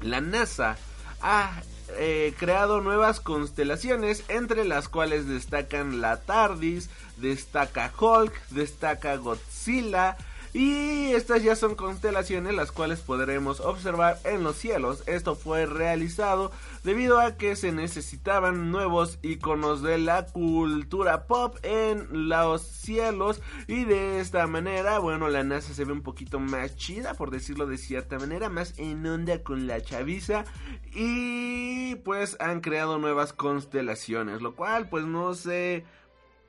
la 0.00 0.20
NASA 0.20 0.76
ha 1.20 1.62
eh, 1.96 2.34
creado 2.38 2.80
nuevas 2.80 3.20
constelaciones, 3.20 4.24
entre 4.28 4.64
las 4.64 4.88
cuales 4.88 5.26
destacan 5.26 6.00
la 6.00 6.20
TARDIS, 6.20 6.90
destaca 7.16 7.92
Hulk, 7.98 8.32
destaca 8.50 9.16
Godzilla. 9.16 10.16
Y 10.52 11.12
estas 11.12 11.42
ya 11.42 11.56
son 11.56 11.74
constelaciones 11.74 12.54
las 12.54 12.72
cuales 12.72 13.00
podremos 13.00 13.60
observar 13.60 14.18
en 14.24 14.42
los 14.42 14.56
cielos. 14.56 15.02
Esto 15.06 15.34
fue 15.34 15.66
realizado 15.66 16.52
debido 16.88 17.20
a 17.20 17.36
que 17.36 17.54
se 17.54 17.70
necesitaban 17.70 18.70
nuevos 18.70 19.18
iconos 19.20 19.82
de 19.82 19.98
la 19.98 20.24
cultura 20.24 21.26
pop 21.26 21.58
en 21.62 22.30
los 22.30 22.62
cielos 22.62 23.42
y 23.66 23.84
de 23.84 24.20
esta 24.20 24.46
manera, 24.46 24.98
bueno, 24.98 25.28
la 25.28 25.44
NASA 25.44 25.74
se 25.74 25.84
ve 25.84 25.92
un 25.92 26.00
poquito 26.00 26.40
más 26.40 26.76
chida, 26.76 27.12
por 27.12 27.30
decirlo 27.30 27.66
de 27.66 27.76
cierta 27.76 28.18
manera, 28.18 28.48
más 28.48 28.72
en 28.78 29.04
onda 29.06 29.42
con 29.42 29.66
la 29.66 29.82
chaviza 29.82 30.46
y 30.94 31.96
pues 31.96 32.38
han 32.40 32.62
creado 32.62 32.96
nuevas 32.96 33.34
constelaciones, 33.34 34.40
lo 34.40 34.56
cual 34.56 34.88
pues 34.88 35.04
no 35.04 35.34
sé 35.34 35.84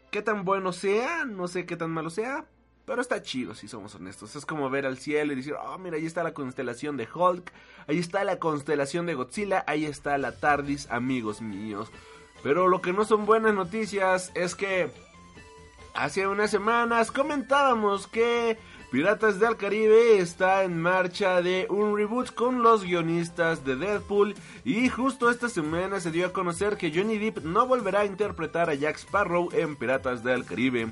qué 0.10 0.22
tan 0.22 0.46
bueno 0.46 0.72
sea, 0.72 1.26
no 1.26 1.50
sé 1.50 1.66
qué 1.66 1.76
tan 1.76 1.92
malo 1.92 2.10
sea, 2.10 2.46
pero 2.90 3.04
está 3.04 3.22
chido, 3.22 3.54
si 3.54 3.68
somos 3.68 3.94
honestos. 3.94 4.36
Es 4.36 4.48
como 4.48 4.68
ver 4.72 4.88
al 4.88 4.98
cielo 4.98 5.32
y 5.32 5.36
decir, 5.36 5.54
oh, 5.54 5.78
mira, 5.78 5.98
ahí 5.98 6.08
está 6.08 6.24
la 6.24 6.34
constelación 6.34 6.98
de 6.98 7.08
Hulk, 7.14 7.54
ahí 7.90 7.98
está 7.98 8.24
la 8.24 8.38
constelación 8.38 9.08
de 9.08 9.16
Godzilla, 9.16 9.64
ahí 9.66 9.86
está 9.86 10.20
la 10.20 10.40
TARDIS, 10.40 10.92
amigos 10.92 11.42
míos. 11.42 11.92
Pero 12.44 12.68
lo 12.68 12.82
que 12.82 12.94
no 12.94 13.04
son 13.04 13.26
buenas 13.26 13.56
noticias 13.56 14.32
es 14.36 14.54
que 14.54 14.92
hace 15.96 16.28
unas 16.28 16.52
semanas 16.52 17.12
comentábamos 17.12 18.06
que 18.06 18.60
Piratas 18.92 19.40
del 19.40 19.56
Caribe 19.56 20.18
está 20.18 20.64
en 20.64 20.82
marcha 20.82 21.44
de 21.44 21.68
un 21.70 21.96
reboot 21.96 22.34
con 22.34 22.64
los 22.64 22.84
guionistas 22.84 23.64
de 23.64 23.76
Deadpool 23.76 24.34
y 24.66 24.90
justo 24.90 25.30
esta 25.30 25.48
semana 25.48 26.00
se 26.00 26.10
dio 26.10 26.26
a 26.26 26.34
conocer 26.34 26.76
que 26.76 26.92
Johnny 26.92 27.20
Depp 27.20 27.44
no 27.44 27.68
volverá 27.68 28.00
a 28.00 28.06
interpretar 28.06 28.68
a 28.68 28.74
Jack 28.74 28.98
Sparrow 28.98 29.50
en 29.54 29.76
Piratas 29.76 30.24
del 30.24 30.44
Caribe. 30.44 30.88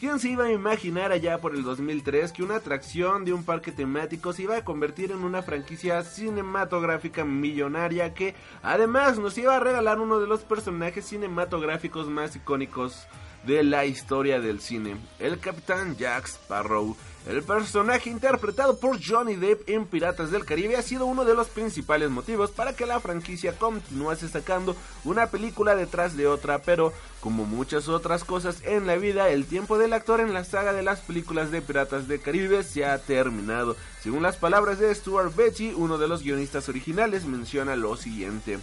¿Quién 0.00 0.18
se 0.18 0.30
iba 0.30 0.44
a 0.44 0.52
imaginar 0.52 1.12
allá 1.12 1.42
por 1.42 1.54
el 1.54 1.62
2003 1.62 2.32
que 2.32 2.42
una 2.42 2.56
atracción 2.56 3.26
de 3.26 3.34
un 3.34 3.44
parque 3.44 3.70
temático 3.70 4.32
se 4.32 4.44
iba 4.44 4.56
a 4.56 4.64
convertir 4.64 5.12
en 5.12 5.22
una 5.22 5.42
franquicia 5.42 6.02
cinematográfica 6.04 7.26
millonaria 7.26 8.14
que 8.14 8.34
además 8.62 9.18
nos 9.18 9.36
iba 9.36 9.54
a 9.54 9.60
regalar 9.60 10.00
uno 10.00 10.20
de 10.20 10.26
los 10.26 10.40
personajes 10.40 11.04
cinematográficos 11.04 12.08
más 12.08 12.34
icónicos 12.34 13.06
de 13.44 13.62
la 13.62 13.84
historia 13.84 14.40
del 14.40 14.60
cine, 14.60 14.96
el 15.18 15.38
Capitán 15.38 15.96
Jack 15.96 16.26
Sparrow? 16.26 16.96
El 17.26 17.44
personaje 17.44 18.10
interpretado 18.10 18.80
por 18.80 18.98
Johnny 19.00 19.36
Depp 19.36 19.68
en 19.68 19.86
Piratas 19.86 20.32
del 20.32 20.44
Caribe 20.44 20.76
ha 20.76 20.82
sido 20.82 21.06
uno 21.06 21.24
de 21.24 21.34
los 21.34 21.46
principales 21.48 22.10
motivos 22.10 22.50
para 22.50 22.74
que 22.74 22.84
la 22.84 22.98
franquicia 22.98 23.56
continuase 23.56 24.28
sacando 24.28 24.74
una 25.04 25.28
película 25.28 25.76
detrás 25.76 26.16
de 26.16 26.26
otra, 26.26 26.62
pero 26.62 26.92
como 27.20 27.44
muchas 27.44 27.88
otras 27.88 28.24
cosas 28.24 28.60
en 28.64 28.88
la 28.88 28.96
vida, 28.96 29.28
el 29.28 29.46
tiempo 29.46 29.78
del 29.78 29.92
actor 29.92 30.18
en 30.18 30.34
la 30.34 30.42
saga 30.42 30.72
de 30.72 30.82
las 30.82 30.98
películas 30.98 31.52
de 31.52 31.62
Piratas 31.62 32.08
del 32.08 32.20
Caribe 32.20 32.64
se 32.64 32.84
ha 32.84 32.98
terminado. 32.98 33.76
Según 34.02 34.24
las 34.24 34.36
palabras 34.36 34.80
de 34.80 34.92
Stuart 34.92 35.36
Beatty, 35.36 35.74
uno 35.76 35.98
de 35.98 36.08
los 36.08 36.24
guionistas 36.24 36.68
originales, 36.68 37.24
menciona 37.24 37.76
lo 37.76 37.96
siguiente. 37.96 38.58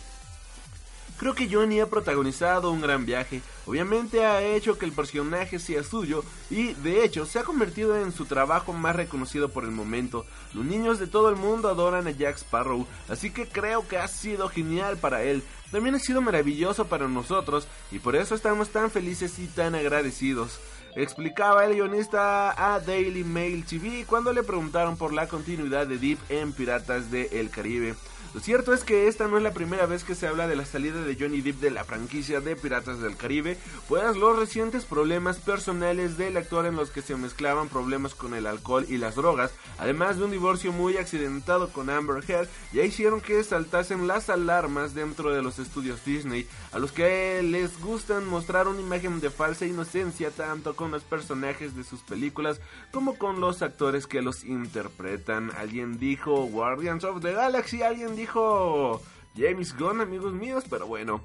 Creo 1.20 1.36
que 1.36 1.50
Johnny 1.52 1.82
ha 1.82 1.90
protagonizado 1.90 2.72
un 2.72 2.80
gran 2.80 3.06
viaje. 3.06 3.42
Obviamente 3.66 4.26
ha 4.26 4.42
hecho 4.42 4.78
que 4.78 4.86
el 4.86 4.94
personaje 4.94 5.60
sea 5.60 5.84
suyo 5.84 6.24
y 6.50 6.74
de 6.76 7.04
hecho 7.04 7.26
se 7.26 7.40
ha 7.40 7.44
convertido 7.44 7.98
en 7.98 8.14
su 8.14 8.26
trabajo 8.26 8.72
más 8.72 8.96
reconocido 8.96 9.50
por 9.50 9.66
el 9.66 9.72
momento. 9.72 10.26
Los 10.54 10.64
niños 10.64 10.98
de 10.98 11.08
todo 11.08 11.30
el 11.30 11.36
mundo 11.36 11.68
adoran 11.68 12.08
a 12.08 12.12
Jack 12.12 12.38
Sparrow, 12.38 12.88
así 13.10 13.32
que 13.32 13.50
creo 13.50 13.86
que 13.86 13.98
ha 13.98 14.08
sido 14.08 14.48
genial 14.48 14.96
para 14.96 15.22
él. 15.24 15.44
También 15.72 15.96
ha 15.96 16.00
sido 16.00 16.22
maravilloso 16.22 16.86
para 16.88 17.10
nosotros 17.10 17.68
y 17.92 18.00
por 18.00 18.16
eso 18.16 18.34
estamos 18.34 18.70
tan 18.70 18.90
felices 18.90 19.40
y 19.40 19.48
tan 19.48 19.76
agradecidos. 19.76 20.62
Explicaba 20.96 21.66
el 21.66 21.76
guionista 21.76 22.74
a 22.76 22.80
Daily 22.80 23.26
Mail 23.26 23.66
TV 23.66 24.06
cuando 24.08 24.32
le 24.32 24.44
preguntaron 24.44 24.96
por 24.96 25.14
la 25.14 25.28
continuidad 25.28 25.86
de 25.86 25.98
Deep 25.98 26.18
en 26.30 26.54
Piratas 26.54 27.12
del 27.12 27.50
Caribe. 27.50 27.96
Lo 28.34 28.40
cierto 28.42 28.74
es 28.74 28.84
que 28.84 29.08
esta 29.08 29.28
no 29.28 29.38
es 29.38 29.44
la 29.44 29.54
primera 29.54 29.88
vez 29.88 30.04
que 30.04 30.14
se 30.14 30.28
habla 30.28 30.48
de 30.48 30.56
la 30.56 30.66
salida 30.66 31.02
de 31.02 31.18
Johnny 31.20 31.42
Depp 31.42 31.62
de 31.62 31.72
la 31.72 31.84
franquicia 31.84 32.42
de 32.42 32.56
Piratas 32.56 33.02
del 33.02 33.18
Caribe, 33.18 33.58
pues 33.88 34.16
los 34.16 34.38
recientes 34.38 34.86
problemas 34.86 35.38
personales 35.38 36.16
del 36.16 36.38
actor 36.38 36.68
en 36.68 36.76
los 36.76 36.92
que 36.92 37.02
se 37.02 37.16
mezclaban 37.16 37.70
problemas 37.70 38.14
con 38.14 38.36
el 38.36 38.46
alcohol 38.46 38.86
y 38.88 38.98
las 38.98 39.16
drogas, 39.16 39.52
además 39.80 40.18
de 40.18 40.26
un 40.26 40.32
divorcio 40.32 40.72
muy 40.72 40.98
accidentado 40.98 41.70
con 41.70 41.90
Amber 41.90 42.24
Heard, 42.28 42.48
ya 42.72 42.84
hicieron 42.84 43.20
que 43.20 43.44
saltasen 43.44 44.08
las 44.08 44.30
alarmas 44.30 44.94
dentro 44.94 45.32
de 45.32 45.42
los 45.42 45.58
estudios 45.58 46.06
Disney, 46.06 46.48
a 46.72 46.78
los 46.78 46.92
que 46.92 47.42
les 47.42 47.82
gustan 47.82 48.28
mostrar 48.28 48.68
una 48.68 48.82
imagen 48.82 49.20
de 49.22 49.32
falsa 49.32 49.66
inocencia 49.66 50.30
tanto 50.30 50.76
con 50.76 50.92
los 50.92 51.04
personajes 51.04 51.76
de 51.76 51.84
sus 51.84 52.02
películas 52.02 52.62
como 52.92 53.18
con 53.18 53.40
los 53.40 53.64
actores 53.64 54.06
que 54.06 54.22
los 54.22 54.44
interpretan. 54.44 55.52
Alguien 55.58 55.98
dijo 55.98 56.44
Guardians 56.46 57.04
of 57.04 57.22
the 57.22 57.34
Galaxy, 57.34 57.82
alguien 57.82 58.19
dijo 58.20 59.02
James 59.38 59.76
Gunn, 59.78 60.02
amigos 60.02 60.34
míos, 60.34 60.66
pero 60.70 60.86
bueno. 60.88 61.24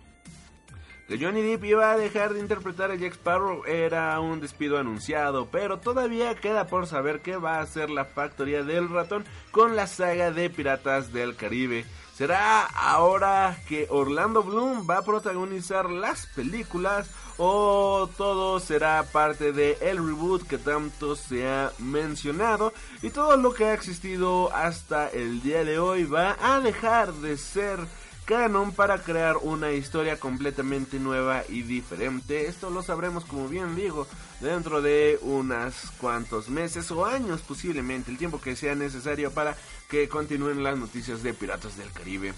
Que 1.08 1.18
Johnny 1.18 1.42
Depp 1.42 1.64
iba 1.64 1.90
a 1.90 1.98
dejar 1.98 2.32
de 2.32 2.40
interpretar 2.40 2.90
a 2.90 2.94
Jack 2.94 3.14
Sparrow 3.14 3.64
era 3.66 4.18
un 4.20 4.40
despido 4.40 4.78
anunciado, 4.78 5.48
pero 5.50 5.78
todavía 5.78 6.34
queda 6.34 6.66
por 6.66 6.86
saber 6.86 7.20
qué 7.20 7.36
va 7.36 7.56
a 7.58 7.62
hacer 7.62 7.90
la 7.90 8.06
factoría 8.06 8.62
del 8.62 8.88
ratón 8.88 9.24
con 9.50 9.76
la 9.76 9.86
saga 9.86 10.30
de 10.30 10.48
Piratas 10.48 11.12
del 11.12 11.36
Caribe. 11.36 11.84
¿Será 12.16 12.62
ahora 12.62 13.60
que 13.66 13.88
Orlando 13.90 14.44
Bloom 14.44 14.88
va 14.88 14.98
a 14.98 15.04
protagonizar 15.04 15.90
las 15.90 16.26
películas 16.26 17.10
o 17.38 18.08
todo 18.16 18.60
será 18.60 19.02
parte 19.02 19.52
de 19.52 19.76
reboot 19.80 20.46
que 20.46 20.58
tanto 20.58 21.16
se 21.16 21.48
ha 21.48 21.72
mencionado 21.80 22.72
y 23.02 23.10
todo 23.10 23.36
lo 23.36 23.52
que 23.52 23.64
ha 23.64 23.74
existido 23.74 24.54
hasta 24.54 25.08
el 25.08 25.42
día 25.42 25.64
de 25.64 25.80
hoy 25.80 26.04
va 26.04 26.36
a 26.40 26.60
dejar 26.60 27.12
de 27.14 27.36
ser 27.36 27.80
canon 28.24 28.72
para 28.72 28.98
crear 29.02 29.36
una 29.36 29.72
historia 29.72 30.18
completamente 30.18 30.98
nueva 30.98 31.44
y 31.48 31.62
diferente. 31.62 32.46
Esto 32.46 32.70
lo 32.70 32.82
sabremos, 32.82 33.24
como 33.24 33.48
bien 33.48 33.76
digo, 33.76 34.06
dentro 34.40 34.82
de 34.82 35.18
unos 35.22 35.74
cuantos 36.00 36.48
meses 36.48 36.90
o 36.90 37.06
años 37.06 37.42
posiblemente, 37.42 38.10
el 38.10 38.18
tiempo 38.18 38.40
que 38.40 38.56
sea 38.56 38.74
necesario 38.74 39.30
para 39.32 39.56
que 39.88 40.08
continúen 40.08 40.62
las 40.62 40.78
noticias 40.78 41.22
de 41.22 41.34
Piratas 41.34 41.76
del 41.76 41.90
Caribe. 41.92 42.32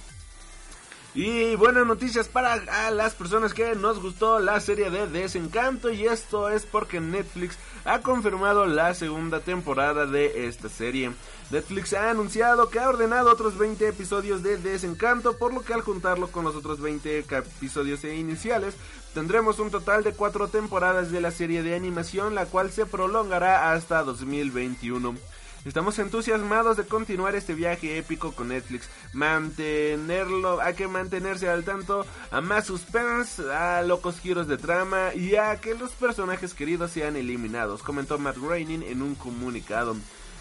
Y 1.16 1.56
buenas 1.56 1.86
noticias 1.86 2.28
para 2.28 2.90
las 2.90 3.14
personas 3.14 3.54
que 3.54 3.74
nos 3.74 4.02
gustó 4.02 4.38
la 4.38 4.60
serie 4.60 4.90
de 4.90 5.06
Desencanto 5.06 5.90
y 5.90 6.04
esto 6.04 6.50
es 6.50 6.66
porque 6.66 7.00
Netflix 7.00 7.56
ha 7.86 8.02
confirmado 8.02 8.66
la 8.66 8.92
segunda 8.92 9.40
temporada 9.40 10.04
de 10.04 10.46
esta 10.46 10.68
serie. 10.68 11.12
Netflix 11.50 11.94
ha 11.94 12.10
anunciado 12.10 12.68
que 12.68 12.80
ha 12.80 12.90
ordenado 12.90 13.32
otros 13.32 13.56
20 13.56 13.88
episodios 13.88 14.42
de 14.42 14.58
Desencanto, 14.58 15.38
por 15.38 15.54
lo 15.54 15.62
que 15.62 15.72
al 15.72 15.80
juntarlo 15.80 16.28
con 16.28 16.44
los 16.44 16.54
otros 16.54 16.82
20 16.82 17.20
episodios 17.20 18.04
iniciales, 18.04 18.74
tendremos 19.14 19.58
un 19.58 19.70
total 19.70 20.04
de 20.04 20.12
4 20.12 20.48
temporadas 20.48 21.10
de 21.10 21.22
la 21.22 21.30
serie 21.30 21.62
de 21.62 21.74
animación, 21.74 22.34
la 22.34 22.44
cual 22.44 22.70
se 22.70 22.84
prolongará 22.84 23.72
hasta 23.72 24.02
2021. 24.02 25.14
Estamos 25.66 25.98
entusiasmados 25.98 26.76
de 26.76 26.84
continuar 26.84 27.34
este 27.34 27.52
viaje 27.52 27.98
épico 27.98 28.30
con 28.30 28.48
Netflix. 28.48 28.88
Mantenerlo, 29.12 30.60
hay 30.60 30.74
que 30.74 30.86
mantenerse 30.86 31.48
al 31.48 31.64
tanto 31.64 32.06
a 32.30 32.40
más 32.40 32.66
suspense, 32.66 33.42
a 33.52 33.82
locos 33.82 34.20
giros 34.20 34.46
de 34.46 34.58
trama 34.58 35.12
y 35.12 35.34
a 35.34 35.60
que 35.60 35.74
los 35.74 35.90
personajes 35.90 36.54
queridos 36.54 36.92
sean 36.92 37.16
eliminados, 37.16 37.82
comentó 37.82 38.16
Matt 38.16 38.36
Groening 38.36 38.84
en 38.84 39.02
un 39.02 39.16
comunicado. 39.16 39.96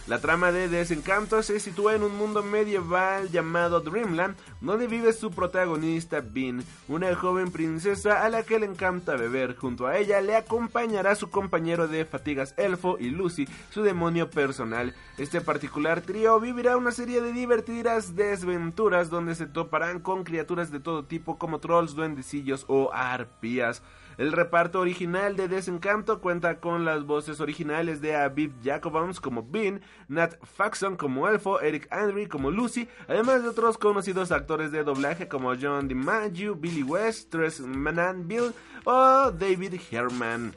La 0.07 0.19
trama 0.19 0.51
de 0.51 0.69
Desencanto 0.69 1.41
se 1.41 1.59
sitúa 1.59 1.95
en 1.95 2.03
un 2.03 2.15
mundo 2.15 2.43
medieval 2.43 3.31
llamado 3.31 3.79
Dreamland, 3.79 4.35
donde 4.61 4.85
vive 4.85 5.11
su 5.13 5.31
protagonista 5.31 6.21
Bean, 6.21 6.63
una 6.87 7.15
joven 7.15 7.49
princesa 7.51 8.23
a 8.23 8.29
la 8.29 8.43
que 8.43 8.59
le 8.59 8.67
encanta 8.67 9.15
beber. 9.15 9.55
Junto 9.55 9.87
a 9.87 9.97
ella 9.97 10.21
le 10.21 10.35
acompañará 10.35 11.15
su 11.15 11.31
compañero 11.31 11.87
de 11.87 12.05
fatigas 12.05 12.53
Elfo 12.55 12.97
y 12.99 13.09
Lucy, 13.09 13.47
su 13.71 13.81
demonio 13.81 14.29
personal. 14.29 14.93
Este 15.17 15.41
particular 15.41 16.01
trío 16.01 16.39
vivirá 16.39 16.77
una 16.77 16.91
serie 16.91 17.19
de 17.19 17.33
divertidas 17.33 18.15
desventuras 18.15 19.09
donde 19.09 19.33
se 19.33 19.47
toparán 19.47 20.01
con 20.01 20.23
criaturas 20.23 20.71
de 20.71 20.79
todo 20.79 21.05
tipo 21.05 21.39
como 21.39 21.57
trolls, 21.57 21.95
duendecillos 21.95 22.65
o 22.67 22.91
arpías. 22.93 23.81
El 24.17 24.31
reparto 24.31 24.79
original 24.79 25.35
de 25.35 25.47
Desencanto 25.47 26.21
cuenta 26.21 26.59
con 26.59 26.85
las 26.85 27.05
voces 27.05 27.41
originales 27.41 28.01
de 28.01 28.15
Aviv 28.15 28.53
Jacobams 28.63 29.19
como 29.19 29.43
Bean, 29.43 29.81
Nat 30.07 30.35
Faxon 30.43 30.95
como 30.95 31.27
Elfo, 31.27 31.59
Eric 31.59 31.87
Henry 31.91 32.27
como 32.27 32.51
Lucy, 32.51 32.87
además 33.07 33.43
de 33.43 33.49
otros 33.49 33.77
conocidos 33.77 34.31
actores 34.31 34.71
de 34.71 34.83
doblaje 34.83 35.27
como 35.27 35.53
John 35.59 35.87
DiMaggio, 35.87 36.55
Billy 36.55 36.83
West, 36.83 37.29
Tres 37.29 37.59
Mananville 37.59 38.53
o 38.85 39.31
David 39.31 39.79
Herman. 39.91 40.53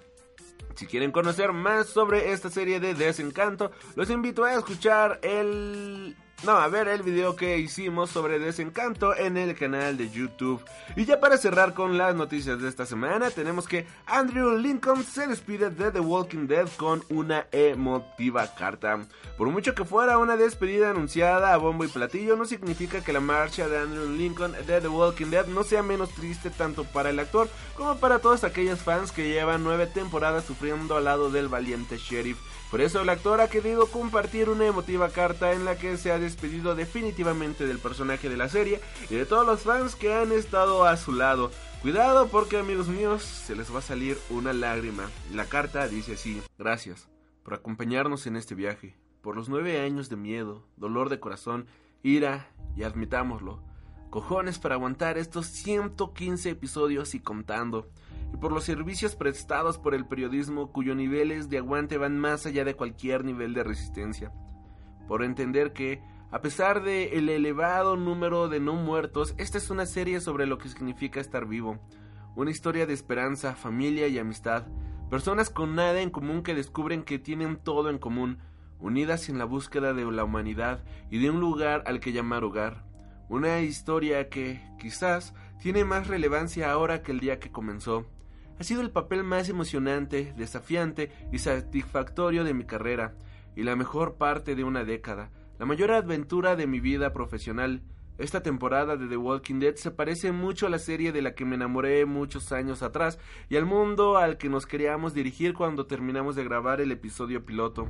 Si 0.76 0.86
quieren 0.86 1.10
conocer 1.10 1.52
más 1.52 1.88
sobre 1.88 2.30
esta 2.30 2.50
serie 2.50 2.78
de 2.78 2.94
Desencanto, 2.94 3.72
los 3.96 4.10
invito 4.10 4.44
a 4.44 4.54
escuchar 4.54 5.18
el 5.22 6.16
no, 6.44 6.52
a 6.52 6.68
ver 6.68 6.86
el 6.86 7.02
video 7.02 7.34
que 7.34 7.58
hicimos 7.58 8.10
sobre 8.10 8.38
Desencanto 8.38 9.16
en 9.16 9.36
el 9.36 9.56
canal 9.56 9.96
de 9.96 10.08
YouTube. 10.08 10.62
Y 10.94 11.04
ya 11.04 11.18
para 11.18 11.36
cerrar 11.36 11.74
con 11.74 11.98
las 11.98 12.14
noticias 12.14 12.60
de 12.60 12.68
esta 12.68 12.86
semana, 12.86 13.30
tenemos 13.30 13.66
que 13.66 13.86
Andrew 14.06 14.56
Lincoln 14.56 15.02
se 15.02 15.26
despide 15.26 15.70
de 15.70 15.90
The 15.90 15.98
Walking 15.98 16.46
Dead 16.46 16.68
con 16.76 17.02
una 17.08 17.46
emotiva 17.50 18.54
carta. 18.54 19.00
Por 19.36 19.48
mucho 19.48 19.74
que 19.74 19.84
fuera 19.84 20.18
una 20.18 20.36
despedida 20.36 20.90
anunciada 20.90 21.52
a 21.52 21.56
bombo 21.56 21.84
y 21.84 21.88
platillo, 21.88 22.36
no 22.36 22.44
significa 22.44 23.02
que 23.02 23.12
la 23.12 23.20
marcha 23.20 23.66
de 23.66 23.78
Andrew 23.78 24.08
Lincoln 24.08 24.52
de 24.52 24.80
The 24.80 24.88
Walking 24.88 25.30
Dead 25.30 25.46
no 25.46 25.64
sea 25.64 25.82
menos 25.82 26.10
triste 26.10 26.50
tanto 26.50 26.84
para 26.84 27.10
el 27.10 27.18
actor 27.18 27.48
como 27.76 27.96
para 27.98 28.20
todos 28.20 28.44
aquellos 28.44 28.78
fans 28.78 29.10
que 29.10 29.28
llevan 29.28 29.64
nueve 29.64 29.88
temporadas 29.88 30.44
sufriendo 30.44 30.96
al 30.96 31.04
lado 31.04 31.30
del 31.30 31.48
valiente 31.48 31.96
sheriff. 31.96 32.38
Por 32.70 32.82
eso 32.82 33.00
el 33.00 33.08
actor 33.08 33.40
ha 33.40 33.48
querido 33.48 33.86
compartir 33.86 34.50
una 34.50 34.66
emotiva 34.66 35.08
carta 35.08 35.52
en 35.52 35.64
la 35.64 35.78
que 35.78 35.96
se 35.96 36.12
ha 36.12 36.18
despedido 36.18 36.74
definitivamente 36.74 37.66
del 37.66 37.78
personaje 37.78 38.28
de 38.28 38.36
la 38.36 38.50
serie 38.50 38.80
y 39.08 39.14
de 39.14 39.24
todos 39.24 39.46
los 39.46 39.62
fans 39.62 39.96
que 39.96 40.12
han 40.12 40.32
estado 40.32 40.84
a 40.84 40.98
su 40.98 41.12
lado. 41.12 41.50
Cuidado 41.80 42.28
porque 42.28 42.58
amigos 42.58 42.88
míos 42.88 43.22
se 43.22 43.56
les 43.56 43.72
va 43.74 43.78
a 43.78 43.82
salir 43.82 44.18
una 44.28 44.52
lágrima. 44.52 45.08
La 45.32 45.46
carta 45.46 45.88
dice 45.88 46.14
así, 46.14 46.42
gracias 46.58 47.08
por 47.42 47.54
acompañarnos 47.54 48.26
en 48.26 48.36
este 48.36 48.54
viaje, 48.54 48.98
por 49.22 49.34
los 49.34 49.48
nueve 49.48 49.80
años 49.80 50.10
de 50.10 50.16
miedo, 50.16 50.66
dolor 50.76 51.08
de 51.08 51.20
corazón, 51.20 51.66
ira 52.02 52.50
y 52.76 52.82
admitámoslo, 52.82 53.62
cojones 54.10 54.58
para 54.58 54.74
aguantar 54.74 55.16
estos 55.16 55.46
115 55.46 56.50
episodios 56.50 57.14
y 57.14 57.20
contando 57.20 57.88
y 58.32 58.36
por 58.36 58.52
los 58.52 58.64
servicios 58.64 59.16
prestados 59.16 59.78
por 59.78 59.94
el 59.94 60.06
periodismo 60.06 60.72
cuyo 60.72 60.94
niveles 60.94 61.48
de 61.48 61.58
aguante 61.58 61.98
van 61.98 62.18
más 62.18 62.46
allá 62.46 62.64
de 62.64 62.74
cualquier 62.74 63.24
nivel 63.24 63.54
de 63.54 63.64
resistencia. 63.64 64.32
Por 65.06 65.22
entender 65.22 65.72
que, 65.72 66.02
a 66.30 66.40
pesar 66.40 66.82
de 66.82 67.16
el 67.18 67.28
elevado 67.28 67.96
número 67.96 68.48
de 68.48 68.60
no 68.60 68.74
muertos, 68.74 69.34
esta 69.38 69.58
es 69.58 69.70
una 69.70 69.86
serie 69.86 70.20
sobre 70.20 70.46
lo 70.46 70.58
que 70.58 70.68
significa 70.68 71.20
estar 71.20 71.46
vivo. 71.46 71.78
Una 72.36 72.50
historia 72.50 72.86
de 72.86 72.92
esperanza, 72.92 73.54
familia 73.54 74.08
y 74.08 74.18
amistad. 74.18 74.66
Personas 75.08 75.48
con 75.48 75.74
nada 75.74 76.00
en 76.02 76.10
común 76.10 76.42
que 76.42 76.54
descubren 76.54 77.02
que 77.02 77.18
tienen 77.18 77.56
todo 77.56 77.88
en 77.88 77.98
común, 77.98 78.38
unidas 78.78 79.30
en 79.30 79.38
la 79.38 79.46
búsqueda 79.46 79.94
de 79.94 80.04
la 80.04 80.24
humanidad 80.24 80.84
y 81.10 81.18
de 81.18 81.30
un 81.30 81.40
lugar 81.40 81.82
al 81.86 82.00
que 82.00 82.12
llamar 82.12 82.44
hogar. 82.44 82.84
Una 83.30 83.60
historia 83.60 84.28
que, 84.28 84.60
quizás, 84.78 85.34
tiene 85.60 85.84
más 85.84 86.06
relevancia 86.06 86.70
ahora 86.70 87.02
que 87.02 87.12
el 87.12 87.20
día 87.20 87.40
que 87.40 87.50
comenzó 87.50 88.06
ha 88.58 88.64
sido 88.64 88.80
el 88.80 88.90
papel 88.90 89.22
más 89.24 89.48
emocionante, 89.48 90.34
desafiante 90.36 91.12
y 91.32 91.38
satisfactorio 91.38 92.44
de 92.44 92.54
mi 92.54 92.64
carrera, 92.64 93.14
y 93.54 93.62
la 93.62 93.76
mejor 93.76 94.16
parte 94.16 94.54
de 94.54 94.64
una 94.64 94.84
década, 94.84 95.30
la 95.58 95.66
mayor 95.66 95.90
aventura 95.90 96.56
de 96.56 96.66
mi 96.66 96.80
vida 96.80 97.12
profesional. 97.12 97.82
Esta 98.18 98.42
temporada 98.42 98.96
de 98.96 99.06
The 99.06 99.16
Walking 99.16 99.60
Dead 99.60 99.76
se 99.76 99.92
parece 99.92 100.32
mucho 100.32 100.66
a 100.66 100.70
la 100.70 100.80
serie 100.80 101.12
de 101.12 101.22
la 101.22 101.34
que 101.34 101.44
me 101.44 101.54
enamoré 101.54 102.04
muchos 102.04 102.50
años 102.50 102.82
atrás 102.82 103.18
y 103.48 103.56
al 103.56 103.64
mundo 103.64 104.16
al 104.16 104.38
que 104.38 104.48
nos 104.48 104.66
queríamos 104.66 105.14
dirigir 105.14 105.54
cuando 105.54 105.86
terminamos 105.86 106.34
de 106.34 106.42
grabar 106.42 106.80
el 106.80 106.90
episodio 106.90 107.44
piloto. 107.44 107.88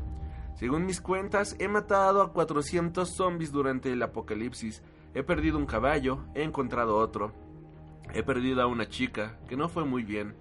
Según 0.59 0.85
mis 0.85 1.01
cuentas, 1.01 1.57
he 1.59 1.69
matado 1.69 2.21
a 2.21 2.33
400 2.33 3.09
zombies 3.09 3.53
durante 3.53 3.93
el 3.93 4.03
apocalipsis. 4.03 4.83
He 5.15 5.23
perdido 5.23 5.57
un 5.57 5.67
caballo, 5.67 6.25
he 6.35 6.43
encontrado 6.43 6.97
otro. 6.97 7.33
He 8.13 8.23
perdido 8.23 8.61
a 8.61 8.67
una 8.67 8.89
chica, 8.89 9.39
que 9.49 9.57
no 9.57 9.69
fue 9.69 9.85
muy 9.85 10.03
bien. 10.03 10.35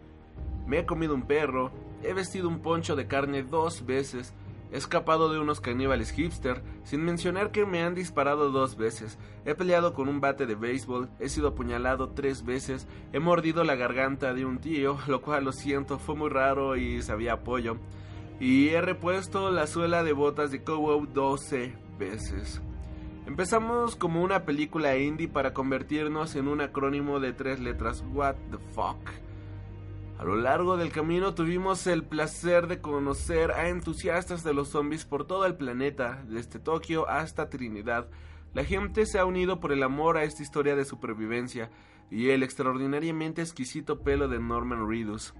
Me 0.68 0.80
he 0.80 0.86
comido 0.86 1.15
un 1.15 1.24
perro, 1.24 1.72
he 2.03 2.13
vestido 2.13 2.49
un 2.49 2.59
poncho 2.59 2.95
de 2.97 3.07
carne 3.07 3.41
dos 3.41 3.86
veces, 3.86 4.34
he 4.72 4.78
escapado 4.78 5.32
de 5.32 5.39
unos 5.39 5.61
caníbales 5.61 6.11
hipster, 6.11 6.61
sin 6.84 7.05
mencionar 7.05 7.51
que 7.51 7.65
me 7.65 7.82
han 7.82 7.95
disparado 7.95 8.51
dos 8.51 8.76
veces, 8.76 9.18
he 9.45 9.55
peleado 9.55 9.93
con 9.93 10.09
un 10.09 10.20
bate 10.20 10.45
de 10.45 10.55
béisbol, 10.55 11.09
he 11.20 11.30
sido 11.30 11.49
apuñalado 11.49 12.09
tres 12.09 12.43
veces, 12.43 12.86
he 13.13 13.20
mordido 13.20 13.63
la 13.63 13.76
garganta 13.76 14.34
de 14.34 14.45
un 14.45 14.59
tío, 14.59 14.97
lo 15.07 15.22
cual 15.22 15.45
lo 15.45 15.53
siento, 15.53 15.99
fue 15.99 16.15
muy 16.15 16.30
raro 16.30 16.76
y 16.76 17.01
sabía 17.01 17.34
apoyo, 17.34 17.78
y 18.39 18.70
he 18.70 18.82
repuesto 18.82 19.49
la 19.51 19.68
suela 19.68 20.03
de 20.03 20.11
botas 20.11 20.51
de 20.51 20.63
Cowow 20.63 21.07
12 21.07 21.74
veces. 21.97 22.61
Empezamos 23.26 23.95
como 23.95 24.22
una 24.22 24.43
película 24.45 24.97
indie 24.97 25.28
para 25.28 25.53
convertirnos 25.53 26.36
en 26.36 26.47
un 26.47 26.61
acrónimo 26.61 27.20
de 27.20 27.34
tres 27.34 27.59
letras, 27.59 28.03
What 28.13 28.36
the 28.51 28.57
fuck. 28.74 29.26
A 30.18 30.24
lo 30.24 30.36
largo 30.36 30.78
del 30.78 30.91
camino 30.91 31.36
tuvimos 31.36 31.86
el 31.86 32.03
placer 32.03 32.65
de 32.65 32.82
conocer 32.82 33.51
a 33.51 33.70
entusiastas 33.70 34.43
de 34.43 34.51
los 34.51 34.70
zombies 34.70 35.05
por 35.05 35.28
todo 35.28 35.45
el 35.45 35.55
planeta, 35.55 36.24
desde 36.28 36.57
Tokio 36.59 37.07
hasta 37.07 37.51
Trinidad. 37.51 38.09
La 38.55 38.63
gente 38.63 39.05
se 39.05 39.20
ha 39.20 39.26
unido 39.26 39.59
por 39.59 39.72
el 39.72 39.84
amor 39.84 40.18
a 40.18 40.24
esta 40.24 40.41
historia 40.41 40.76
de 40.76 40.86
supervivencia 40.86 41.70
y 42.09 42.30
el 42.30 42.41
extraordinariamente 42.41 43.43
exquisito 43.43 44.01
pelo 44.01 44.28
de 44.28 44.39
Norman 44.39 44.89
Reedus. 44.89 45.36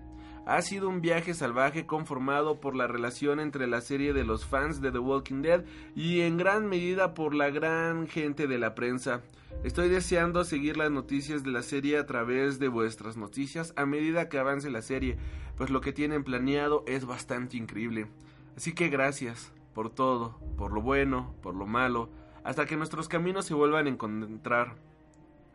Ha 0.48 0.62
sido 0.62 0.88
un 0.88 1.02
viaje 1.02 1.34
salvaje 1.34 1.86
conformado 1.86 2.62
por 2.62 2.74
la 2.74 2.88
relación 2.88 3.42
entre 3.42 3.68
la 3.68 3.82
serie 3.82 4.14
de 4.14 4.24
los 4.24 4.46
fans 4.46 4.80
de 4.80 4.94
The 4.94 5.00
Walking 5.00 5.42
Dead 5.42 5.66
y 5.94 6.22
en 6.22 6.38
gran 6.38 6.70
medida 6.70 7.14
por 7.14 7.36
la 7.36 7.50
gran 7.50 8.08
gente 8.08 8.48
de 8.48 8.58
la 8.58 8.74
prensa. 8.74 9.24
Estoy 9.66 9.90
deseando 9.90 10.46
seguir 10.46 10.78
las 10.78 10.90
noticias 10.90 11.44
de 11.44 11.52
la 11.52 11.64
serie 11.64 11.98
a 11.98 12.06
través 12.06 12.60
de 12.60 12.70
vuestras 12.70 13.18
noticias 13.18 13.74
a 13.76 13.86
medida 13.86 14.30
que 14.30 14.40
avance 14.40 14.70
la 14.70 14.82
serie, 14.82 15.18
pues 15.58 15.70
lo 15.70 15.82
que 15.82 15.92
tienen 15.92 16.24
planeado 16.24 16.86
es 16.88 17.06
bastante 17.06 17.58
increíble. 17.58 18.08
Así 18.56 18.74
que 18.74 18.88
gracias 18.88 19.52
por 19.74 19.90
todo, 19.90 20.40
por 20.58 20.72
lo 20.72 20.82
bueno, 20.82 21.36
por 21.42 21.56
lo 21.56 21.66
malo, 21.66 22.10
hasta 22.46 22.66
que 22.66 22.78
nuestros 22.78 23.10
caminos 23.10 23.44
se 23.44 23.54
vuelvan 23.54 23.86
a 23.86 23.90
encontrar. 23.90 24.76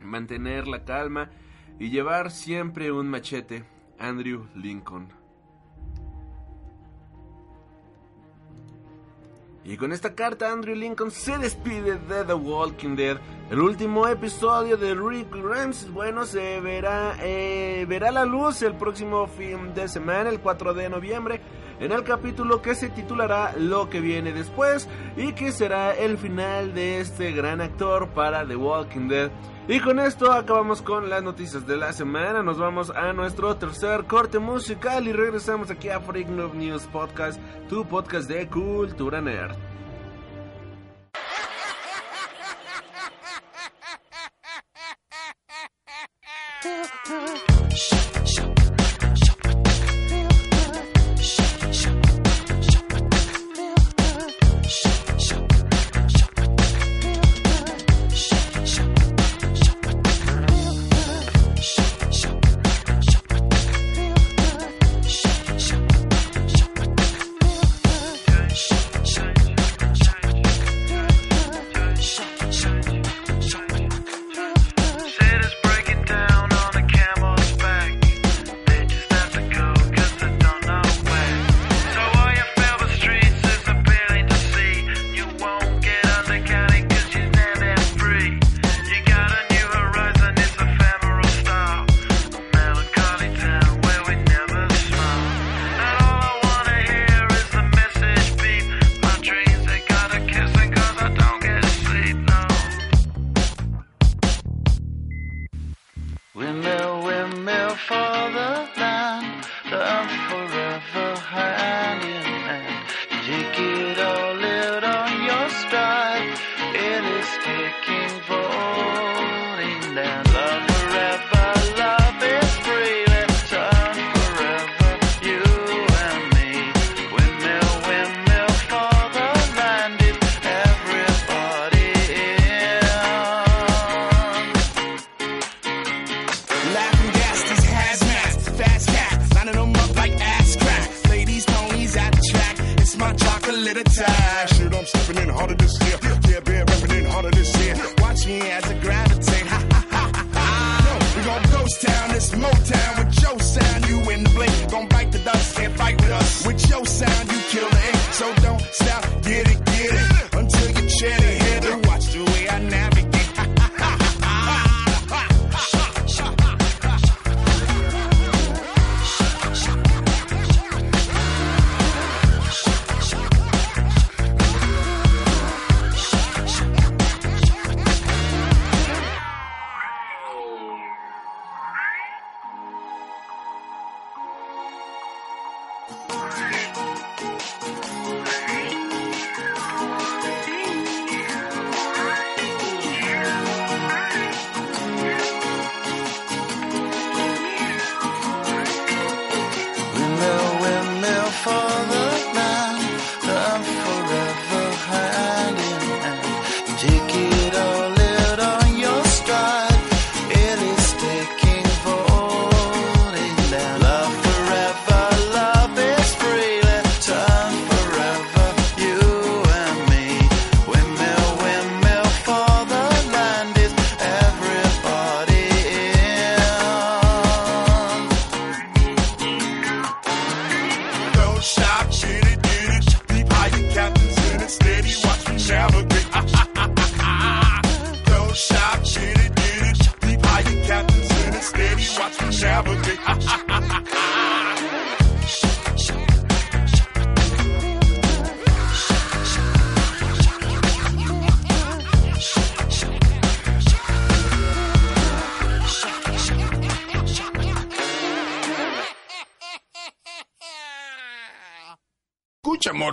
Mantener 0.00 0.68
la 0.68 0.84
calma 0.84 1.30
y 1.78 1.88
llevar 1.88 2.30
siempre 2.30 2.92
un 2.92 3.08
machete. 3.08 3.71
Andrew 4.02 4.48
Lincoln. 4.56 5.08
Y 9.64 9.76
con 9.76 9.92
esta 9.92 10.16
carta 10.16 10.50
Andrew 10.50 10.74
Lincoln 10.74 11.12
se 11.12 11.38
despide 11.38 11.98
de 11.98 12.24
The 12.24 12.34
Walking 12.34 12.96
Dead. 12.96 13.18
El 13.48 13.60
último 13.60 14.08
episodio 14.08 14.76
de 14.76 14.96
Rick 14.96 15.30
Grimes, 15.30 15.88
bueno, 15.92 16.26
se 16.26 16.60
verá, 16.60 17.16
eh, 17.20 17.86
verá 17.88 18.10
la 18.10 18.24
luz 18.24 18.62
el 18.62 18.74
próximo 18.74 19.28
fin 19.28 19.72
de 19.72 19.86
semana, 19.86 20.30
el 20.30 20.40
4 20.40 20.74
de 20.74 20.88
noviembre, 20.88 21.40
en 21.82 21.90
el 21.90 22.04
capítulo 22.04 22.62
que 22.62 22.76
se 22.76 22.88
titulará 22.88 23.54
Lo 23.58 23.90
que 23.90 24.00
viene 24.00 24.32
después 24.32 24.88
y 25.16 25.32
que 25.32 25.50
será 25.50 25.92
el 25.92 26.16
final 26.16 26.74
de 26.74 27.00
este 27.00 27.32
gran 27.32 27.60
actor 27.60 28.08
para 28.10 28.46
The 28.46 28.54
Walking 28.54 29.08
Dead. 29.08 29.30
Y 29.66 29.80
con 29.80 29.98
esto 29.98 30.32
acabamos 30.32 30.80
con 30.80 31.10
las 31.10 31.24
noticias 31.24 31.66
de 31.66 31.76
la 31.76 31.92
semana. 31.92 32.42
Nos 32.42 32.58
vamos 32.58 32.90
a 32.90 33.12
nuestro 33.12 33.56
tercer 33.56 34.04
corte 34.04 34.38
musical 34.38 35.08
y 35.08 35.12
regresamos 35.12 35.70
aquí 35.70 35.88
a 35.88 36.00
Freak 36.00 36.28
Noob 36.28 36.54
News 36.54 36.84
Podcast, 36.84 37.40
tu 37.68 37.84
podcast 37.84 38.28
de 38.28 38.48
cultura 38.48 39.20
nerd. 39.20 39.71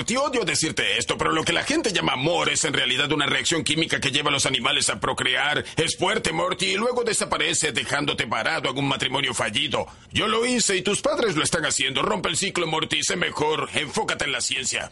Morty, 0.10 0.18
odio 0.18 0.44
decirte 0.44 0.98
esto, 0.98 1.18
pero 1.20 1.32
lo 1.32 1.44
que 1.44 1.54
la 1.54 1.64
gente 1.64 1.94
llama 1.94 2.14
amor 2.14 2.50
es 2.50 2.66
en 2.66 2.74
realidad 2.74 3.12
una 3.12 3.28
reacción 3.28 3.64
química 3.64 4.00
que 4.00 4.10
lleva 4.10 4.30
a 4.30 4.32
los 4.32 4.48
animales 4.48 4.90
a 4.90 5.00
procrear. 5.00 5.64
Es 5.78 5.98
fuerte, 5.98 6.32
Morty, 6.32 6.66
y 6.66 6.78
luego 6.78 7.04
desaparece 7.04 7.72
dejándote 7.74 8.26
parado 8.26 8.72
en 8.72 8.78
un 8.80 8.88
matrimonio 8.88 9.36
fallido. 9.36 9.86
Yo 10.12 10.28
lo 10.28 10.48
hice 10.48 10.78
y 10.78 10.82
tus 10.82 11.02
padres 11.02 11.36
lo 11.36 11.44
están 11.44 11.64
haciendo. 11.64 12.02
Rompe 12.02 12.30
el 12.30 12.38
ciclo, 12.38 12.66
Morty, 12.66 13.04
sé 13.04 13.18
mejor. 13.18 13.70
Enfócate 13.76 14.26
en 14.26 14.32
la 14.32 14.42
ciencia. 14.42 14.92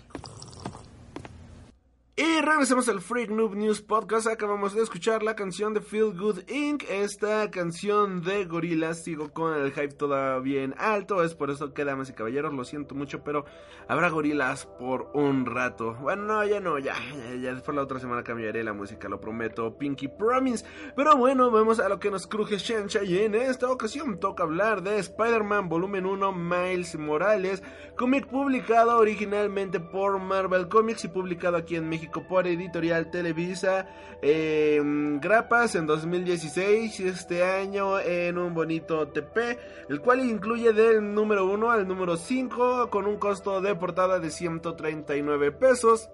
Y 2.19 2.41
regresamos 2.41 2.89
al 2.89 2.99
Freak 2.99 3.29
Noob 3.29 3.53
News 3.53 3.83
Podcast. 3.83 4.25
Acabamos 4.25 4.73
de 4.73 4.81
escuchar 4.81 5.21
la 5.21 5.35
canción 5.35 5.75
de 5.75 5.81
Feel 5.81 6.17
Good 6.17 6.49
Inc. 6.49 6.83
Esta 6.89 7.51
canción 7.51 8.23
de 8.23 8.45
Gorillaz. 8.45 9.03
Sigo 9.03 9.31
con 9.31 9.53
el 9.53 9.71
hype 9.71 9.89
todavía 9.89 10.63
en 10.63 10.73
alto. 10.79 11.23
Es 11.23 11.35
por 11.35 11.51
eso 11.51 11.75
que, 11.75 11.85
damas 11.85 12.09
y 12.09 12.13
caballeros, 12.13 12.55
lo 12.55 12.63
siento 12.63 12.95
mucho, 12.95 13.23
pero 13.23 13.45
habrá 13.87 14.09
Gorillaz 14.09 14.65
por 14.65 15.11
un 15.13 15.45
rato. 15.45 15.93
Bueno, 16.01 16.23
no, 16.23 16.43
ya 16.43 16.59
no, 16.59 16.79
ya. 16.79 16.95
Ya, 16.95 17.35
ya 17.35 17.53
después 17.53 17.75
la 17.75 17.83
otra 17.83 17.99
semana 17.99 18.23
cambiaré 18.23 18.63
la 18.63 18.73
música, 18.73 19.07
lo 19.07 19.21
prometo. 19.21 19.77
Pinky 19.77 20.07
Promise. 20.07 20.65
Pero 20.95 21.15
bueno, 21.17 21.51
vamos 21.51 21.79
a 21.79 21.87
lo 21.87 21.99
que 21.99 22.09
nos 22.09 22.25
cruje 22.25 22.57
Shancha. 22.57 23.03
Y 23.03 23.19
en 23.19 23.35
esta 23.35 23.69
ocasión 23.69 24.19
toca 24.19 24.41
hablar 24.41 24.81
de 24.81 24.97
Spider-Man 24.97 25.69
Volumen 25.69 26.07
1 26.07 26.33
Miles 26.33 26.97
Morales. 26.97 27.61
Cómic 27.95 28.25
publicado 28.25 28.97
originalmente 28.97 29.79
por 29.79 30.17
Marvel 30.17 30.67
Comics 30.67 31.05
y 31.05 31.09
publicado 31.09 31.57
aquí 31.57 31.75
en 31.75 31.87
México 31.87 32.06
por 32.11 32.47
Editorial 32.47 33.09
Televisa. 33.11 33.87
eh, 34.21 34.81
grapas 35.21 35.75
en 35.75 35.85
2016 35.85 36.99
y 36.99 37.07
este 37.07 37.43
año 37.43 37.99
en 37.99 38.37
un 38.37 38.53
bonito 38.53 39.07
TP, 39.09 39.59
el 39.89 40.01
cual 40.01 40.21
incluye 40.21 40.73
del 40.73 41.13
número 41.13 41.45
1 41.45 41.69
al 41.71 41.87
número 41.87 42.17
5 42.17 42.89
con 42.89 43.05
un 43.05 43.17
costo 43.17 43.61
de 43.61 43.75
portada 43.75 44.19
de 44.19 44.31
139 44.31 45.51
pesos 45.51 46.09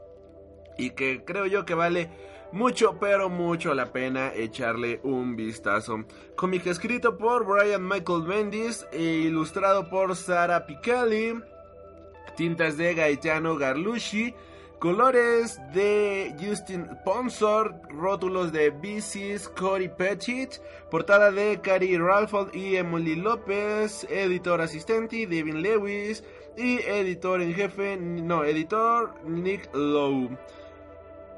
y 0.77 0.91
que 0.91 1.23
creo 1.23 1.45
yo 1.45 1.65
que 1.65 1.75
vale 1.75 2.09
mucho, 2.51 2.99
pero 2.99 3.29
mucho 3.29 3.73
la 3.73 3.91
pena 3.91 4.31
echarle 4.33 4.99
un 5.03 5.35
vistazo. 5.35 6.05
Cómic 6.35 6.67
escrito 6.67 7.17
por 7.17 7.45
Brian 7.45 7.87
Michael 7.87 8.23
Bendis 8.27 8.85
e 8.91 9.01
ilustrado 9.01 9.89
por 9.89 10.15
Sara 10.15 10.65
Picali. 10.65 11.33
Tintas 12.35 12.77
de 12.77 12.93
Gaetano 12.93 13.55
Garlucci. 13.55 14.33
Colores 14.83 15.61
de 15.73 16.35
Justin 16.37 16.89
Ponsor, 17.05 17.73
rótulos 17.87 18.51
de 18.51 18.69
BC's 18.69 19.47
Cory 19.47 19.87
Pettit, 19.87 20.59
portada 20.91 21.31
de 21.31 21.61
Cary 21.61 21.97
Ralford 21.97 22.53
y 22.53 22.75
Emily 22.75 23.15
López, 23.15 24.05
editor 24.09 24.59
asistente 24.59 25.25
Devin 25.25 25.61
Lewis 25.61 26.21
y 26.57 26.79
editor 26.79 27.41
en 27.41 27.53
jefe, 27.53 27.95
no, 27.95 28.43
editor 28.43 29.13
Nick 29.23 29.73
Lowe. 29.73 30.37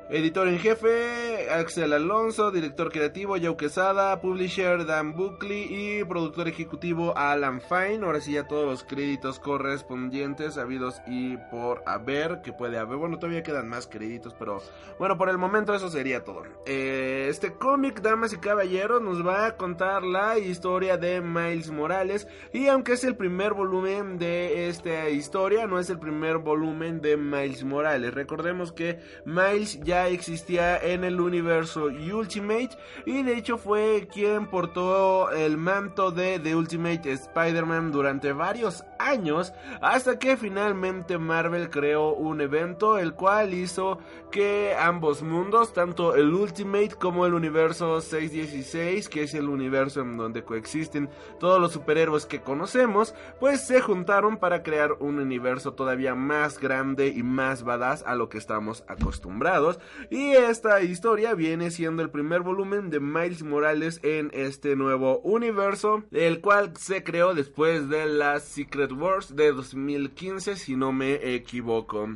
Editor 0.08 0.48
en 0.48 0.60
jefe, 0.60 1.50
Axel 1.50 1.92
Alonso, 1.92 2.52
director 2.52 2.92
creativo, 2.92 3.38
Joe 3.42 3.58
Quesada, 3.58 4.22
publisher 4.22 4.86
Dan 4.86 5.16
Buckley 5.16 5.66
y 5.68 6.04
productor 6.04 6.48
ejecutivo 6.48 7.18
Alan 7.18 7.60
Fine. 7.60 8.06
Ahora 8.06 8.22
sí 8.22 8.34
ya 8.34 8.48
todos 8.48 8.68
los 8.68 8.84
créditos 8.84 9.40
correspondientes 9.40 10.60
habidos 10.60 11.02
y 11.08 11.38
por 11.50 11.82
haber, 11.88 12.44
que 12.44 12.54
puede 12.54 12.78
haber. 12.78 12.98
Bueno, 12.98 13.18
todavía 13.18 13.42
quedan 13.42 13.68
más 13.68 13.88
créditos, 13.88 14.36
pero 14.38 14.62
bueno, 15.00 15.18
por 15.18 15.28
el 15.30 15.40
momento 15.40 15.74
eso 15.74 15.90
sería 15.90 16.24
todo. 16.24 16.44
Eh, 16.68 17.26
este 17.28 17.54
cómic, 17.54 18.02
damas 18.02 18.32
y 18.32 18.38
caballeros, 18.38 19.02
nos 19.02 19.26
va 19.26 19.48
a 19.48 19.58
contar 19.58 20.04
la 20.04 20.38
historia 20.38 20.98
de 20.98 21.20
Miles 21.20 21.72
Morales. 21.72 22.28
Y 22.54 22.68
aunque 22.68 22.94
es 22.94 23.04
el 23.06 23.16
primer 23.16 23.56
volumen 23.56 24.20
de 24.20 24.70
esta 24.70 25.10
historia, 25.10 25.66
no 25.66 25.80
es 25.80 25.90
el 25.90 25.98
primer 25.98 26.38
volumen 26.38 27.02
de 27.02 27.18
Miles 27.18 27.64
Morales. 27.64 28.14
Recordemos 28.14 28.72
que 28.72 29.00
Miles 29.26 29.80
ya 29.82 29.95
existía 30.04 30.78
en 30.78 31.04
el 31.04 31.20
universo 31.20 31.86
Ultimate 31.86 32.78
y 33.06 33.24
de 33.24 33.38
hecho 33.38 33.58
fue 33.58 34.08
quien 34.12 34.48
portó 34.48 35.32
el 35.32 35.58
manto 35.58 36.12
de 36.12 36.40
The 36.40 36.56
Ultimate 36.56 37.12
Spider-Man 37.12 37.92
durante 37.92 38.34
varios 38.34 38.84
años 39.00 39.54
hasta 39.82 40.20
que 40.20 40.38
finalmente 40.38 41.18
Marvel 41.18 41.70
creó 41.70 42.14
un 42.14 42.42
evento 42.42 42.98
el 42.98 43.14
cual 43.14 43.54
hizo 43.54 44.00
que 44.32 44.76
ambos 44.78 45.24
mundos, 45.24 45.74
tanto 45.74 46.16
el 46.16 46.34
Ultimate 46.34 46.96
como 47.00 47.26
el 47.26 47.34
universo 47.34 48.02
616, 48.02 49.08
que 49.08 49.24
es 49.24 49.34
el 49.34 49.48
universo 49.48 50.02
en 50.02 50.18
donde 50.18 50.44
coexisten 50.44 51.10
todos 51.40 51.62
los 51.62 51.72
superhéroes 51.72 52.26
que 52.26 52.42
conocemos, 52.42 53.16
pues 53.40 53.66
se 53.66 53.80
juntaron 53.80 54.38
para 54.38 54.62
crear 54.62 54.94
un 55.00 55.20
universo 55.20 55.74
todavía 55.74 56.16
más 56.16 56.60
grande 56.60 57.08
y 57.08 57.24
más 57.24 57.64
badass 57.64 58.04
a 58.06 58.16
lo 58.16 58.30
que 58.30 58.38
estamos 58.38 58.84
acostumbrados. 58.88 59.80
Y 60.10 60.32
esta 60.32 60.82
historia 60.82 61.34
viene 61.34 61.72
siendo 61.72 62.02
el 62.02 62.10
primer 62.10 62.42
volumen 62.42 62.90
de 62.90 63.00
Miles 63.00 63.44
Morales 63.44 64.00
en 64.04 64.32
este 64.34 64.76
nuevo 64.76 65.20
universo, 65.20 66.04
el 66.12 66.42
cual 66.42 66.74
se 66.78 67.04
creó 67.04 67.34
después 67.34 67.90
de 67.90 68.06
la 68.06 68.40
Secret 68.40 68.92
Wars 68.92 69.36
de 69.36 69.52
2015, 69.52 70.56
si 70.56 70.76
no 70.76 70.92
me 70.92 71.36
equivoco. 71.36 72.10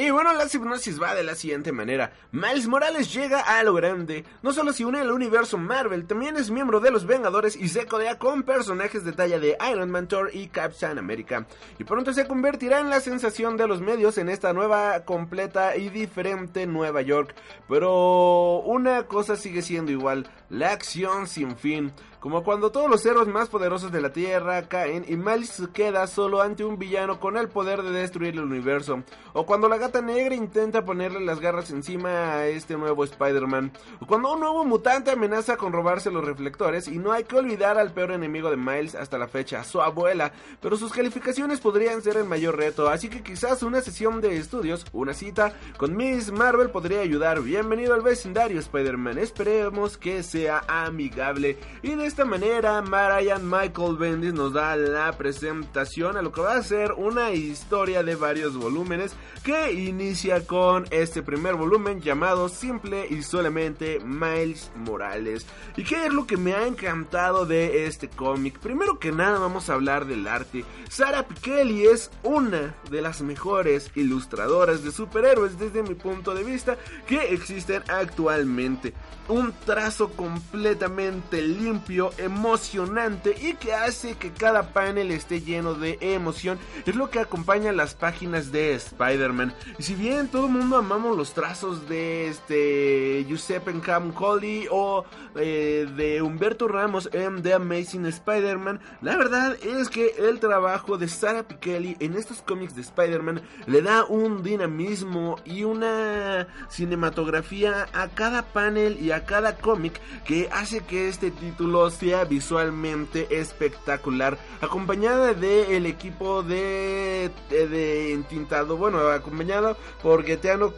Y 0.00 0.10
bueno, 0.10 0.32
la 0.32 0.44
hipnosis 0.44 1.02
va 1.02 1.16
de 1.16 1.24
la 1.24 1.34
siguiente 1.34 1.72
manera. 1.72 2.12
Miles 2.30 2.68
Morales 2.68 3.12
llega 3.12 3.40
a 3.40 3.64
lo 3.64 3.74
grande. 3.74 4.24
No 4.44 4.52
solo 4.52 4.72
se 4.72 4.84
une 4.84 5.00
al 5.00 5.10
universo 5.10 5.58
Marvel, 5.58 6.06
también 6.06 6.36
es 6.36 6.52
miembro 6.52 6.78
de 6.78 6.92
los 6.92 7.04
Vengadores 7.04 7.56
y 7.56 7.68
se 7.68 7.84
codea 7.86 8.16
con 8.16 8.44
personajes 8.44 9.04
de 9.04 9.10
talla 9.10 9.40
de 9.40 9.58
Iron 9.72 9.90
Man, 9.90 10.06
Thor 10.06 10.30
y 10.32 10.46
Captain 10.46 10.98
America. 10.98 11.48
Y 11.80 11.84
pronto 11.84 12.12
se 12.12 12.28
convertirá 12.28 12.78
en 12.78 12.90
la 12.90 13.00
sensación 13.00 13.56
de 13.56 13.66
los 13.66 13.80
medios 13.80 14.18
en 14.18 14.28
esta 14.28 14.52
nueva, 14.52 15.00
completa 15.04 15.76
y 15.76 15.88
diferente 15.88 16.64
Nueva 16.64 17.02
York. 17.02 17.34
Pero 17.68 18.60
una 18.60 19.02
cosa 19.02 19.34
sigue 19.34 19.62
siendo 19.62 19.90
igual, 19.90 20.30
la 20.48 20.70
acción 20.70 21.26
sin 21.26 21.56
fin. 21.56 21.92
Como 22.20 22.42
cuando 22.42 22.72
todos 22.72 22.90
los 22.90 23.06
héroes 23.06 23.28
más 23.28 23.48
poderosos 23.48 23.92
de 23.92 24.00
la 24.00 24.12
Tierra 24.12 24.62
caen 24.62 25.04
y 25.06 25.14
Miles 25.14 25.62
queda 25.72 26.04
solo 26.08 26.42
ante 26.42 26.64
un 26.64 26.76
villano 26.76 27.20
con 27.20 27.36
el 27.36 27.48
poder 27.48 27.82
de 27.82 27.92
destruir 27.92 28.34
el 28.34 28.40
universo. 28.40 29.04
O 29.34 29.46
cuando 29.46 29.68
la 29.68 29.78
gata 29.78 30.02
negra 30.02 30.34
intenta 30.34 30.84
ponerle 30.84 31.20
las 31.20 31.38
garras 31.38 31.70
encima 31.70 32.32
a 32.32 32.48
este 32.48 32.76
nuevo 32.76 33.04
Spider-Man. 33.04 33.70
O 34.00 34.06
cuando 34.06 34.32
un 34.32 34.40
nuevo 34.40 34.64
mutante 34.64 35.12
amenaza 35.12 35.56
con 35.56 35.72
robarse 35.72 36.10
los 36.10 36.24
reflectores 36.24 36.88
y 36.88 36.98
no 36.98 37.12
hay 37.12 37.22
que 37.22 37.36
olvidar 37.36 37.78
al 37.78 37.92
peor 37.92 38.10
enemigo 38.10 38.50
de 38.50 38.56
Miles 38.56 38.96
hasta 38.96 39.16
la 39.16 39.28
fecha, 39.28 39.62
su 39.62 39.80
abuela. 39.80 40.32
Pero 40.60 40.76
sus 40.76 40.92
calificaciones 40.92 41.60
podrían 41.60 42.02
ser 42.02 42.16
el 42.16 42.24
mayor 42.24 42.56
reto, 42.56 42.88
así 42.88 43.08
que 43.08 43.22
quizás 43.22 43.62
una 43.62 43.80
sesión 43.80 44.20
de 44.20 44.38
estudios, 44.38 44.84
una 44.92 45.14
cita 45.14 45.52
con 45.76 45.96
Miss 45.96 46.32
Marvel 46.32 46.70
podría 46.70 46.98
ayudar. 46.98 47.42
Bienvenido 47.42 47.94
al 47.94 48.02
vecindario 48.02 48.58
Spider-Man, 48.58 49.18
esperemos 49.18 49.96
que 49.96 50.24
sea 50.24 50.64
amigable. 50.66 51.58
Y 51.82 51.94
de 51.94 52.07
esta 52.08 52.24
manera, 52.24 52.80
Marian 52.80 53.50
Michael 53.50 53.98
Bendis 53.98 54.32
nos 54.32 54.54
da 54.54 54.74
la 54.76 55.12
presentación 55.18 56.16
a 56.16 56.22
lo 56.22 56.32
que 56.32 56.40
va 56.40 56.54
a 56.54 56.62
ser 56.62 56.92
una 56.92 57.32
historia 57.32 58.02
de 58.02 58.14
varios 58.14 58.56
volúmenes 58.56 59.14
que 59.44 59.74
inicia 59.74 60.46
con 60.46 60.86
este 60.90 61.22
primer 61.22 61.54
volumen 61.54 62.00
llamado 62.00 62.48
Simple 62.48 63.06
y 63.10 63.22
solamente 63.22 64.00
Miles 64.00 64.70
Morales. 64.74 65.44
¿Y 65.76 65.84
qué 65.84 66.06
es 66.06 66.12
lo 66.12 66.26
que 66.26 66.38
me 66.38 66.54
ha 66.54 66.66
encantado 66.66 67.44
de 67.44 67.84
este 67.84 68.08
cómic? 68.08 68.58
Primero 68.58 68.98
que 68.98 69.12
nada 69.12 69.38
vamos 69.38 69.68
a 69.68 69.74
hablar 69.74 70.06
del 70.06 70.26
arte. 70.26 70.64
Sara 70.88 71.28
Pichelli 71.28 71.86
es 71.86 72.10
una 72.22 72.74
de 72.90 73.02
las 73.02 73.20
mejores 73.20 73.90
ilustradoras 73.94 74.82
de 74.82 74.92
superhéroes 74.92 75.58
desde 75.58 75.82
mi 75.82 75.94
punto 75.94 76.34
de 76.34 76.42
vista 76.42 76.78
que 77.06 77.34
existen 77.34 77.82
actualmente. 77.88 78.94
Un 79.28 79.52
trazo 79.66 80.08
completamente 80.12 81.42
limpio, 81.42 81.97
emocionante 82.18 83.34
y 83.40 83.54
que 83.54 83.74
hace 83.74 84.14
que 84.14 84.30
cada 84.30 84.72
panel 84.72 85.10
esté 85.10 85.40
lleno 85.40 85.74
de 85.74 85.98
emoción. 86.00 86.58
Es 86.86 86.94
lo 86.94 87.10
que 87.10 87.20
acompaña 87.20 87.72
las 87.72 87.94
páginas 87.94 88.52
de 88.52 88.74
Spider-Man. 88.74 89.54
Y 89.78 89.82
si 89.82 89.94
bien 89.94 90.28
todo 90.28 90.46
el 90.46 90.52
mundo 90.52 90.76
amamos 90.76 91.16
los 91.16 91.34
trazos 91.34 91.88
de 91.88 92.28
este 92.28 93.24
Giuseppe 93.26 93.78
Camcolli 93.80 94.66
o 94.70 95.04
eh, 95.34 95.86
de 95.96 96.22
Humberto 96.22 96.68
Ramos 96.68 97.08
en 97.12 97.42
The 97.42 97.54
Amazing 97.54 98.06
Spider-Man, 98.06 98.80
la 99.02 99.16
verdad 99.16 99.56
es 99.62 99.88
que 99.88 100.14
el 100.18 100.40
trabajo 100.40 100.98
de 100.98 101.08
Sara 101.08 101.42
Pichelli 101.42 101.96
en 102.00 102.14
estos 102.14 102.42
cómics 102.42 102.74
de 102.74 102.82
Spider-Man 102.82 103.42
le 103.66 103.82
da 103.82 104.04
un 104.04 104.42
dinamismo 104.42 105.36
y 105.44 105.64
una 105.64 106.46
cinematografía 106.70 107.86
a 107.92 108.08
cada 108.08 108.42
panel 108.42 108.98
y 109.00 109.10
a 109.10 109.24
cada 109.24 109.56
cómic 109.56 110.00
que 110.24 110.48
hace 110.52 110.80
que 110.80 111.08
este 111.08 111.30
título 111.30 111.87
visualmente 112.28 113.38
espectacular 113.38 114.38
acompañada 114.60 115.34
del 115.34 115.70
el 115.70 115.86
equipo 115.86 116.42
de, 116.42 117.30
de, 117.50 117.68
de 117.68 118.12
entintado 118.12 118.76
bueno 118.76 118.98
acompañado 119.08 119.76
por 120.02 120.22
Gaetano 120.22 120.72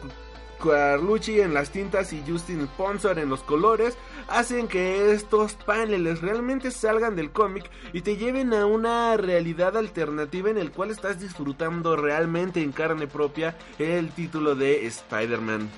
Carlucci 0.61 1.41
en 1.41 1.53
las 1.53 1.71
tintas 1.71 2.13
y 2.13 2.23
Justin 2.25 2.67
Sponsor 2.67 3.17
en 3.19 3.29
los 3.29 3.43
colores 3.43 3.97
hacen 4.27 4.67
que 4.67 5.11
estos 5.11 5.53
paneles 5.53 6.21
realmente 6.21 6.71
salgan 6.71 7.15
del 7.15 7.31
cómic 7.31 7.69
y 7.93 8.01
te 8.01 8.17
lleven 8.17 8.53
a 8.53 8.65
una 8.65 9.17
realidad 9.17 9.75
alternativa 9.75 10.49
en 10.49 10.57
el 10.57 10.71
cual 10.71 10.91
estás 10.91 11.19
disfrutando 11.19 11.95
realmente 11.95 12.61
en 12.61 12.71
carne 12.71 13.07
propia 13.07 13.57
el 13.79 14.11
título 14.11 14.55
de 14.55 14.85
Spider-Man. 14.85 15.69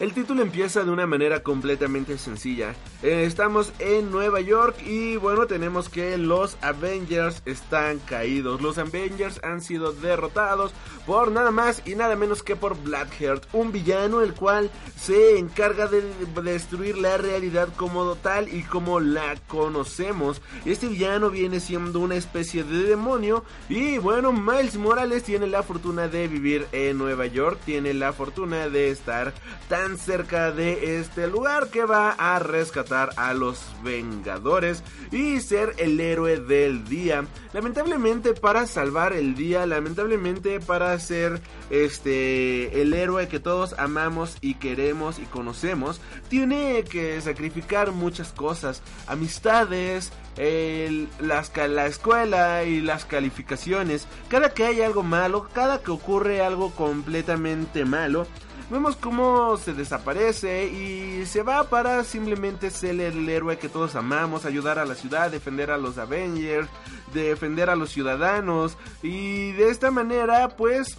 El 0.00 0.12
título 0.12 0.42
empieza 0.42 0.84
de 0.84 0.92
una 0.92 1.08
manera 1.08 1.42
completamente 1.42 2.18
sencilla. 2.18 2.76
Eh, 3.02 3.24
estamos 3.26 3.72
en 3.80 4.12
Nueva 4.12 4.40
York 4.40 4.76
y 4.86 5.16
bueno, 5.16 5.48
tenemos 5.48 5.88
que 5.88 6.16
los 6.16 6.56
Avengers 6.60 7.42
están 7.46 7.98
caídos. 7.98 8.62
Los 8.62 8.78
Avengers 8.78 9.40
han 9.42 9.60
sido 9.60 9.92
derrotados 9.92 10.72
por 11.04 11.32
nada 11.32 11.50
más 11.50 11.82
y 11.84 11.96
nada 11.96 12.14
menos 12.14 12.44
que 12.44 12.54
por 12.54 12.80
Blackheart, 12.80 13.44
un 13.52 13.72
villano 13.72 14.20
el 14.20 14.34
cual 14.34 14.70
se 14.96 15.36
encarga 15.36 15.88
de 15.88 16.04
destruir 16.44 16.96
la 16.96 17.16
realidad 17.16 17.68
como 17.76 18.14
tal 18.14 18.54
y 18.54 18.62
como 18.62 19.00
la 19.00 19.34
conocemos. 19.48 20.40
Este 20.64 20.86
villano 20.86 21.30
viene 21.30 21.58
siendo 21.58 21.98
una 21.98 22.14
especie 22.14 22.62
de 22.62 22.84
demonio 22.84 23.42
y 23.68 23.98
bueno, 23.98 24.32
Miles 24.32 24.76
Morales 24.76 25.24
tiene 25.24 25.48
la 25.48 25.64
fortuna 25.64 26.06
de 26.06 26.28
vivir 26.28 26.68
en 26.70 26.98
Nueva 26.98 27.26
York, 27.26 27.58
tiene 27.64 27.94
la 27.94 28.12
fortuna 28.12 28.68
de 28.68 28.90
estar 28.90 29.34
tan 29.68 29.87
cerca 29.96 30.50
de 30.50 30.98
este 30.98 31.28
lugar 31.28 31.68
que 31.68 31.84
va 31.84 32.10
a 32.10 32.38
rescatar 32.38 33.10
a 33.16 33.32
los 33.32 33.64
Vengadores 33.82 34.82
y 35.12 35.40
ser 35.40 35.74
el 35.78 35.98
héroe 36.00 36.38
del 36.38 36.84
día. 36.84 37.24
Lamentablemente 37.52 38.34
para 38.34 38.66
salvar 38.66 39.12
el 39.12 39.34
día, 39.34 39.64
lamentablemente 39.66 40.60
para 40.60 40.98
ser 40.98 41.40
este 41.70 42.82
el 42.82 42.92
héroe 42.92 43.28
que 43.28 43.40
todos 43.40 43.74
amamos 43.78 44.36
y 44.40 44.54
queremos 44.54 45.18
y 45.18 45.22
conocemos, 45.22 46.00
tiene 46.28 46.84
que 46.84 47.20
sacrificar 47.20 47.92
muchas 47.92 48.32
cosas, 48.32 48.82
amistades, 49.06 50.12
las, 51.20 51.52
la 51.56 51.86
escuela 51.86 52.64
y 52.64 52.80
las 52.80 53.04
calificaciones. 53.04 54.06
Cada 54.28 54.52
que 54.52 54.64
hay 54.64 54.82
algo 54.82 55.02
malo, 55.02 55.48
cada 55.52 55.82
que 55.82 55.90
ocurre 55.90 56.42
algo 56.42 56.70
completamente 56.72 57.84
malo, 57.84 58.26
vemos 58.70 58.96
cómo 58.96 59.56
se 59.56 59.72
desaparece 59.72 60.66
y 60.66 61.26
se 61.26 61.42
va 61.42 61.64
para 61.64 62.04
simplemente 62.04 62.70
ser 62.70 63.00
el 63.00 63.28
héroe 63.28 63.58
que 63.58 63.68
todos 63.68 63.94
amamos, 63.94 64.44
ayudar 64.44 64.78
a 64.78 64.84
la 64.84 64.94
ciudad, 64.94 65.30
defender 65.30 65.70
a 65.70 65.78
los 65.78 65.98
Avengers, 65.98 66.68
defender 67.12 67.70
a 67.70 67.76
los 67.76 67.90
ciudadanos. 67.90 68.76
Y 69.02 69.52
de 69.52 69.70
esta 69.70 69.90
manera 69.90 70.48
pues 70.48 70.96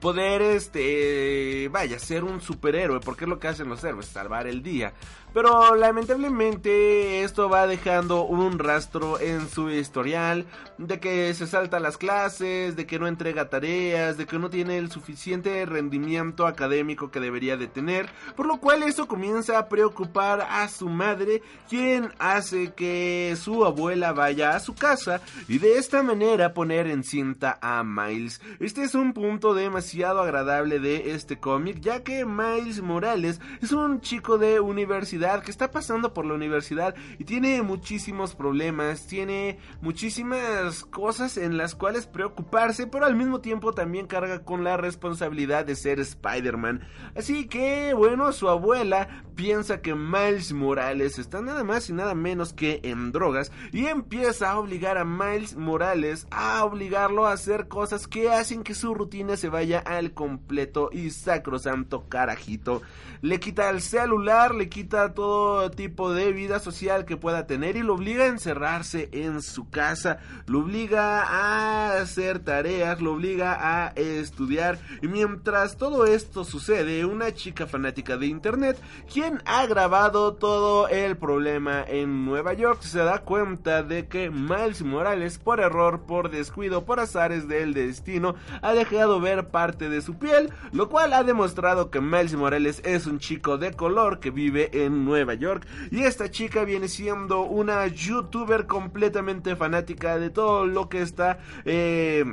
poder 0.00 0.42
este 0.42 1.68
vaya 1.70 1.98
ser 1.98 2.24
un 2.24 2.40
superhéroe 2.40 3.00
porque 3.00 3.24
es 3.24 3.28
lo 3.28 3.38
que 3.38 3.48
hacen 3.48 3.68
los 3.68 3.82
héroes 3.84 4.06
salvar 4.06 4.46
el 4.46 4.62
día 4.62 4.92
pero 5.34 5.74
lamentablemente 5.74 7.24
esto 7.24 7.48
va 7.48 7.66
dejando 7.66 8.24
un 8.24 8.60
rastro 8.60 9.18
en 9.18 9.48
su 9.48 9.68
historial 9.68 10.46
de 10.78 11.00
que 11.00 11.34
se 11.34 11.48
salta 11.48 11.80
las 11.80 11.98
clases, 11.98 12.76
de 12.76 12.86
que 12.86 13.00
no 13.00 13.08
entrega 13.08 13.48
tareas, 13.48 14.16
de 14.16 14.26
que 14.26 14.38
no 14.38 14.48
tiene 14.48 14.78
el 14.78 14.92
suficiente 14.92 15.66
rendimiento 15.66 16.46
académico 16.46 17.10
que 17.10 17.18
debería 17.18 17.56
de 17.56 17.66
tener, 17.66 18.08
por 18.36 18.46
lo 18.46 18.58
cual 18.58 18.84
eso 18.84 19.08
comienza 19.08 19.58
a 19.58 19.68
preocupar 19.68 20.46
a 20.48 20.68
su 20.68 20.88
madre, 20.88 21.42
quien 21.68 22.12
hace 22.20 22.72
que 22.72 23.36
su 23.36 23.64
abuela 23.64 24.12
vaya 24.12 24.54
a 24.54 24.60
su 24.60 24.76
casa 24.76 25.20
y 25.48 25.58
de 25.58 25.78
esta 25.78 26.04
manera 26.04 26.54
poner 26.54 26.86
en 26.86 27.02
cinta 27.02 27.58
a 27.60 27.82
Miles. 27.82 28.40
Este 28.60 28.84
es 28.84 28.94
un 28.94 29.12
punto 29.12 29.52
demasiado 29.52 30.20
agradable 30.20 30.78
de 30.78 31.10
este 31.10 31.40
cómic, 31.40 31.80
ya 31.80 32.04
que 32.04 32.24
Miles 32.24 32.80
Morales 32.80 33.40
es 33.60 33.72
un 33.72 34.00
chico 34.00 34.38
de 34.38 34.60
universidad 34.60 35.23
que 35.42 35.50
está 35.50 35.70
pasando 35.70 36.12
por 36.12 36.26
la 36.26 36.34
universidad 36.34 36.94
y 37.18 37.24
tiene 37.24 37.62
muchísimos 37.62 38.34
problemas, 38.34 39.06
tiene 39.06 39.58
muchísimas 39.80 40.84
cosas 40.84 41.38
en 41.38 41.56
las 41.56 41.74
cuales 41.74 42.06
preocuparse, 42.06 42.86
pero 42.86 43.06
al 43.06 43.16
mismo 43.16 43.40
tiempo 43.40 43.72
también 43.72 44.06
carga 44.06 44.44
con 44.44 44.64
la 44.64 44.76
responsabilidad 44.76 45.64
de 45.64 45.76
ser 45.76 45.98
Spider-Man. 45.98 46.86
Así 47.16 47.46
que, 47.46 47.94
bueno, 47.94 48.32
su 48.32 48.48
abuela 48.48 49.24
piensa 49.34 49.80
que 49.80 49.94
Miles 49.94 50.52
Morales 50.52 51.18
está 51.18 51.40
nada 51.40 51.64
más 51.64 51.88
y 51.88 51.94
nada 51.94 52.14
menos 52.14 52.52
que 52.52 52.80
en 52.84 53.10
drogas 53.10 53.50
y 53.72 53.86
empieza 53.86 54.50
a 54.50 54.58
obligar 54.58 54.98
a 54.98 55.04
Miles 55.04 55.56
Morales 55.56 56.26
a 56.30 56.64
obligarlo 56.64 57.26
a 57.26 57.32
hacer 57.32 57.66
cosas 57.68 58.06
que 58.06 58.30
hacen 58.30 58.62
que 58.62 58.74
su 58.74 58.94
rutina 58.94 59.36
se 59.36 59.48
vaya 59.48 59.78
al 59.78 60.12
completo 60.12 60.90
y 60.92 61.10
sacrosanto 61.10 62.08
carajito. 62.08 62.82
Le 63.22 63.40
quita 63.40 63.70
el 63.70 63.80
celular, 63.80 64.54
le 64.54 64.68
quita 64.68 65.13
todo 65.14 65.70
tipo 65.70 66.12
de 66.12 66.32
vida 66.32 66.58
social 66.58 67.04
que 67.04 67.16
pueda 67.16 67.46
tener 67.46 67.76
y 67.76 67.82
lo 67.82 67.94
obliga 67.94 68.24
a 68.24 68.28
encerrarse 68.28 69.08
en 69.12 69.42
su 69.42 69.70
casa, 69.70 70.18
lo 70.46 70.60
obliga 70.60 71.22
a 71.22 71.98
hacer 71.98 72.40
tareas, 72.40 73.00
lo 73.00 73.12
obliga 73.12 73.56
a 73.60 73.88
estudiar. 73.96 74.78
Y 75.02 75.08
mientras 75.08 75.76
todo 75.76 76.06
esto 76.06 76.44
sucede, 76.44 77.04
una 77.04 77.32
chica 77.32 77.66
fanática 77.66 78.16
de 78.16 78.26
internet, 78.26 78.78
quien 79.12 79.40
ha 79.46 79.66
grabado 79.66 80.34
todo 80.34 80.88
el 80.88 81.16
problema 81.16 81.84
en 81.86 82.24
Nueva 82.24 82.52
York, 82.54 82.82
se 82.82 82.98
da 82.98 83.20
cuenta 83.20 83.82
de 83.82 84.08
que 84.08 84.30
Miles 84.30 84.82
Morales, 84.82 85.38
por 85.38 85.60
error, 85.60 86.02
por 86.06 86.30
descuido, 86.30 86.84
por 86.84 87.00
azares 87.00 87.48
del 87.48 87.74
destino, 87.74 88.34
ha 88.62 88.72
dejado 88.72 89.20
ver 89.20 89.48
parte 89.48 89.88
de 89.88 90.02
su 90.02 90.18
piel, 90.18 90.52
lo 90.72 90.88
cual 90.88 91.12
ha 91.12 91.22
demostrado 91.24 91.90
que 91.90 92.00
Miles 92.00 92.34
Morales 92.34 92.82
es 92.84 93.06
un 93.06 93.18
chico 93.18 93.58
de 93.58 93.72
color 93.72 94.20
que 94.20 94.30
vive 94.30 94.84
en 94.84 95.03
Nueva 95.04 95.34
York. 95.34 95.66
Y 95.90 96.02
esta 96.02 96.30
chica 96.30 96.64
viene 96.64 96.88
siendo 96.88 97.42
una 97.42 97.86
youtuber 97.86 98.66
completamente 98.66 99.56
fanática 99.56 100.18
de 100.18 100.30
todo 100.30 100.66
lo 100.66 100.88
que 100.88 101.02
está 101.02 101.38
eh, 101.64 102.24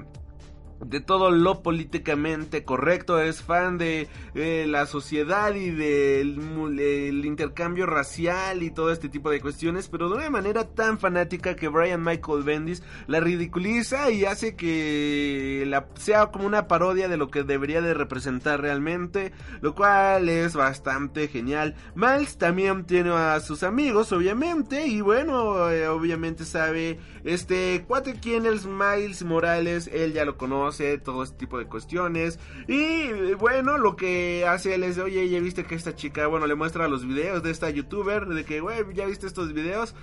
de 0.86 0.99
todo 0.99 1.32
lo 1.32 1.61
políticamente 1.61 2.63
correcto, 2.63 3.21
es 3.21 3.41
fan 3.41 3.77
de 3.77 4.07
eh, 4.34 4.65
la 4.67 4.86
sociedad 4.86 5.53
y 5.53 5.69
del 5.69 6.39
el 6.79 7.25
intercambio 7.25 7.86
racial 7.86 8.63
y 8.63 8.71
todo 8.71 8.91
este 8.91 9.09
tipo 9.09 9.29
de 9.29 9.41
cuestiones, 9.41 9.88
pero 9.88 10.09
de 10.09 10.15
una 10.15 10.29
manera 10.29 10.65
tan 10.65 10.97
fanática 10.97 11.55
que 11.55 11.67
Brian 11.67 12.03
Michael 12.03 12.43
Bendis 12.43 12.84
la 13.07 13.19
ridiculiza 13.19 14.09
y 14.11 14.25
hace 14.25 14.55
que 14.55 15.63
la, 15.67 15.88
sea 15.95 16.27
como 16.27 16.45
una 16.45 16.67
parodia 16.67 17.07
de 17.07 17.17
lo 17.17 17.29
que 17.29 17.43
debería 17.43 17.82
de 17.82 17.93
representar 17.93 18.61
realmente, 18.61 19.32
lo 19.61 19.75
cual 19.75 20.29
es 20.29 20.55
bastante 20.55 21.27
genial. 21.27 21.75
Miles 21.95 22.38
también 22.38 22.86
tiene 22.86 23.11
a 23.11 23.39
sus 23.39 23.63
amigos, 23.63 24.11
obviamente, 24.11 24.88
y 24.88 25.01
bueno, 25.01 25.69
eh, 25.69 25.88
obviamente 25.88 26.45
sabe 26.45 26.99
este 27.23 27.84
cuate 27.88 28.15
quién 28.19 28.45
es 28.45 28.65
Miles 28.65 29.23
Morales, 29.23 29.89
él 29.93 30.13
ya 30.13 30.25
lo 30.25 30.38
conoce 30.38 30.70
todo 31.03 31.24
este 31.24 31.38
tipo 31.38 31.57
de 31.57 31.65
cuestiones. 31.65 32.39
Y 32.67 33.34
bueno, 33.34 33.78
lo 33.78 33.95
que 33.95 34.45
hace 34.47 34.76
él 34.76 34.84
es, 34.84 34.97
oye, 34.97 35.30
ya 35.30 35.39
viste 35.39 35.65
que 35.65 35.76
esta 35.76 35.95
chica, 35.95 36.28
bueno, 36.28 36.47
le 36.47 36.55
muestra 36.55 36.88
los 36.88 37.05
videos 37.05 37.43
de 37.43 37.51
esta 37.51 37.69
youtuber, 37.69 38.26
de 38.26 38.45
que, 38.45 38.59
güey, 38.61 38.84
ya 38.93 39.05
viste 39.05 39.28
estos 39.28 39.53
videos. 39.53 39.95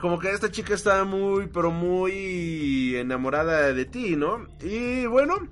Como 0.00 0.18
que 0.18 0.30
esta 0.30 0.50
chica 0.50 0.72
está 0.74 1.04
muy, 1.04 1.48
pero 1.48 1.70
muy 1.70 2.96
enamorada 2.96 3.72
de 3.74 3.84
ti, 3.84 4.16
¿no? 4.16 4.46
Y 4.62 5.04
bueno, 5.04 5.48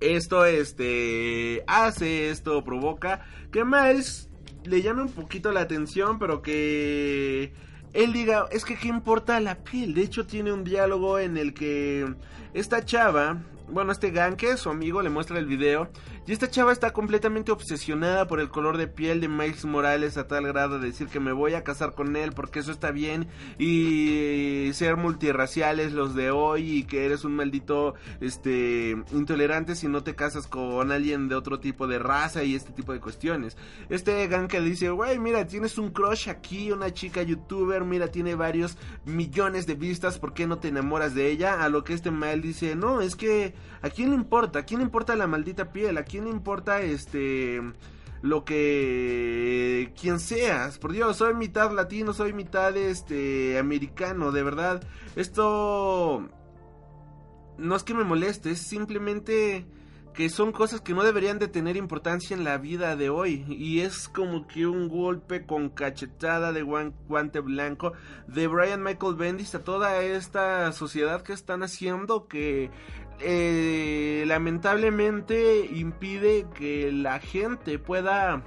esto, 0.00 0.44
este, 0.44 1.62
hace 1.66 2.30
esto, 2.30 2.64
provoca 2.64 3.24
que 3.52 3.64
Miles 3.64 4.28
le 4.64 4.82
llame 4.82 5.02
un 5.02 5.12
poquito 5.12 5.52
la 5.52 5.60
atención, 5.60 6.18
pero 6.18 6.42
que 6.42 7.52
él 7.98 8.12
diga, 8.12 8.46
es 8.52 8.64
que 8.64 8.76
qué 8.76 8.86
importa 8.88 9.40
la 9.40 9.56
piel. 9.56 9.92
De 9.92 10.02
hecho, 10.02 10.24
tiene 10.24 10.52
un 10.52 10.62
diálogo 10.62 11.18
en 11.18 11.36
el 11.36 11.52
que 11.52 12.06
esta 12.54 12.84
chava, 12.84 13.38
bueno, 13.70 13.92
este 13.92 14.10
Ganke, 14.10 14.56
su 14.56 14.70
amigo, 14.70 15.02
le 15.02 15.10
muestra 15.10 15.38
el 15.38 15.46
video 15.46 15.88
y 16.26 16.32
esta 16.32 16.50
chava 16.50 16.72
está 16.72 16.92
completamente 16.92 17.52
obsesionada 17.52 18.26
por 18.26 18.40
el 18.40 18.48
color 18.48 18.76
de 18.76 18.86
piel 18.86 19.20
de 19.20 19.28
Miles 19.28 19.64
Morales 19.64 20.16
a 20.16 20.26
tal 20.26 20.46
grado 20.46 20.78
de 20.78 20.88
decir 20.88 21.08
que 21.08 21.20
me 21.20 21.32
voy 21.32 21.54
a 21.54 21.64
casar 21.64 21.94
con 21.94 22.16
él 22.16 22.32
porque 22.32 22.60
eso 22.60 22.72
está 22.72 22.90
bien 22.90 23.28
y 23.58 24.70
ser 24.72 24.96
multirraciales 24.96 25.92
los 25.92 26.14
de 26.14 26.30
hoy 26.30 26.78
y 26.78 26.84
que 26.84 27.04
eres 27.04 27.24
un 27.24 27.34
maldito 27.34 27.94
este 28.20 28.96
intolerante 29.12 29.74
si 29.74 29.88
no 29.88 30.02
te 30.02 30.14
casas 30.14 30.46
con 30.46 30.92
alguien 30.92 31.28
de 31.28 31.34
otro 31.34 31.60
tipo 31.60 31.86
de 31.86 31.98
raza 31.98 32.44
y 32.44 32.54
este 32.54 32.72
tipo 32.72 32.92
de 32.92 33.00
cuestiones. 33.00 33.56
Este 33.88 34.26
Ganke 34.28 34.60
dice, 34.60 34.90
güey, 34.90 35.18
mira, 35.18 35.46
tienes 35.46 35.78
un 35.78 35.90
crush 35.90 36.28
aquí, 36.28 36.72
una 36.72 36.92
chica 36.92 37.22
youtuber, 37.22 37.84
mira, 37.84 38.08
tiene 38.08 38.34
varios 38.34 38.76
millones 39.04 39.66
de 39.66 39.74
vistas, 39.74 40.18
¿por 40.18 40.34
qué 40.34 40.46
no 40.46 40.58
te 40.58 40.68
enamoras 40.68 41.14
de 41.14 41.30
ella? 41.30 41.62
A 41.62 41.68
lo 41.68 41.84
que 41.84 41.94
este 41.94 42.10
Miles 42.10 42.42
dice, 42.42 42.76
no, 42.76 43.00
es 43.00 43.16
que 43.16 43.54
¿a 43.82 43.90
quién 43.90 44.10
le 44.10 44.16
importa? 44.16 44.60
¿A 44.60 44.62
quién 44.64 44.80
le 44.80 44.84
importa 44.84 45.16
la 45.16 45.26
maldita 45.26 45.72
piel? 45.72 45.98
¿A 45.98 46.04
quién 46.04 46.24
le 46.24 46.30
importa 46.30 46.80
este 46.80 47.62
lo 48.22 48.44
que 48.44 49.92
quien 50.00 50.18
seas. 50.18 50.78
Por 50.78 50.92
Dios, 50.92 51.16
soy 51.16 51.34
mitad 51.34 51.70
latino, 51.72 52.12
soy 52.12 52.32
mitad 52.32 52.76
este 52.76 53.58
americano, 53.58 54.32
de 54.32 54.42
verdad. 54.42 54.82
Esto 55.16 56.28
no 57.58 57.76
es 57.76 57.82
que 57.84 57.94
me 57.94 58.04
moleste, 58.04 58.52
es 58.52 58.60
simplemente 58.60 59.66
que 60.14 60.30
son 60.30 60.50
cosas 60.50 60.80
que 60.80 60.94
no 60.94 61.04
deberían 61.04 61.38
de 61.38 61.46
tener 61.46 61.76
importancia 61.76 62.36
en 62.36 62.42
la 62.42 62.58
vida 62.58 62.96
de 62.96 63.08
hoy 63.08 63.44
y 63.48 63.82
es 63.82 64.08
como 64.08 64.48
que 64.48 64.66
un 64.66 64.88
golpe 64.88 65.46
con 65.46 65.68
cachetada 65.68 66.52
de 66.52 66.62
guante 66.62 67.38
blanco 67.38 67.92
de 68.26 68.48
Brian 68.48 68.82
Michael 68.82 69.14
Bendis 69.14 69.54
a 69.54 69.62
toda 69.62 70.02
esta 70.02 70.72
sociedad 70.72 71.22
que 71.22 71.32
están 71.32 71.62
haciendo 71.62 72.26
que 72.26 72.72
eh, 73.20 74.24
lamentablemente 74.26 75.66
impide 75.66 76.46
que 76.54 76.92
la 76.92 77.18
gente 77.20 77.78
pueda 77.78 78.42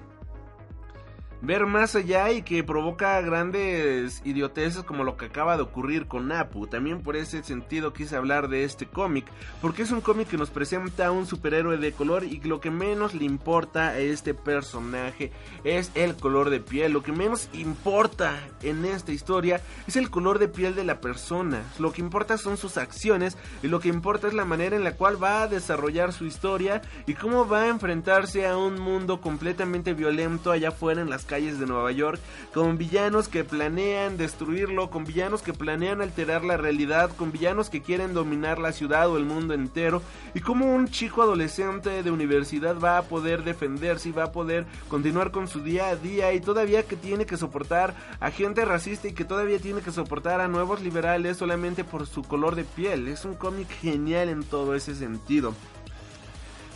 ver 1.41 1.65
más 1.65 1.95
allá 1.95 2.31
y 2.31 2.43
que 2.43 2.63
provoca 2.63 3.19
grandes 3.21 4.21
idioteces 4.23 4.83
como 4.83 5.03
lo 5.03 5.17
que 5.17 5.25
acaba 5.25 5.57
de 5.57 5.63
ocurrir 5.63 6.07
con 6.07 6.31
Apu. 6.31 6.67
También 6.67 7.01
por 7.01 7.15
ese 7.15 7.43
sentido 7.43 7.93
quise 7.93 8.15
hablar 8.15 8.47
de 8.47 8.63
este 8.63 8.85
cómic, 8.85 9.25
porque 9.61 9.81
es 9.81 9.91
un 9.91 10.01
cómic 10.01 10.27
que 10.27 10.37
nos 10.37 10.49
presenta 10.49 11.07
a 11.07 11.11
un 11.11 11.25
superhéroe 11.25 11.77
de 11.77 11.93
color 11.93 12.23
y 12.23 12.39
lo 12.41 12.61
que 12.61 12.69
menos 12.69 13.13
le 13.13 13.25
importa 13.25 13.89
a 13.89 13.99
este 13.99 14.33
personaje 14.33 15.31
es 15.63 15.91
el 15.95 16.15
color 16.15 16.49
de 16.49 16.59
piel. 16.59 16.93
Lo 16.93 17.03
que 17.03 17.11
menos 17.11 17.49
importa 17.53 18.33
en 18.61 18.85
esta 18.85 19.11
historia 19.11 19.61
es 19.87 19.95
el 19.95 20.09
color 20.09 20.37
de 20.39 20.47
piel 20.47 20.75
de 20.75 20.83
la 20.83 21.01
persona. 21.01 21.63
Lo 21.79 21.91
que 21.91 22.01
importa 22.01 22.37
son 22.37 22.57
sus 22.57 22.77
acciones 22.77 23.37
y 23.63 23.67
lo 23.67 23.79
que 23.79 23.89
importa 23.89 24.27
es 24.27 24.33
la 24.33 24.45
manera 24.45 24.75
en 24.75 24.83
la 24.83 24.95
cual 24.95 25.21
va 25.21 25.41
a 25.41 25.47
desarrollar 25.47 26.13
su 26.13 26.25
historia 26.25 26.81
y 27.07 27.15
cómo 27.15 27.47
va 27.47 27.63
a 27.63 27.69
enfrentarse 27.69 28.47
a 28.47 28.57
un 28.57 28.79
mundo 28.79 29.21
completamente 29.21 29.93
violento 29.93 30.51
allá 30.51 30.69
afuera 30.69 31.01
en 31.01 31.09
las 31.09 31.25
calles 31.31 31.59
de 31.59 31.65
Nueva 31.65 31.93
York, 31.93 32.19
con 32.53 32.77
villanos 32.77 33.29
que 33.29 33.45
planean 33.45 34.17
destruirlo, 34.17 34.89
con 34.89 35.05
villanos 35.05 35.41
que 35.41 35.53
planean 35.53 36.01
alterar 36.01 36.43
la 36.43 36.57
realidad, 36.57 37.09
con 37.15 37.31
villanos 37.31 37.69
que 37.69 37.81
quieren 37.81 38.13
dominar 38.13 38.59
la 38.59 38.73
ciudad 38.73 39.09
o 39.09 39.15
el 39.15 39.23
mundo 39.23 39.53
entero, 39.53 40.01
y 40.33 40.41
como 40.41 40.75
un 40.75 40.89
chico 40.89 41.21
adolescente 41.21 42.03
de 42.03 42.11
universidad 42.11 42.77
va 42.77 42.97
a 42.97 43.03
poder 43.03 43.45
defenderse 43.45 44.09
y 44.09 44.11
va 44.11 44.25
a 44.25 44.31
poder 44.33 44.65
continuar 44.89 45.31
con 45.31 45.47
su 45.47 45.61
día 45.61 45.87
a 45.87 45.95
día 45.95 46.33
y 46.33 46.41
todavía 46.41 46.83
que 46.83 46.97
tiene 46.97 47.25
que 47.25 47.37
soportar 47.37 47.95
a 48.19 48.29
gente 48.29 48.65
racista 48.65 49.07
y 49.07 49.13
que 49.13 49.23
todavía 49.23 49.59
tiene 49.59 49.79
que 49.79 49.93
soportar 49.93 50.41
a 50.41 50.49
nuevos 50.49 50.81
liberales 50.81 51.37
solamente 51.37 51.85
por 51.85 52.07
su 52.07 52.23
color 52.23 52.55
de 52.55 52.65
piel. 52.65 53.07
Es 53.07 53.23
un 53.23 53.35
cómic 53.35 53.69
genial 53.69 54.27
en 54.27 54.43
todo 54.43 54.75
ese 54.75 54.95
sentido. 54.95 55.55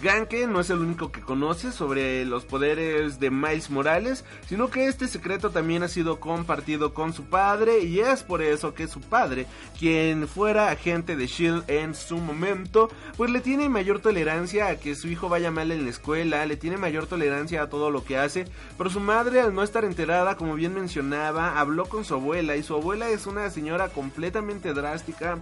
Ganke 0.01 0.45
no 0.45 0.59
es 0.59 0.69
el 0.69 0.79
único 0.79 1.11
que 1.11 1.21
conoce 1.21 1.71
sobre 1.71 2.25
los 2.25 2.43
poderes 2.43 3.19
de 3.19 3.31
Miles 3.31 3.69
Morales, 3.69 4.25
sino 4.47 4.69
que 4.69 4.87
este 4.87 5.07
secreto 5.07 5.51
también 5.51 5.83
ha 5.83 5.87
sido 5.87 6.19
compartido 6.19 6.93
con 6.93 7.13
su 7.13 7.23
padre 7.23 7.79
y 7.79 8.01
es 8.01 8.21
por 8.21 8.41
eso 8.41 8.73
que 8.73 8.87
su 8.87 8.99
padre, 8.99 9.47
quien 9.79 10.27
fuera 10.27 10.69
agente 10.69 11.15
de 11.15 11.27
Shield 11.27 11.63
en 11.69 11.95
su 11.95 12.17
momento, 12.17 12.89
pues 13.15 13.31
le 13.31 13.39
tiene 13.39 13.69
mayor 13.69 13.99
tolerancia 13.99 14.67
a 14.67 14.75
que 14.75 14.95
su 14.95 15.07
hijo 15.07 15.29
vaya 15.29 15.49
mal 15.49 15.71
en 15.71 15.85
la 15.85 15.91
escuela, 15.91 16.45
le 16.45 16.57
tiene 16.57 16.77
mayor 16.77 17.07
tolerancia 17.07 17.63
a 17.63 17.69
todo 17.69 17.89
lo 17.89 18.03
que 18.03 18.17
hace, 18.17 18.45
pero 18.77 18.89
su 18.89 18.99
madre 18.99 19.39
al 19.39 19.55
no 19.55 19.63
estar 19.63 19.85
enterada, 19.85 20.35
como 20.35 20.55
bien 20.55 20.73
mencionaba, 20.73 21.57
habló 21.57 21.85
con 21.85 22.03
su 22.03 22.15
abuela 22.15 22.57
y 22.57 22.63
su 22.63 22.75
abuela 22.75 23.09
es 23.09 23.27
una 23.27 23.49
señora 23.49 23.87
completamente 23.89 24.73
drástica, 24.73 25.41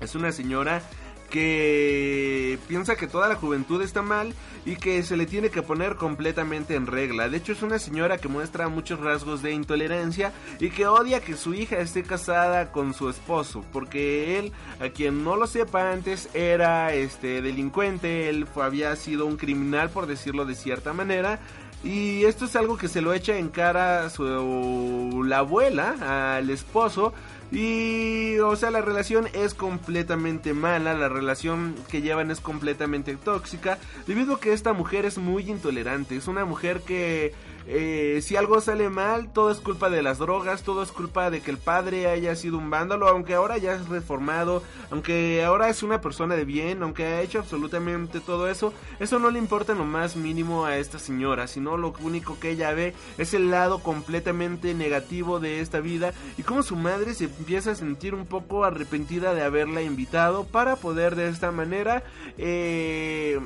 es 0.00 0.14
una 0.14 0.32
señora 0.32 0.82
que 1.30 2.58
piensa 2.68 2.96
que 2.96 3.06
toda 3.06 3.28
la 3.28 3.36
juventud 3.36 3.80
está 3.80 4.02
mal 4.02 4.34
y 4.66 4.76
que 4.76 5.02
se 5.02 5.16
le 5.16 5.26
tiene 5.26 5.48
que 5.48 5.62
poner 5.62 5.96
completamente 5.96 6.74
en 6.74 6.86
regla. 6.86 7.28
De 7.28 7.38
hecho 7.38 7.52
es 7.52 7.62
una 7.62 7.78
señora 7.78 8.18
que 8.18 8.28
muestra 8.28 8.68
muchos 8.68 9.00
rasgos 9.00 9.40
de 9.42 9.52
intolerancia 9.52 10.32
y 10.58 10.70
que 10.70 10.86
odia 10.86 11.20
que 11.20 11.36
su 11.36 11.54
hija 11.54 11.78
esté 11.78 12.02
casada 12.02 12.72
con 12.72 12.92
su 12.92 13.08
esposo, 13.08 13.64
porque 13.72 14.38
él, 14.38 14.52
a 14.80 14.90
quien 14.90 15.24
no 15.24 15.36
lo 15.36 15.46
sepa 15.46 15.92
antes, 15.92 16.28
era 16.34 16.92
este 16.92 17.40
delincuente, 17.40 18.28
él 18.28 18.46
había 18.60 18.94
sido 18.96 19.26
un 19.26 19.36
criminal 19.36 19.90
por 19.90 20.06
decirlo 20.06 20.44
de 20.44 20.54
cierta 20.54 20.92
manera 20.92 21.40
Y 21.82 22.24
esto 22.24 22.44
es 22.44 22.56
algo 22.56 22.76
que 22.76 22.88
se 22.88 23.00
lo 23.00 23.14
echa 23.14 23.36
en 23.38 23.48
cara 23.48 24.10
su, 24.10 25.24
la 25.26 25.38
abuela 25.38 26.36
al 26.36 26.50
esposo. 26.50 27.14
Y, 27.52 28.38
o 28.38 28.54
sea, 28.54 28.70
la 28.70 28.80
relación 28.80 29.26
es 29.32 29.54
completamente 29.54 30.54
mala, 30.54 30.94
la 30.94 31.08
relación 31.08 31.74
que 31.90 32.00
llevan 32.00 32.30
es 32.30 32.40
completamente 32.40 33.16
tóxica, 33.16 33.78
debido 34.06 34.34
a 34.34 34.40
que 34.40 34.52
esta 34.52 34.72
mujer 34.72 35.04
es 35.04 35.18
muy 35.18 35.50
intolerante, 35.50 36.16
es 36.16 36.28
una 36.28 36.44
mujer 36.44 36.82
que 36.82 37.32
eh, 37.66 38.20
si 38.22 38.36
algo 38.36 38.60
sale 38.60 38.88
mal, 38.88 39.32
todo 39.32 39.50
es 39.50 39.58
culpa 39.58 39.90
de 39.90 40.02
las 40.02 40.18
drogas, 40.18 40.62
todo 40.62 40.82
es 40.82 40.92
culpa 40.92 41.30
de 41.30 41.40
que 41.40 41.50
el 41.50 41.58
padre 41.58 42.08
haya 42.08 42.34
sido 42.34 42.58
un 42.58 42.70
vándalo, 42.70 43.08
aunque 43.08 43.34
ahora 43.34 43.58
ya 43.58 43.74
es 43.74 43.88
reformado, 43.88 44.62
aunque 44.90 45.44
ahora 45.44 45.68
es 45.68 45.82
una 45.82 46.00
persona 46.00 46.36
de 46.36 46.44
bien, 46.44 46.82
aunque 46.82 47.04
ha 47.04 47.22
hecho 47.22 47.38
absolutamente 47.38 48.20
todo 48.20 48.48
eso, 48.48 48.72
eso 48.98 49.18
no 49.18 49.30
le 49.30 49.38
importa 49.38 49.72
en 49.72 49.78
lo 49.78 49.84
más 49.84 50.16
mínimo 50.16 50.64
a 50.64 50.78
esta 50.78 50.98
señora, 50.98 51.46
sino 51.46 51.76
lo 51.76 51.94
único 52.00 52.38
que 52.40 52.50
ella 52.50 52.72
ve 52.72 52.94
es 53.18 53.34
el 53.34 53.50
lado 53.50 53.80
completamente 53.80 54.74
negativo 54.74 55.40
de 55.40 55.60
esta 55.60 55.80
vida 55.80 56.12
y 56.38 56.42
como 56.42 56.62
su 56.62 56.76
madre 56.76 57.14
se 57.14 57.24
empieza 57.24 57.72
a 57.72 57.74
sentir 57.74 58.14
un 58.14 58.26
poco 58.26 58.64
arrepentida 58.64 59.34
de 59.34 59.42
haberla 59.42 59.82
invitado 59.82 60.44
para 60.44 60.76
poder 60.76 61.16
de 61.16 61.28
esta 61.28 61.50
manera 61.50 62.02
eh, 62.38 63.40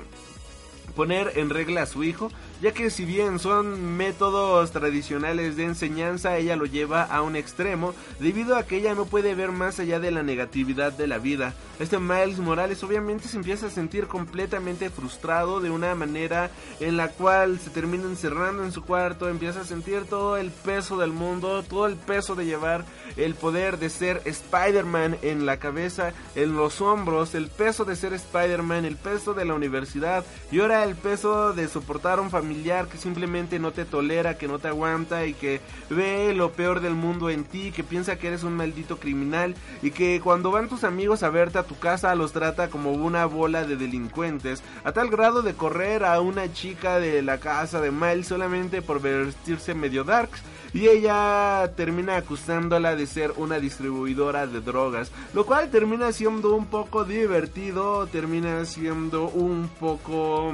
poner 0.94 1.32
en 1.36 1.50
regla 1.50 1.82
a 1.82 1.86
su 1.86 2.04
hijo 2.04 2.30
ya 2.64 2.72
que 2.72 2.88
si 2.88 3.04
bien 3.04 3.38
son 3.38 3.98
métodos 3.98 4.70
tradicionales 4.70 5.54
de 5.54 5.64
enseñanza, 5.64 6.38
ella 6.38 6.56
lo 6.56 6.64
lleva 6.64 7.02
a 7.02 7.20
un 7.20 7.36
extremo 7.36 7.92
debido 8.20 8.56
a 8.56 8.62
que 8.62 8.78
ella 8.78 8.94
no 8.94 9.04
puede 9.04 9.34
ver 9.34 9.52
más 9.52 9.80
allá 9.80 10.00
de 10.00 10.10
la 10.10 10.22
negatividad 10.22 10.90
de 10.90 11.06
la 11.06 11.18
vida. 11.18 11.52
Este 11.78 11.98
Miles 11.98 12.38
Morales 12.38 12.82
obviamente 12.82 13.28
se 13.28 13.36
empieza 13.36 13.66
a 13.66 13.70
sentir 13.70 14.06
completamente 14.06 14.88
frustrado 14.88 15.60
de 15.60 15.70
una 15.70 15.94
manera 15.94 16.50
en 16.80 16.96
la 16.96 17.08
cual 17.08 17.58
se 17.58 17.68
termina 17.68 18.04
encerrando 18.04 18.64
en 18.64 18.72
su 18.72 18.82
cuarto, 18.82 19.28
empieza 19.28 19.60
a 19.60 19.66
sentir 19.66 20.06
todo 20.06 20.38
el 20.38 20.50
peso 20.50 20.96
del 20.96 21.10
mundo, 21.10 21.64
todo 21.64 21.86
el 21.86 21.96
peso 21.96 22.34
de 22.34 22.46
llevar 22.46 22.86
el 23.18 23.34
poder 23.34 23.78
de 23.78 23.90
ser 23.90 24.22
Spider-Man 24.24 25.18
en 25.20 25.44
la 25.44 25.58
cabeza, 25.58 26.14
en 26.34 26.56
los 26.56 26.80
hombros, 26.80 27.34
el 27.34 27.48
peso 27.48 27.84
de 27.84 27.94
ser 27.94 28.14
Spider-Man, 28.14 28.86
el 28.86 28.96
peso 28.96 29.34
de 29.34 29.44
la 29.44 29.52
universidad 29.52 30.24
y 30.50 30.60
ahora 30.60 30.84
el 30.84 30.94
peso 30.94 31.52
de 31.52 31.68
soportar 31.68 32.20
un 32.20 32.30
familiar 32.30 32.53
que 32.62 32.98
simplemente 32.98 33.58
no 33.58 33.72
te 33.72 33.84
tolera, 33.84 34.38
que 34.38 34.48
no 34.48 34.58
te 34.58 34.68
aguanta 34.68 35.26
y 35.26 35.34
que 35.34 35.60
ve 35.90 36.32
lo 36.34 36.52
peor 36.52 36.80
del 36.80 36.94
mundo 36.94 37.28
en 37.28 37.44
ti, 37.44 37.72
que 37.72 37.82
piensa 37.82 38.16
que 38.16 38.28
eres 38.28 38.42
un 38.42 38.56
maldito 38.56 38.98
criminal 38.98 39.54
y 39.82 39.90
que 39.90 40.20
cuando 40.22 40.50
van 40.50 40.68
tus 40.68 40.84
amigos 40.84 41.22
a 41.22 41.30
verte 41.30 41.58
a 41.58 41.64
tu 41.64 41.78
casa 41.78 42.14
los 42.14 42.32
trata 42.32 42.68
como 42.70 42.92
una 42.92 43.26
bola 43.26 43.64
de 43.64 43.76
delincuentes, 43.76 44.62
a 44.84 44.92
tal 44.92 45.10
grado 45.10 45.42
de 45.42 45.54
correr 45.54 46.04
a 46.04 46.20
una 46.20 46.52
chica 46.52 46.98
de 46.98 47.22
la 47.22 47.38
casa 47.38 47.80
de 47.80 47.90
Miles 47.90 48.28
solamente 48.28 48.80
por 48.80 49.02
vestirse 49.02 49.74
medio 49.74 50.04
darks. 50.04 50.40
Y 50.72 50.88
ella 50.88 51.70
termina 51.76 52.16
acusándola 52.16 52.96
de 52.96 53.06
ser 53.06 53.32
una 53.36 53.60
distribuidora 53.60 54.48
de 54.48 54.60
drogas, 54.60 55.12
lo 55.32 55.46
cual 55.46 55.70
termina 55.70 56.10
siendo 56.10 56.56
un 56.56 56.66
poco 56.66 57.04
divertido, 57.04 58.08
termina 58.08 58.64
siendo 58.64 59.28
un 59.28 59.68
poco 59.78 60.52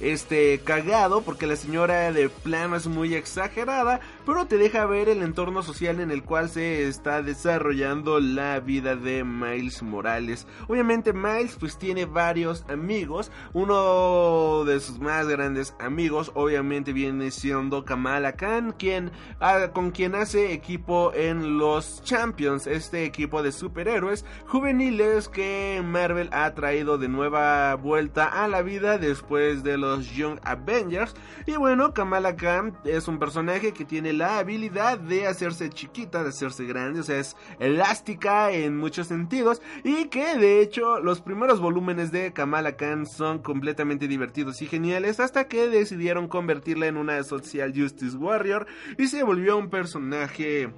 este 0.00 0.60
cagado 0.60 1.22
porque 1.22 1.46
la 1.46 1.56
señora 1.56 2.12
de 2.12 2.28
plano 2.28 2.76
es 2.76 2.86
muy 2.86 3.14
exagerada, 3.14 4.00
pero 4.28 4.44
te 4.44 4.58
deja 4.58 4.84
ver 4.84 5.08
el 5.08 5.22
entorno 5.22 5.62
social 5.62 6.00
en 6.00 6.10
el 6.10 6.22
cual 6.22 6.50
se 6.50 6.86
está 6.86 7.22
desarrollando 7.22 8.20
la 8.20 8.60
vida 8.60 8.94
de 8.94 9.24
Miles 9.24 9.82
Morales. 9.82 10.46
Obviamente 10.68 11.14
Miles 11.14 11.56
pues 11.58 11.78
tiene 11.78 12.04
varios 12.04 12.66
amigos, 12.68 13.32
uno 13.54 14.66
de 14.66 14.80
sus 14.80 14.98
más 14.98 15.26
grandes 15.28 15.74
amigos 15.80 16.30
obviamente 16.34 16.92
viene 16.92 17.30
siendo 17.30 17.86
Kamala 17.86 18.32
Khan, 18.32 18.74
quien 18.78 19.12
ah, 19.40 19.70
con 19.72 19.92
quien 19.92 20.14
hace 20.14 20.52
equipo 20.52 21.10
en 21.14 21.56
los 21.56 22.02
Champions, 22.02 22.66
este 22.66 23.06
equipo 23.06 23.42
de 23.42 23.50
superhéroes 23.50 24.26
juveniles 24.46 25.30
que 25.30 25.80
Marvel 25.82 26.28
ha 26.32 26.52
traído 26.54 26.98
de 26.98 27.08
nueva 27.08 27.74
vuelta 27.76 28.26
a 28.26 28.46
la 28.46 28.60
vida 28.60 28.98
después 28.98 29.62
de 29.62 29.78
los 29.78 30.10
Young 30.10 30.38
Avengers. 30.42 31.14
Y 31.46 31.56
bueno, 31.56 31.94
Kamala 31.94 32.36
Khan 32.36 32.76
es 32.84 33.08
un 33.08 33.18
personaje 33.18 33.72
que 33.72 33.86
tiene 33.86 34.17
la 34.18 34.38
habilidad 34.38 34.98
de 34.98 35.26
hacerse 35.26 35.70
chiquita, 35.70 36.22
de 36.22 36.30
hacerse 36.30 36.64
grande, 36.64 37.00
o 37.00 37.02
sea, 37.02 37.20
es 37.20 37.36
elástica 37.60 38.50
en 38.50 38.76
muchos 38.76 39.06
sentidos. 39.06 39.62
Y 39.84 40.06
que 40.06 40.36
de 40.36 40.60
hecho 40.60 40.98
los 41.00 41.20
primeros 41.20 41.60
volúmenes 41.60 42.10
de 42.10 42.32
Kamala 42.32 42.76
Khan 42.76 43.06
son 43.06 43.38
completamente 43.38 44.08
divertidos 44.08 44.60
y 44.60 44.66
geniales 44.66 45.20
hasta 45.20 45.46
que 45.46 45.68
decidieron 45.68 46.28
convertirla 46.28 46.86
en 46.88 46.96
una 46.96 47.22
Social 47.22 47.72
Justice 47.74 48.16
Warrior 48.16 48.66
y 48.98 49.06
se 49.06 49.22
volvió 49.22 49.56
un 49.56 49.70
personaje 49.70 50.68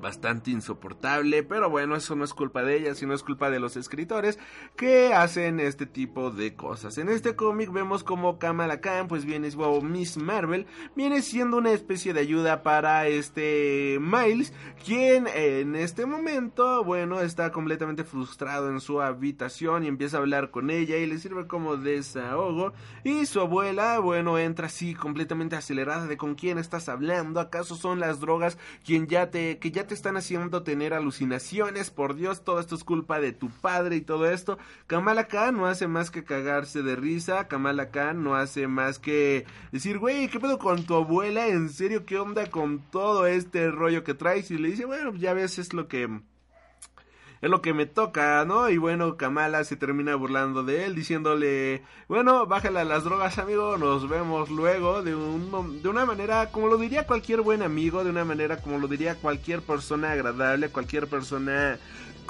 bastante 0.00 0.50
insoportable, 0.50 1.42
pero 1.42 1.70
bueno, 1.70 1.96
eso 1.96 2.16
no 2.16 2.24
es 2.24 2.34
culpa 2.34 2.62
de 2.62 2.76
ella, 2.76 2.94
sino 2.94 3.14
es 3.14 3.22
culpa 3.22 3.50
de 3.50 3.60
los 3.60 3.76
escritores 3.76 4.38
que 4.76 5.12
hacen 5.12 5.60
este 5.60 5.86
tipo 5.86 6.30
de 6.30 6.54
cosas. 6.54 6.98
En 6.98 7.08
este 7.08 7.36
cómic 7.36 7.72
vemos 7.72 8.04
como 8.04 8.38
Kamala 8.38 8.80
Khan, 8.80 9.08
pues 9.08 9.24
viene, 9.24 9.48
wow, 9.50 9.82
Miss 9.82 10.16
Marvel, 10.16 10.66
viene 10.96 11.22
siendo 11.22 11.56
una 11.56 11.72
especie 11.72 12.12
de 12.12 12.20
ayuda 12.20 12.62
para 12.62 13.06
este 13.06 13.98
Miles, 14.00 14.52
quien 14.84 15.26
en 15.26 15.76
este 15.76 16.06
momento, 16.06 16.84
bueno, 16.84 17.20
está 17.20 17.52
completamente 17.52 18.04
frustrado 18.04 18.70
en 18.70 18.80
su 18.80 19.00
habitación 19.00 19.84
y 19.84 19.88
empieza 19.88 20.16
a 20.16 20.20
hablar 20.20 20.50
con 20.50 20.70
ella 20.70 20.96
y 20.96 21.06
le 21.06 21.18
sirve 21.18 21.46
como 21.46 21.76
desahogo. 21.76 22.72
Y 23.04 23.26
su 23.26 23.40
abuela, 23.40 23.98
bueno, 23.98 24.38
entra 24.38 24.66
así 24.66 24.94
completamente 24.94 25.56
acelerada 25.56 26.06
de 26.06 26.16
con 26.16 26.34
quién 26.34 26.58
estás 26.58 26.88
hablando, 26.88 27.40
acaso 27.40 27.76
son 27.76 28.00
las 28.00 28.20
drogas 28.20 28.58
quien 28.84 29.06
ya 29.06 29.30
te, 29.30 29.58
que 29.58 29.70
ya 29.70 29.86
te 29.86 29.89
están 29.94 30.16
haciendo 30.16 30.62
tener 30.62 30.94
alucinaciones, 30.94 31.90
por 31.90 32.14
Dios, 32.14 32.44
todo 32.44 32.60
esto 32.60 32.74
es 32.74 32.84
culpa 32.84 33.20
de 33.20 33.32
tu 33.32 33.50
padre 33.50 33.96
y 33.96 34.00
todo 34.00 34.30
esto. 34.30 34.58
Kamala 34.86 35.28
Khan 35.28 35.56
no 35.56 35.66
hace 35.66 35.86
más 35.88 36.10
que 36.10 36.24
cagarse 36.24 36.82
de 36.82 36.96
risa, 36.96 37.48
Kamala 37.48 37.90
Khan 37.90 38.22
no 38.22 38.34
hace 38.34 38.66
más 38.66 38.98
que 38.98 39.46
decir, 39.72 39.98
güey, 39.98 40.28
¿qué 40.28 40.40
pedo 40.40 40.58
con 40.58 40.84
tu 40.84 40.94
abuela? 40.94 41.48
¿En 41.48 41.68
serio 41.68 42.06
qué 42.06 42.18
onda 42.18 42.50
con 42.50 42.80
todo 42.90 43.26
este 43.26 43.70
rollo 43.70 44.04
que 44.04 44.14
traes? 44.14 44.50
Y 44.50 44.58
le 44.58 44.70
dice, 44.70 44.84
bueno, 44.84 45.14
ya 45.14 45.34
ves, 45.34 45.58
es 45.58 45.72
lo 45.72 45.88
que 45.88 46.20
es 47.42 47.48
lo 47.50 47.62
que 47.62 47.72
me 47.72 47.86
toca, 47.86 48.44
¿no? 48.44 48.68
Y 48.68 48.76
bueno, 48.76 49.16
Kamala 49.16 49.64
se 49.64 49.76
termina 49.76 50.14
burlando 50.14 50.62
de 50.62 50.84
él, 50.84 50.94
diciéndole, 50.94 51.82
bueno, 52.06 52.46
bájale 52.46 52.80
a 52.80 52.84
las 52.84 53.04
drogas, 53.04 53.38
amigo, 53.38 53.78
nos 53.78 54.08
vemos 54.08 54.50
luego, 54.50 55.02
de, 55.02 55.14
un, 55.14 55.82
de 55.82 55.88
una 55.88 56.04
manera, 56.04 56.50
como 56.50 56.68
lo 56.68 56.76
diría 56.76 57.06
cualquier 57.06 57.40
buen 57.40 57.62
amigo, 57.62 58.04
de 58.04 58.10
una 58.10 58.24
manera 58.24 58.58
como 58.58 58.78
lo 58.78 58.88
diría 58.88 59.14
cualquier 59.14 59.62
persona 59.62 60.12
agradable, 60.12 60.68
cualquier 60.68 61.06
persona 61.08 61.78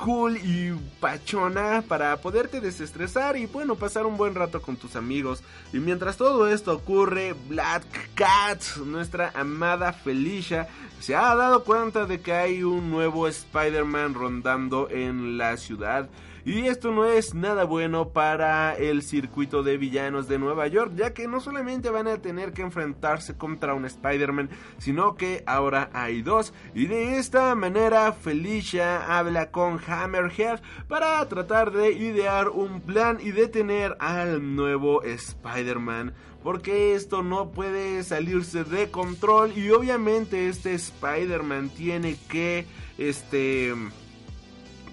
cool 0.05 0.39
y 0.39 0.72
pachona 0.98 1.82
para 1.86 2.16
poderte 2.20 2.60
desestresar 2.60 3.36
y 3.36 3.47
bueno, 3.47 3.77
pasar 3.77 4.06
un 4.06 4.16
buen 4.16 4.35
rato 4.35 4.62
con 4.62 4.77
tus 4.77 4.97
amigos. 4.97 5.43
Y 5.72 5.78
mientras 5.78 6.16
todo 6.16 6.48
esto 6.48 6.74
ocurre, 6.74 7.35
Black 7.48 7.85
Cat, 8.14 8.62
nuestra 8.85 9.31
amada 9.35 9.93
Felicia, 9.93 10.68
se 11.01 11.14
ha 11.14 11.35
dado 11.35 11.64
cuenta 11.64 12.06
de 12.06 12.20
que 12.20 12.32
hay 12.32 12.62
un 12.62 12.90
nuevo 12.90 13.28
Spider-Man 13.28 14.14
rondando 14.14 14.89
en 14.90 15.36
la 15.36 15.56
ciudad. 15.56 16.09
Y 16.44 16.66
esto 16.66 16.90
no 16.90 17.04
es 17.04 17.34
nada 17.34 17.64
bueno 17.64 18.10
para 18.10 18.74
el 18.74 19.02
circuito 19.02 19.62
de 19.62 19.76
villanos 19.76 20.28
de 20.28 20.38
Nueva 20.38 20.66
York, 20.68 20.92
ya 20.96 21.12
que 21.12 21.28
no 21.28 21.40
solamente 21.40 21.90
van 21.90 22.08
a 22.08 22.22
tener 22.22 22.52
que 22.52 22.62
enfrentarse 22.62 23.36
contra 23.36 23.74
un 23.74 23.84
Spider-Man, 23.84 24.50
sino 24.78 25.16
que 25.16 25.42
ahora 25.46 25.90
hay 25.92 26.22
dos. 26.22 26.54
Y 26.74 26.86
de 26.86 27.18
esta 27.18 27.54
manera 27.54 28.12
Felicia 28.12 29.18
habla 29.18 29.50
con 29.50 29.78
Hammerhead 29.86 30.60
para 30.88 31.26
tratar 31.28 31.72
de 31.72 31.92
idear 31.92 32.48
un 32.48 32.80
plan 32.80 33.18
y 33.20 33.32
detener 33.32 33.96
al 34.00 34.56
nuevo 34.56 35.02
Spider-Man 35.02 36.14
porque 36.42 36.94
esto 36.94 37.22
no 37.22 37.50
puede 37.50 38.02
salirse 38.02 38.64
de 38.64 38.90
control 38.90 39.52
y 39.56 39.70
obviamente 39.70 40.48
este 40.48 40.74
Spider-Man 40.74 41.70
tiene 41.70 42.16
que 42.28 42.66
este 42.96 43.74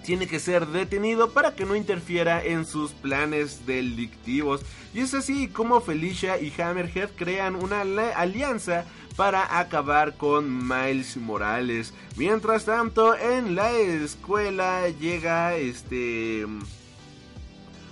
tiene 0.04 0.26
que 0.26 0.40
ser 0.40 0.66
detenido 0.66 1.30
para 1.30 1.54
que 1.54 1.64
no 1.64 1.76
interfiera 1.76 2.44
en 2.44 2.64
sus 2.64 2.92
planes 2.92 3.66
delictivos. 3.66 4.62
Y 4.94 5.00
es 5.00 5.14
así 5.14 5.48
como 5.48 5.80
Felicia 5.80 6.40
y 6.40 6.52
Hammerhead 6.60 7.10
crean 7.16 7.54
una 7.54 7.82
alianza 8.16 8.84
para 9.16 9.58
acabar 9.58 10.16
con 10.16 10.68
Miles 10.68 11.16
Morales. 11.16 11.92
Mientras 12.16 12.64
tanto, 12.64 13.16
en 13.16 13.54
la 13.54 13.72
escuela 13.72 14.88
llega 14.88 15.56
este 15.56 16.46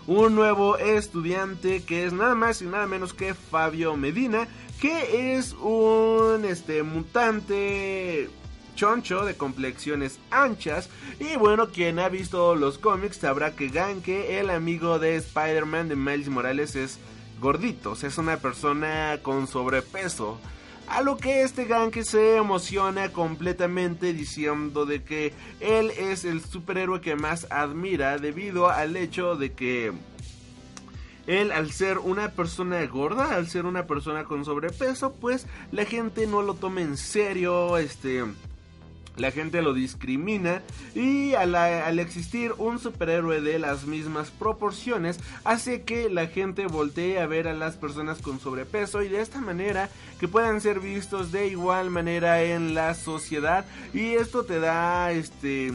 un 0.06 0.36
nuevo 0.36 0.78
estudiante 0.78 1.82
que 1.82 2.04
es 2.04 2.12
nada 2.12 2.36
más 2.36 2.62
y 2.62 2.66
nada 2.66 2.86
menos 2.86 3.12
que 3.12 3.34
Fabio 3.34 3.96
Medina, 3.96 4.46
que 4.80 5.36
es 5.36 5.52
un 5.54 6.44
este 6.44 6.84
mutante 6.84 8.30
choncho 8.76 9.24
de 9.24 9.34
complexiones 9.34 10.20
anchas. 10.30 10.88
Y 11.18 11.36
bueno, 11.36 11.70
quien 11.70 11.98
ha 11.98 12.08
visto 12.08 12.54
los 12.54 12.78
cómics 12.78 13.16
sabrá 13.16 13.56
que 13.56 13.68
Ganke, 13.68 14.38
el 14.38 14.50
amigo 14.50 15.00
de 15.00 15.16
Spider-Man 15.16 15.88
de 15.88 15.96
Miles 15.96 16.28
Morales, 16.28 16.76
es 16.76 17.00
gordito, 17.40 17.92
o 17.92 17.96
sea, 17.96 18.08
es 18.08 18.18
una 18.18 18.36
persona 18.36 19.18
con 19.22 19.48
sobrepeso. 19.48 20.38
A 20.88 21.02
lo 21.02 21.16
que 21.16 21.42
este 21.42 21.64
Ganke 21.64 22.04
se 22.04 22.36
emociona 22.36 23.12
completamente 23.12 24.12
diciendo 24.12 24.86
de 24.86 25.02
que 25.02 25.34
él 25.58 25.90
es 25.90 26.24
el 26.24 26.44
superhéroe 26.44 27.00
que 27.00 27.16
más 27.16 27.48
admira 27.50 28.18
debido 28.18 28.70
al 28.70 28.96
hecho 28.96 29.34
de 29.34 29.52
que 29.52 29.92
él 31.26 31.50
al 31.50 31.72
ser 31.72 31.98
una 31.98 32.30
persona 32.30 32.84
gorda, 32.86 33.34
al 33.34 33.48
ser 33.48 33.66
una 33.66 33.86
persona 33.86 34.24
con 34.24 34.44
sobrepeso, 34.44 35.12
pues 35.12 35.46
la 35.72 35.84
gente 35.84 36.28
no 36.28 36.42
lo 36.42 36.54
toma 36.54 36.82
en 36.82 36.96
serio, 36.96 37.78
este 37.78 38.22
la 39.16 39.30
gente 39.30 39.62
lo 39.62 39.72
discrimina 39.72 40.62
y 40.94 41.34
al, 41.34 41.98
existir 41.98 42.52
un 42.58 42.78
superhéroe 42.78 43.40
de 43.40 43.58
las 43.58 43.86
mismas 43.86 44.30
proporciones 44.30 45.18
hace 45.44 45.82
que 45.82 46.08
la 46.10 46.26
gente 46.26 46.66
voltee 46.66 47.20
a 47.20 47.26
ver 47.26 47.48
a 47.48 47.54
las 47.54 47.76
personas 47.76 48.20
con 48.22 48.40
sobrepeso 48.40 49.02
y 49.02 49.08
de 49.08 49.20
esta 49.20 49.40
manera 49.40 49.88
que 50.20 50.28
puedan 50.28 50.60
ser 50.60 50.80
vistos 50.80 51.32
de 51.32 51.48
igual 51.48 51.90
manera 51.90 52.42
en 52.42 52.74
la 52.74 52.94
sociedad. 52.94 53.64
Y 53.92 54.14
esto 54.14 54.44
te 54.44 54.60
da 54.60 55.12
este 55.12 55.72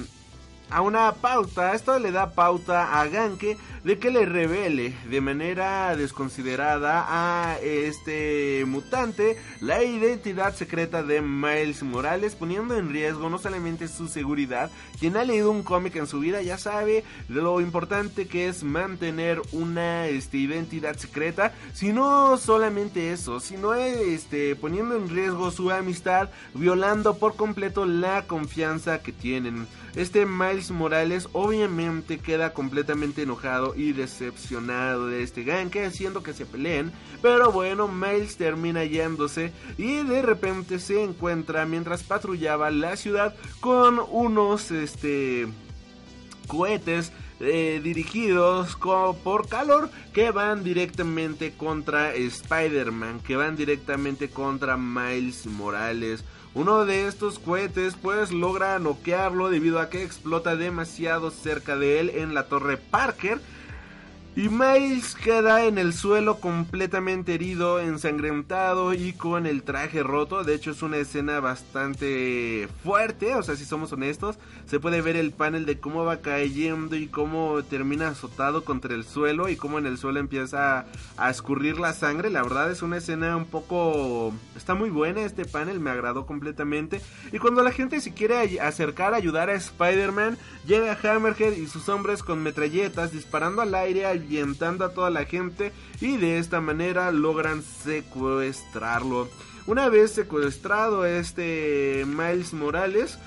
a 0.71 0.81
una 0.81 1.11
pauta, 1.13 1.73
esto 1.73 1.99
le 1.99 2.11
da 2.11 2.31
pauta 2.31 2.99
a 2.99 3.07
Ganke 3.07 3.57
de 3.83 3.99
que 3.99 4.09
le 4.09 4.25
revele 4.25 4.95
de 5.09 5.21
manera 5.21 5.95
desconsiderada 5.95 7.05
a 7.09 7.57
este 7.59 8.63
mutante 8.65 9.37
la 9.59 9.83
identidad 9.83 10.55
secreta 10.55 11.03
de 11.03 11.21
Miles 11.21 11.83
Morales, 11.83 12.35
poniendo 12.35 12.77
en 12.77 12.89
riesgo 12.89 13.29
no 13.29 13.37
solamente 13.37 13.87
su 13.87 14.07
seguridad, 14.07 14.71
quien 14.99 15.17
ha 15.17 15.25
leído 15.25 15.51
un 15.51 15.63
cómic 15.63 15.95
en 15.97 16.07
su 16.07 16.19
vida 16.19 16.41
ya 16.41 16.57
sabe 16.57 17.03
lo 17.27 17.59
importante 17.59 18.27
que 18.27 18.47
es 18.47 18.63
mantener 18.63 19.41
una 19.51 20.07
este, 20.07 20.37
identidad 20.37 20.95
secreta, 20.95 21.53
sino 21.73 22.37
solamente 22.37 23.11
eso, 23.11 23.39
sino 23.39 23.73
este, 23.73 24.55
poniendo 24.55 24.95
en 24.95 25.09
riesgo 25.09 25.51
su 25.51 25.69
amistad, 25.71 26.29
violando 26.53 27.17
por 27.17 27.35
completo 27.35 27.85
la 27.85 28.25
confianza 28.27 29.01
que 29.01 29.11
tienen. 29.11 29.67
Este 29.95 30.25
Miles 30.25 30.71
Morales 30.71 31.27
obviamente 31.33 32.17
queda 32.17 32.53
completamente 32.53 33.23
enojado 33.23 33.75
y 33.75 33.91
decepcionado 33.91 35.07
de 35.07 35.23
este 35.23 35.43
ganke 35.43 35.85
haciendo 35.85 36.23
que 36.23 36.33
se 36.33 36.45
peleen, 36.45 36.91
pero 37.21 37.51
bueno, 37.51 37.87
Miles 37.87 38.37
termina 38.37 38.85
yéndose 38.85 39.51
y 39.77 40.03
de 40.03 40.21
repente 40.21 40.79
se 40.79 41.03
encuentra 41.03 41.65
mientras 41.65 42.03
patrullaba 42.03 42.71
la 42.71 42.95
ciudad 42.95 43.35
con 43.59 43.99
unos 43.99 44.71
este 44.71 45.47
cohetes 46.47 47.11
eh, 47.39 47.81
dirigidos 47.83 48.75
por 48.75 49.47
calor 49.49 49.89
que 50.13 50.29
van 50.29 50.63
directamente 50.63 51.53
contra 51.53 52.13
Spider-Man, 52.13 53.19
que 53.21 53.35
van 53.35 53.55
directamente 53.55 54.29
contra 54.29 54.77
Miles 54.77 55.47
Morales. 55.47 56.23
Uno 56.53 56.85
de 56.85 57.07
estos 57.07 57.39
cohetes 57.39 57.95
pues 58.01 58.31
logra 58.31 58.77
noquearlo 58.77 59.49
debido 59.49 59.79
a 59.79 59.89
que 59.89 60.03
explota 60.03 60.57
demasiado 60.57 61.31
cerca 61.31 61.77
de 61.77 62.01
él 62.01 62.09
en 62.09 62.33
la 62.33 62.47
torre 62.47 62.75
Parker. 62.75 63.39
Y 64.33 64.47
Miles 64.47 65.13
queda 65.15 65.65
en 65.65 65.77
el 65.77 65.91
suelo 65.91 66.39
completamente 66.39 67.33
herido, 67.33 67.81
ensangrentado 67.81 68.93
y 68.93 69.11
con 69.11 69.45
el 69.45 69.63
traje 69.63 70.03
roto. 70.03 70.45
De 70.45 70.55
hecho 70.55 70.71
es 70.71 70.81
una 70.81 70.95
escena 70.95 71.41
bastante 71.41 72.69
fuerte, 72.81 73.35
o 73.35 73.43
sea 73.43 73.57
si 73.57 73.65
somos 73.65 73.91
honestos. 73.91 74.37
Se 74.67 74.79
puede 74.79 75.01
ver 75.01 75.17
el 75.17 75.31
panel 75.31 75.65
de 75.65 75.79
cómo 75.79 76.05
va 76.05 76.21
cayendo 76.21 76.95
y 76.95 77.07
cómo 77.07 77.61
termina 77.63 78.07
azotado 78.07 78.63
contra 78.63 78.95
el 78.95 79.03
suelo 79.03 79.49
y 79.49 79.57
cómo 79.57 79.79
en 79.79 79.85
el 79.85 79.97
suelo 79.97 80.21
empieza 80.21 80.85
a 81.17 81.29
escurrir 81.29 81.77
la 81.77 81.91
sangre. 81.91 82.29
La 82.29 82.41
verdad 82.41 82.71
es 82.71 82.81
una 82.81 82.97
escena 82.97 83.35
un 83.35 83.45
poco... 83.45 84.33
Está 84.55 84.75
muy 84.75 84.91
buena 84.91 85.23
este 85.23 85.43
panel, 85.43 85.81
me 85.81 85.89
agradó 85.89 86.25
completamente. 86.25 87.01
Y 87.33 87.39
cuando 87.39 87.63
la 87.63 87.71
gente 87.71 87.99
se 87.99 88.13
quiere 88.13 88.61
acercar 88.61 89.13
a 89.13 89.17
ayudar 89.17 89.49
a 89.49 89.55
Spider-Man, 89.55 90.37
llega 90.65 90.97
Hammerhead 91.03 91.51
y 91.51 91.67
sus 91.67 91.89
hombres 91.89 92.23
con 92.23 92.41
metralletas 92.41 93.11
disparando 93.11 93.61
al 93.61 93.75
aire 93.75 94.05
ahuyentando 94.21 94.85
a 94.85 94.93
toda 94.93 95.09
la 95.09 95.25
gente 95.25 95.71
y 95.99 96.17
de 96.17 96.37
esta 96.37 96.61
manera 96.61 97.11
logran 97.11 97.61
secuestrarlo. 97.61 99.27
Una 99.67 99.89
vez 99.89 100.11
secuestrado 100.11 101.05
este 101.05 102.05
Miles 102.07 102.53
Morales, 102.53 103.17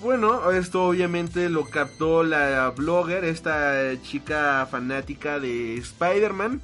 bueno, 0.00 0.50
esto 0.50 0.84
obviamente 0.84 1.48
lo 1.48 1.64
captó 1.64 2.24
la 2.24 2.70
blogger, 2.70 3.24
esta 3.24 4.00
chica 4.02 4.66
fanática 4.70 5.38
de 5.38 5.76
Spider-Man. 5.76 6.60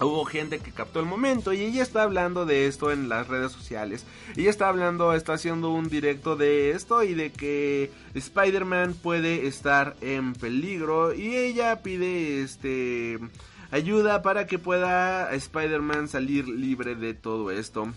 Hubo 0.00 0.24
gente 0.24 0.58
que 0.58 0.72
captó 0.72 1.00
el 1.00 1.06
momento 1.06 1.52
y 1.52 1.62
ella 1.62 1.82
está 1.82 2.02
hablando 2.02 2.44
de 2.44 2.66
esto 2.66 2.90
en 2.90 3.08
las 3.08 3.28
redes 3.28 3.52
sociales. 3.52 4.04
Ella 4.36 4.50
está 4.50 4.68
hablando, 4.68 5.12
está 5.14 5.34
haciendo 5.34 5.70
un 5.70 5.88
directo 5.88 6.36
de 6.36 6.70
esto 6.72 7.04
y 7.04 7.14
de 7.14 7.30
que 7.30 7.90
Spider-Man 8.14 8.94
puede 8.94 9.46
estar 9.46 9.94
en 10.00 10.32
peligro 10.32 11.14
y 11.14 11.36
ella 11.36 11.82
pide 11.82 12.42
este 12.42 13.18
ayuda 13.72 14.22
para 14.22 14.46
que 14.46 14.58
pueda 14.58 15.32
Spider-Man 15.32 16.06
salir 16.08 16.46
libre 16.48 16.94
de 16.94 17.14
todo 17.14 17.50
esto. 17.50 17.88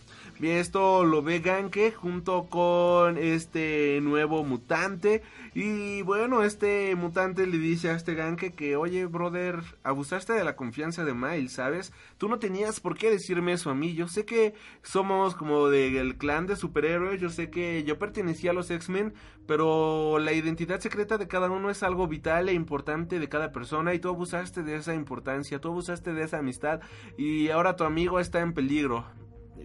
Esto 0.42 1.06
lo 1.06 1.22
ve 1.22 1.40
Ganke 1.40 1.94
junto 1.94 2.48
con 2.50 3.18
este 3.18 4.00
nuevo 4.02 4.44
mutante. 4.44 5.24
Y 5.54 6.02
bueno, 6.02 6.44
este 6.44 6.94
mutante 6.96 7.48
le 7.48 7.58
dice 7.58 7.90
a 7.90 7.96
este 7.96 8.16
Ganke 8.16 8.52
que, 8.52 8.76
oye, 8.76 9.06
brother, 9.06 9.62
abusaste 9.84 10.34
de 10.34 10.44
la 10.44 10.58
confianza 10.58 11.06
de 11.06 11.14
Miles, 11.14 11.54
¿sabes? 11.54 11.94
Tú 12.18 12.28
no 12.28 12.38
tenías 12.38 12.82
por 12.82 12.98
qué 12.98 13.10
decirme 13.10 13.54
eso 13.54 13.70
a 13.70 13.76
mí. 13.76 13.94
Yo 13.94 14.10
sé 14.10 14.26
que 14.26 14.54
somos 14.84 15.36
como 15.36 15.70
del 15.70 16.18
clan 16.18 16.48
de 16.48 16.58
superhéroes. 16.58 17.22
Yo 17.22 17.30
sé 17.30 17.50
que 17.50 17.86
yo 17.86 17.98
pertenecía 17.98 18.52
a 18.52 18.54
los 18.54 18.70
X-Men. 18.70 19.14
Pero 19.48 20.20
la 20.20 20.34
identidad 20.34 20.82
secreta 20.82 21.18
de 21.18 21.28
cada 21.28 21.50
uno 21.50 21.70
es 21.70 21.82
algo 21.82 22.08
vital 22.08 22.50
e 22.50 22.54
importante 22.54 23.20
de 23.20 23.30
cada 23.30 23.54
persona. 23.54 23.94
Y 23.94 24.00
tú 24.00 24.10
abusaste 24.10 24.64
de 24.64 24.76
esa 24.76 24.94
importancia. 24.94 25.62
Tú 25.62 25.70
abusaste 25.70 26.14
de 26.14 26.24
esa 26.24 26.40
amistad. 26.40 26.82
Y 27.18 27.50
ahora 27.50 27.78
tu 27.78 27.86
amigo 27.86 28.20
está 28.20 28.42
en 28.42 28.54
peligro. 28.54 29.06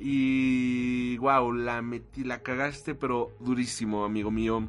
Y 0.03 1.19
wow, 1.19 1.53
la 1.53 1.83
metí, 1.83 2.25
la 2.25 2.43
cagaste, 2.43 2.95
pero 2.95 3.33
durísimo, 3.39 4.05
amigo 4.05 4.31
mío. 4.31 4.69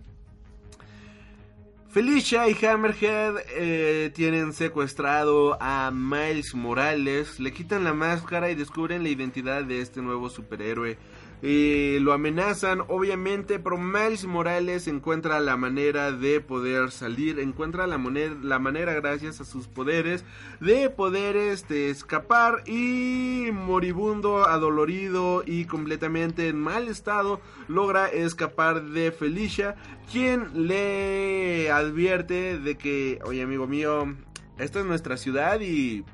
Felicia 1.92 2.48
y 2.48 2.66
Hammerhead 2.66 3.36
eh, 3.54 4.12
tienen 4.16 4.54
secuestrado 4.54 5.58
a 5.62 5.92
Miles 5.94 6.56
Morales, 6.56 7.38
le 7.40 7.52
quitan 7.52 7.84
la 7.84 7.94
máscara 7.94 8.50
y 8.50 8.56
descubren 8.56 9.04
la 9.04 9.10
identidad 9.10 9.66
de 9.66 9.82
este 9.82 10.02
nuevo 10.02 10.30
superhéroe. 10.30 10.98
Eh, 11.44 11.98
lo 12.02 12.14
amenazan, 12.14 12.82
obviamente, 12.88 13.58
pero 13.58 13.78
Miles 13.78 14.26
Morales 14.26 14.88
encuentra 14.88 15.40
la 15.40 15.58
manera 15.58 16.12
de 16.12 16.40
poder 16.40 16.92
salir, 16.92 17.40
encuentra 17.40 17.88
la, 17.88 18.00
la 18.44 18.60
manera 18.60 18.94
gracias 18.94 19.42
a 19.42 19.46
sus 19.46 19.68
poderes 19.68 20.24
de 20.60 20.92
poder 20.92 21.36
este, 21.36 21.90
escapar 21.90 22.62
y 22.68 23.50
moribundo, 23.52 24.46
adolorido 24.46 25.42
y 25.44 25.66
completamente 25.66 26.48
en 26.48 26.60
mal 26.60 26.88
estado 26.88 27.42
logra 27.68 28.08
escapar 28.08 28.84
de 28.84 29.12
Felicia, 29.12 29.76
quien 30.12 30.68
le 30.68 31.72
advierte 31.72 32.60
de 32.60 32.78
que, 32.78 33.20
oye 33.26 33.42
amigo 33.42 33.66
mío, 33.66 34.16
esta 34.60 34.80
es 34.80 34.86
nuestra 34.86 35.18
ciudad 35.18 35.60
y 35.60 36.06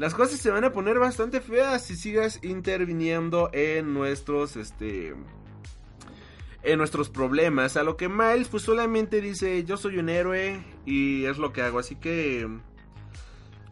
las 0.00 0.14
cosas 0.14 0.40
se 0.40 0.50
van 0.50 0.64
a 0.64 0.72
poner 0.72 0.98
bastante 0.98 1.42
feas 1.42 1.84
si 1.84 1.94
sigas 1.94 2.38
interviniendo 2.40 3.50
en 3.52 3.92
nuestros, 3.92 4.56
este, 4.56 5.14
en 6.62 6.78
nuestros 6.78 7.10
problemas. 7.10 7.76
A 7.76 7.82
lo 7.82 7.98
que 7.98 8.08
Miles 8.08 8.48
pues 8.48 8.62
solamente 8.62 9.20
dice, 9.20 9.62
yo 9.64 9.76
soy 9.76 9.98
un 9.98 10.08
héroe 10.08 10.64
y 10.86 11.26
es 11.26 11.36
lo 11.36 11.52
que 11.52 11.60
hago. 11.60 11.78
Así 11.78 11.96
que, 11.96 12.48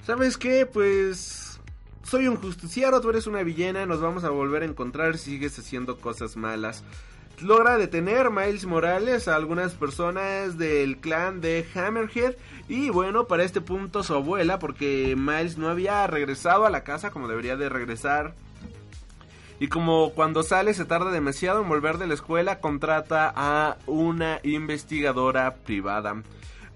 ¿sabes 0.04 0.36
qué? 0.36 0.66
Pues 0.66 1.62
soy 2.02 2.28
un 2.28 2.36
justiciero, 2.36 3.00
tú 3.00 3.08
eres 3.08 3.26
una 3.26 3.42
villana, 3.42 3.86
nos 3.86 4.02
vamos 4.02 4.24
a 4.24 4.28
volver 4.28 4.60
a 4.60 4.66
encontrar 4.66 5.16
si 5.16 5.30
sigues 5.30 5.58
haciendo 5.58 5.98
cosas 5.98 6.36
malas 6.36 6.84
logra 7.42 7.78
detener 7.78 8.30
Miles 8.30 8.66
Morales 8.66 9.28
a 9.28 9.36
algunas 9.36 9.74
personas 9.74 10.58
del 10.58 10.98
clan 10.98 11.40
de 11.40 11.66
Hammerhead 11.74 12.34
y 12.68 12.90
bueno, 12.90 13.26
para 13.26 13.44
este 13.44 13.60
punto 13.60 14.02
su 14.02 14.14
abuela, 14.14 14.58
porque 14.58 15.14
Miles 15.16 15.58
no 15.58 15.68
había 15.68 16.06
regresado 16.06 16.66
a 16.66 16.70
la 16.70 16.84
casa 16.84 17.10
como 17.10 17.28
debería 17.28 17.56
de 17.56 17.68
regresar. 17.68 18.34
Y 19.60 19.68
como 19.68 20.12
cuando 20.14 20.42
sale 20.42 20.72
se 20.74 20.84
tarda 20.84 21.10
demasiado 21.10 21.62
en 21.62 21.68
volver 21.68 21.98
de 21.98 22.06
la 22.06 22.14
escuela, 22.14 22.60
contrata 22.60 23.32
a 23.34 23.76
una 23.86 24.40
investigadora 24.44 25.56
privada. 25.56 26.22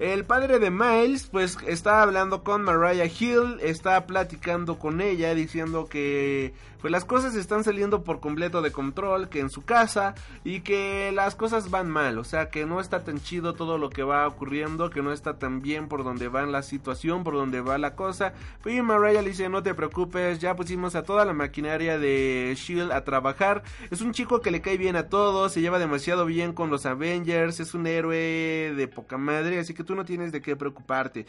El 0.03 0.25
padre 0.25 0.59
de 0.59 0.73
Miles, 0.73 1.29
pues 1.31 1.57
está 1.65 2.03
hablando 2.03 2.43
con 2.43 2.63
Mariah 2.63 3.07
Hill, 3.07 3.61
está 3.63 4.05
platicando 4.05 4.77
con 4.77 5.01
ella, 5.01 5.33
diciendo 5.33 5.87
que 5.89 6.53
pues 6.83 6.91
las 6.91 7.05
cosas 7.05 7.37
están 7.37 7.63
saliendo 7.63 8.03
por 8.03 8.19
completo 8.19 8.61
de 8.61 8.73
control, 8.73 9.29
que 9.29 9.39
en 9.39 9.51
su 9.51 9.65
casa 9.65 10.17
y 10.43 10.63
que 10.63 11.13
las 11.13 11.37
cosas 11.37 11.71
van 11.71 11.89
mal, 11.89 12.19
o 12.19 12.25
sea 12.25 12.51
que 12.51 12.67
no 12.67 12.81
está 12.81 13.05
tan 13.05 13.21
chido 13.21 13.55
todo 13.55 13.79
lo 13.79 13.89
que 13.89 14.03
va 14.03 14.27
ocurriendo, 14.27 14.91
que 14.91 15.01
no 15.01 15.13
está 15.13 15.39
tan 15.39 15.63
bien 15.63 15.87
por 15.87 16.03
donde 16.03 16.27
va 16.27 16.45
la 16.45 16.65
situación, 16.65 17.23
por 17.23 17.35
donde 17.35 17.61
va 17.61 17.79
la 17.79 17.95
cosa. 17.95 18.33
Y 18.67 18.83
Mariah 18.83 19.23
le 19.23 19.29
dice, 19.29 19.49
no 19.49 19.63
te 19.63 19.75
preocupes, 19.75 20.41
ya 20.41 20.57
pusimos 20.57 20.97
a 20.97 21.05
toda 21.05 21.25
la 21.25 21.33
maquinaria 21.33 21.99
de 21.99 22.53
Shield 22.57 22.91
a 22.91 23.05
trabajar. 23.05 23.63
Es 23.93 24.01
un 24.01 24.11
chico 24.11 24.41
que 24.41 24.51
le 24.51 24.61
cae 24.61 24.77
bien 24.77 24.97
a 24.97 25.09
todos, 25.09 25.53
se 25.53 25.61
lleva 25.61 25.79
demasiado 25.79 26.27
bien 26.27 26.53
con 26.53 26.69
los 26.69 26.85
Avengers, 26.85 27.61
es 27.61 27.75
un 27.75 27.87
héroe 27.87 28.75
de 28.77 28.89
poca 28.89 29.19
madre, 29.19 29.61
así 29.61 29.73
que 29.73 29.85
tú 29.85 29.92
no 29.95 30.05
tienes 30.05 30.33
de 30.33 30.41
qué 30.41 30.57
preocuparte. 30.57 31.27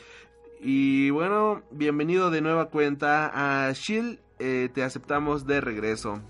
Y 0.60 1.10
bueno, 1.10 1.62
bienvenido 1.72 2.32
de 2.32 2.42
nueva 2.42 2.70
cuenta 2.70 3.68
a 3.68 3.72
Shield 3.74 4.20
eh, 4.40 4.70
te 4.74 4.84
aceptamos 4.84 5.46
de 5.46 5.62
regreso. 5.62 6.22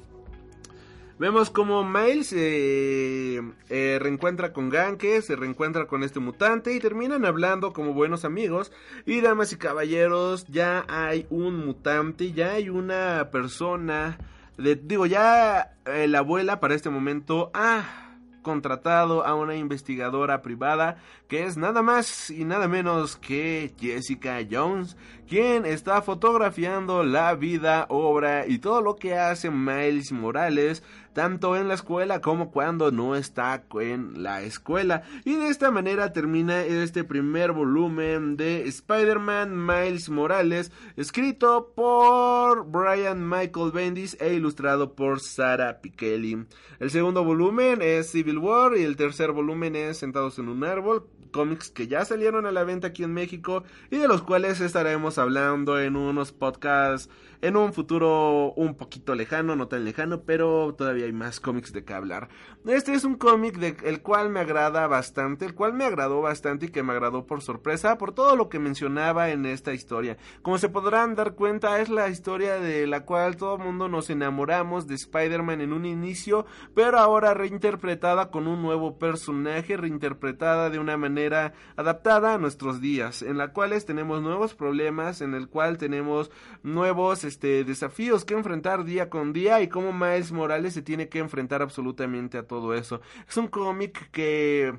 Vemos 1.19 1.49
como 1.51 1.83
Miles 1.83 2.27
se 2.27 3.37
eh, 3.37 3.99
reencuentra 4.01 4.51
con 4.51 4.69
Ganke, 4.69 5.21
se 5.21 5.35
reencuentra 5.35 5.85
con 5.87 6.03
este 6.03 6.19
mutante 6.19 6.73
y 6.73 6.79
terminan 6.79 7.23
hablando 7.23 7.71
como 7.71 7.93
buenos 7.93 8.25
amigos. 8.25 8.71
Y 9.05 9.21
damas 9.21 9.53
y 9.53 9.57
caballeros, 9.57 10.45
ya 10.47 10.85
hay 10.89 11.27
un 11.29 11.65
mutante, 11.65 12.33
ya 12.33 12.53
hay 12.53 12.69
una 12.69 13.29
persona, 13.31 14.17
de, 14.57 14.75
digo, 14.75 15.05
ya 15.05 15.75
eh, 15.85 16.07
la 16.07 16.19
abuela 16.19 16.59
para 16.59 16.75
este 16.75 16.89
momento 16.89 17.51
ha 17.53 18.02
contratado 18.43 19.25
a 19.25 19.33
una 19.33 19.55
investigadora 19.55 20.43
privada 20.43 20.97
que 21.27 21.45
es 21.45 21.57
nada 21.57 21.81
más 21.81 22.29
y 22.29 22.45
nada 22.45 22.67
menos 22.67 23.15
que 23.15 23.73
Jessica 23.79 24.39
Jones, 24.49 24.95
quien 25.27 25.65
está 25.65 26.01
fotografiando 26.01 27.03
la 27.03 27.35
vida, 27.35 27.85
obra 27.89 28.47
y 28.47 28.59
todo 28.59 28.81
lo 28.81 28.95
que 28.95 29.15
hace 29.15 29.49
Miles 29.49 30.11
Morales 30.11 30.83
tanto 31.13 31.55
en 31.55 31.67
la 31.67 31.75
escuela 31.75 32.21
como 32.21 32.51
cuando 32.51 32.91
no 32.91 33.15
está 33.15 33.63
en 33.79 34.23
la 34.23 34.41
escuela. 34.41 35.03
Y 35.23 35.35
de 35.35 35.47
esta 35.47 35.71
manera 35.71 36.11
termina 36.11 36.63
este 36.63 37.03
primer 37.03 37.51
volumen 37.51 38.35
de 38.35 38.67
Spider-Man 38.67 39.65
Miles 39.65 40.09
Morales, 40.09 40.71
escrito 40.97 41.71
por 41.75 42.65
Brian 42.65 43.27
Michael 43.29 43.71
Bendis 43.71 44.17
e 44.19 44.33
ilustrado 44.33 44.93
por 44.95 45.19
Sarah 45.19 45.79
Pikeli. 45.81 46.45
El 46.79 46.89
segundo 46.89 47.23
volumen 47.23 47.81
es 47.81 48.11
Civil 48.11 48.39
War 48.39 48.75
y 48.75 48.83
el 48.83 48.95
tercer 48.95 49.31
volumen 49.31 49.75
es 49.75 49.97
Sentados 49.97 50.39
en 50.39 50.49
un 50.49 50.63
árbol, 50.63 51.07
cómics 51.33 51.69
que 51.69 51.87
ya 51.87 52.05
salieron 52.05 52.45
a 52.45 52.51
la 52.53 52.63
venta 52.63 52.87
aquí 52.87 53.03
en 53.03 53.13
México 53.13 53.65
y 53.91 53.97
de 53.97 54.07
los 54.07 54.21
cuales 54.21 54.61
estaremos 54.61 55.17
hablando 55.17 55.77
en 55.81 55.97
unos 55.97 56.31
podcasts 56.31 57.09
en 57.43 57.57
un 57.57 57.73
futuro 57.73 58.53
un 58.53 58.75
poquito 58.75 59.15
lejano, 59.15 59.57
no 59.57 59.67
tan 59.67 59.83
lejano, 59.83 60.21
pero 60.21 60.73
todavía 60.77 61.05
hay 61.05 61.11
más 61.11 61.41
cómics 61.41 61.73
de 61.73 61.83
que 61.83 61.93
hablar. 61.93 62.29
Este 62.65 62.93
es 62.93 63.03
un 63.03 63.15
cómic 63.15 63.57
del 63.57 64.01
cual 64.01 64.29
me 64.29 64.39
agrada 64.39 64.87
bastante, 64.87 65.43
el 65.43 65.53
cual 65.53 65.73
me 65.73 65.83
agradó 65.83 66.21
bastante 66.21 66.67
y 66.67 66.69
que 66.69 66.83
me 66.83 66.93
agradó 66.93 67.27
por 67.27 67.41
sorpresa 67.41 67.97
por 67.97 68.13
todo 68.13 68.37
lo 68.37 68.47
que 68.47 68.59
mencionaba 68.59 69.29
en 69.29 69.45
esta 69.45 69.73
historia. 69.73 70.17
Como 70.41 70.57
se 70.57 70.69
podrán 70.69 71.15
dar 71.15 71.35
cuenta, 71.35 71.81
es 71.81 71.89
la 71.89 72.07
historia 72.07 72.61
de 72.61 72.87
la 72.87 73.03
cual 73.03 73.35
todo 73.35 73.57
el 73.57 73.63
mundo 73.63 73.89
nos 73.89 74.09
enamoramos 74.09 74.87
de 74.87 74.95
Spider-Man 74.95 75.59
en 75.59 75.73
un 75.73 75.85
inicio, 75.85 76.45
pero 76.73 76.97
ahora 76.97 77.33
reinterpretada 77.33 78.31
con 78.31 78.47
un 78.47 78.61
nuevo 78.61 78.97
personaje, 78.97 79.75
reinterpretada 79.75 80.69
de 80.69 80.79
una 80.79 80.95
manera 80.95 81.51
adaptada 81.75 82.35
a 82.35 82.37
nuestros 82.37 82.79
días, 82.79 83.21
en 83.21 83.37
la 83.37 83.51
cuales 83.51 83.85
tenemos 83.85 84.21
nuevos 84.21 84.55
problemas, 84.55 85.19
en 85.19 85.33
el 85.33 85.49
cual 85.49 85.77
tenemos 85.77 86.31
nuevos 86.63 87.25
este, 87.33 87.63
desafíos 87.63 88.25
que 88.25 88.35
enfrentar 88.35 88.83
día 88.85 89.09
con 89.09 89.33
día 89.33 89.59
y 89.61 89.67
cómo 89.67 89.91
Miles 89.91 90.31
Morales 90.31 90.73
se 90.73 90.83
tiene 90.83 91.09
que 91.09 91.17
enfrentar 91.17 91.63
absolutamente 91.63 92.37
a 92.37 92.47
todo 92.47 92.75
eso. 92.75 93.01
Es 93.27 93.37
un 93.37 93.47
cómic 93.47 94.11
que 94.11 94.77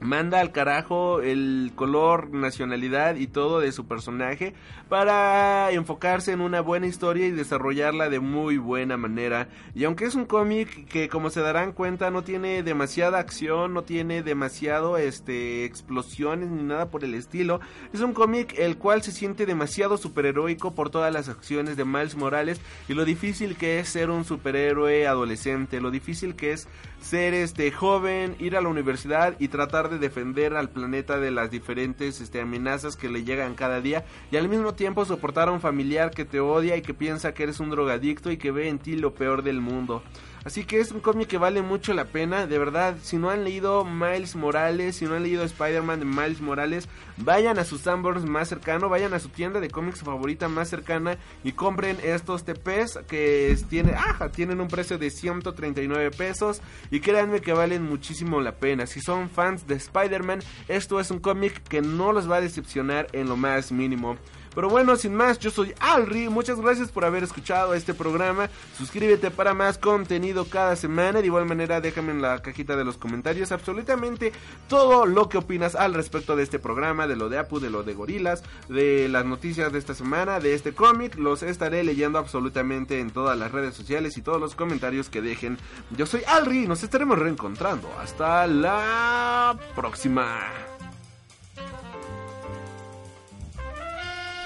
manda 0.00 0.40
al 0.40 0.52
carajo 0.52 1.20
el 1.20 1.72
color, 1.74 2.30
nacionalidad 2.30 3.16
y 3.16 3.26
todo 3.26 3.60
de 3.60 3.72
su 3.72 3.86
personaje 3.86 4.54
para 4.88 5.70
enfocarse 5.70 6.32
en 6.32 6.40
una 6.40 6.60
buena 6.60 6.86
historia 6.86 7.26
y 7.26 7.30
desarrollarla 7.30 8.10
de 8.10 8.20
muy 8.20 8.58
buena 8.58 8.96
manera. 8.96 9.48
Y 9.74 9.84
aunque 9.84 10.04
es 10.04 10.14
un 10.14 10.26
cómic 10.26 10.86
que 10.88 11.08
como 11.08 11.30
se 11.30 11.40
darán 11.40 11.72
cuenta 11.72 12.10
no 12.10 12.22
tiene 12.22 12.62
demasiada 12.62 13.18
acción, 13.18 13.72
no 13.72 13.82
tiene 13.82 14.22
demasiado 14.22 14.98
este 14.98 15.64
explosiones 15.64 16.50
ni 16.50 16.62
nada 16.62 16.90
por 16.90 17.04
el 17.04 17.14
estilo, 17.14 17.60
es 17.92 18.00
un 18.00 18.12
cómic 18.12 18.54
el 18.58 18.76
cual 18.76 19.02
se 19.02 19.12
siente 19.12 19.46
demasiado 19.46 19.96
superheroico 19.96 20.74
por 20.74 20.90
todas 20.90 21.12
las 21.12 21.28
acciones 21.28 21.76
de 21.76 21.84
Miles 21.84 22.16
Morales 22.16 22.60
y 22.88 22.94
lo 22.94 23.04
difícil 23.04 23.56
que 23.56 23.78
es 23.78 23.88
ser 23.88 24.10
un 24.10 24.24
superhéroe 24.24 25.06
adolescente, 25.06 25.80
lo 25.80 25.90
difícil 25.90 26.34
que 26.34 26.52
es 26.52 26.68
ser 27.00 27.34
este 27.34 27.70
joven, 27.70 28.34
ir 28.38 28.56
a 28.56 28.62
la 28.62 28.68
universidad 28.68 29.34
y 29.38 29.48
tratar 29.48 29.83
de 29.88 29.98
defender 29.98 30.56
al 30.56 30.70
planeta 30.70 31.18
de 31.18 31.30
las 31.30 31.50
diferentes 31.50 32.20
este, 32.20 32.40
amenazas 32.40 32.96
que 32.96 33.08
le 33.08 33.24
llegan 33.24 33.54
cada 33.54 33.80
día 33.80 34.04
y 34.30 34.36
al 34.36 34.48
mismo 34.48 34.74
tiempo 34.74 35.04
soportar 35.04 35.48
a 35.48 35.52
un 35.52 35.60
familiar 35.60 36.10
que 36.10 36.24
te 36.24 36.40
odia 36.40 36.76
y 36.76 36.82
que 36.82 36.94
piensa 36.94 37.34
que 37.34 37.44
eres 37.44 37.60
un 37.60 37.70
drogadicto 37.70 38.30
y 38.30 38.36
que 38.36 38.50
ve 38.50 38.68
en 38.68 38.78
ti 38.78 38.96
lo 38.96 39.14
peor 39.14 39.42
del 39.42 39.60
mundo. 39.60 40.02
Así 40.44 40.64
que 40.64 40.78
es 40.78 40.92
un 40.92 41.00
cómic 41.00 41.28
que 41.28 41.38
vale 41.38 41.62
mucho 41.62 41.94
la 41.94 42.04
pena, 42.04 42.46
de 42.46 42.58
verdad. 42.58 42.96
Si 43.02 43.16
no 43.16 43.30
han 43.30 43.44
leído 43.44 43.84
Miles 43.84 44.36
Morales, 44.36 44.96
si 44.96 45.06
no 45.06 45.14
han 45.14 45.22
leído 45.22 45.42
Spider-Man 45.42 46.00
de 46.00 46.04
Miles 46.04 46.42
Morales, 46.42 46.88
vayan 47.16 47.58
a 47.58 47.64
su 47.64 47.78
Sanborns 47.78 48.26
más 48.26 48.48
cercano, 48.48 48.90
vayan 48.90 49.14
a 49.14 49.20
su 49.20 49.30
tienda 49.30 49.58
de 49.60 49.70
cómics 49.70 50.02
favorita 50.02 50.48
más 50.48 50.68
cercana 50.68 51.16
y 51.44 51.52
compren 51.52 51.96
estos 52.02 52.44
TPs 52.44 52.98
que 53.08 53.56
tiene, 53.70 53.94
tienen 54.34 54.60
un 54.60 54.68
precio 54.68 54.98
de 54.98 55.10
139 55.10 56.10
pesos 56.10 56.60
y 56.90 57.00
créanme 57.00 57.40
que 57.40 57.54
valen 57.54 57.82
muchísimo 57.82 58.42
la 58.42 58.52
pena. 58.52 58.86
Si 58.86 59.00
son 59.00 59.30
fans 59.30 59.66
de 59.66 59.76
Spider-Man, 59.76 60.40
esto 60.68 61.00
es 61.00 61.10
un 61.10 61.20
cómic 61.20 61.62
que 61.68 61.80
no 61.80 62.12
los 62.12 62.30
va 62.30 62.36
a 62.36 62.40
decepcionar 62.42 63.06
en 63.12 63.28
lo 63.28 63.36
más 63.36 63.72
mínimo. 63.72 64.18
Pero 64.54 64.68
bueno, 64.68 64.96
sin 64.96 65.14
más, 65.14 65.38
yo 65.38 65.50
soy 65.50 65.74
Alri. 65.80 66.28
Muchas 66.28 66.60
gracias 66.60 66.90
por 66.90 67.04
haber 67.04 67.24
escuchado 67.24 67.74
este 67.74 67.94
programa. 67.94 68.48
Suscríbete 68.76 69.30
para 69.30 69.54
más 69.54 69.78
contenido 69.78 70.44
cada 70.46 70.76
semana. 70.76 71.20
De 71.20 71.26
igual 71.26 71.46
manera, 71.46 71.80
déjame 71.80 72.12
en 72.12 72.22
la 72.22 72.40
cajita 72.40 72.76
de 72.76 72.84
los 72.84 72.96
comentarios 72.96 73.52
absolutamente 73.52 74.32
todo 74.68 75.06
lo 75.06 75.28
que 75.28 75.38
opinas 75.38 75.74
al 75.74 75.94
respecto 75.94 76.36
de 76.36 76.42
este 76.42 76.58
programa, 76.58 77.06
de 77.06 77.16
lo 77.16 77.28
de 77.28 77.38
Apu, 77.38 77.60
de 77.60 77.70
lo 77.70 77.82
de 77.82 77.94
Gorilas, 77.94 78.42
de 78.68 79.08
las 79.08 79.24
noticias 79.24 79.72
de 79.72 79.78
esta 79.78 79.94
semana, 79.94 80.40
de 80.40 80.54
este 80.54 80.72
cómic. 80.72 81.16
Los 81.16 81.42
estaré 81.42 81.84
leyendo 81.84 82.18
absolutamente 82.18 83.00
en 83.00 83.10
todas 83.10 83.38
las 83.38 83.52
redes 83.52 83.74
sociales 83.74 84.16
y 84.16 84.22
todos 84.22 84.40
los 84.40 84.54
comentarios 84.54 85.08
que 85.08 85.22
dejen. 85.22 85.58
Yo 85.96 86.06
soy 86.06 86.22
Alri. 86.26 86.66
Nos 86.66 86.82
estaremos 86.82 87.18
reencontrando. 87.18 87.90
Hasta 88.00 88.46
la 88.46 89.56
próxima. 89.74 90.73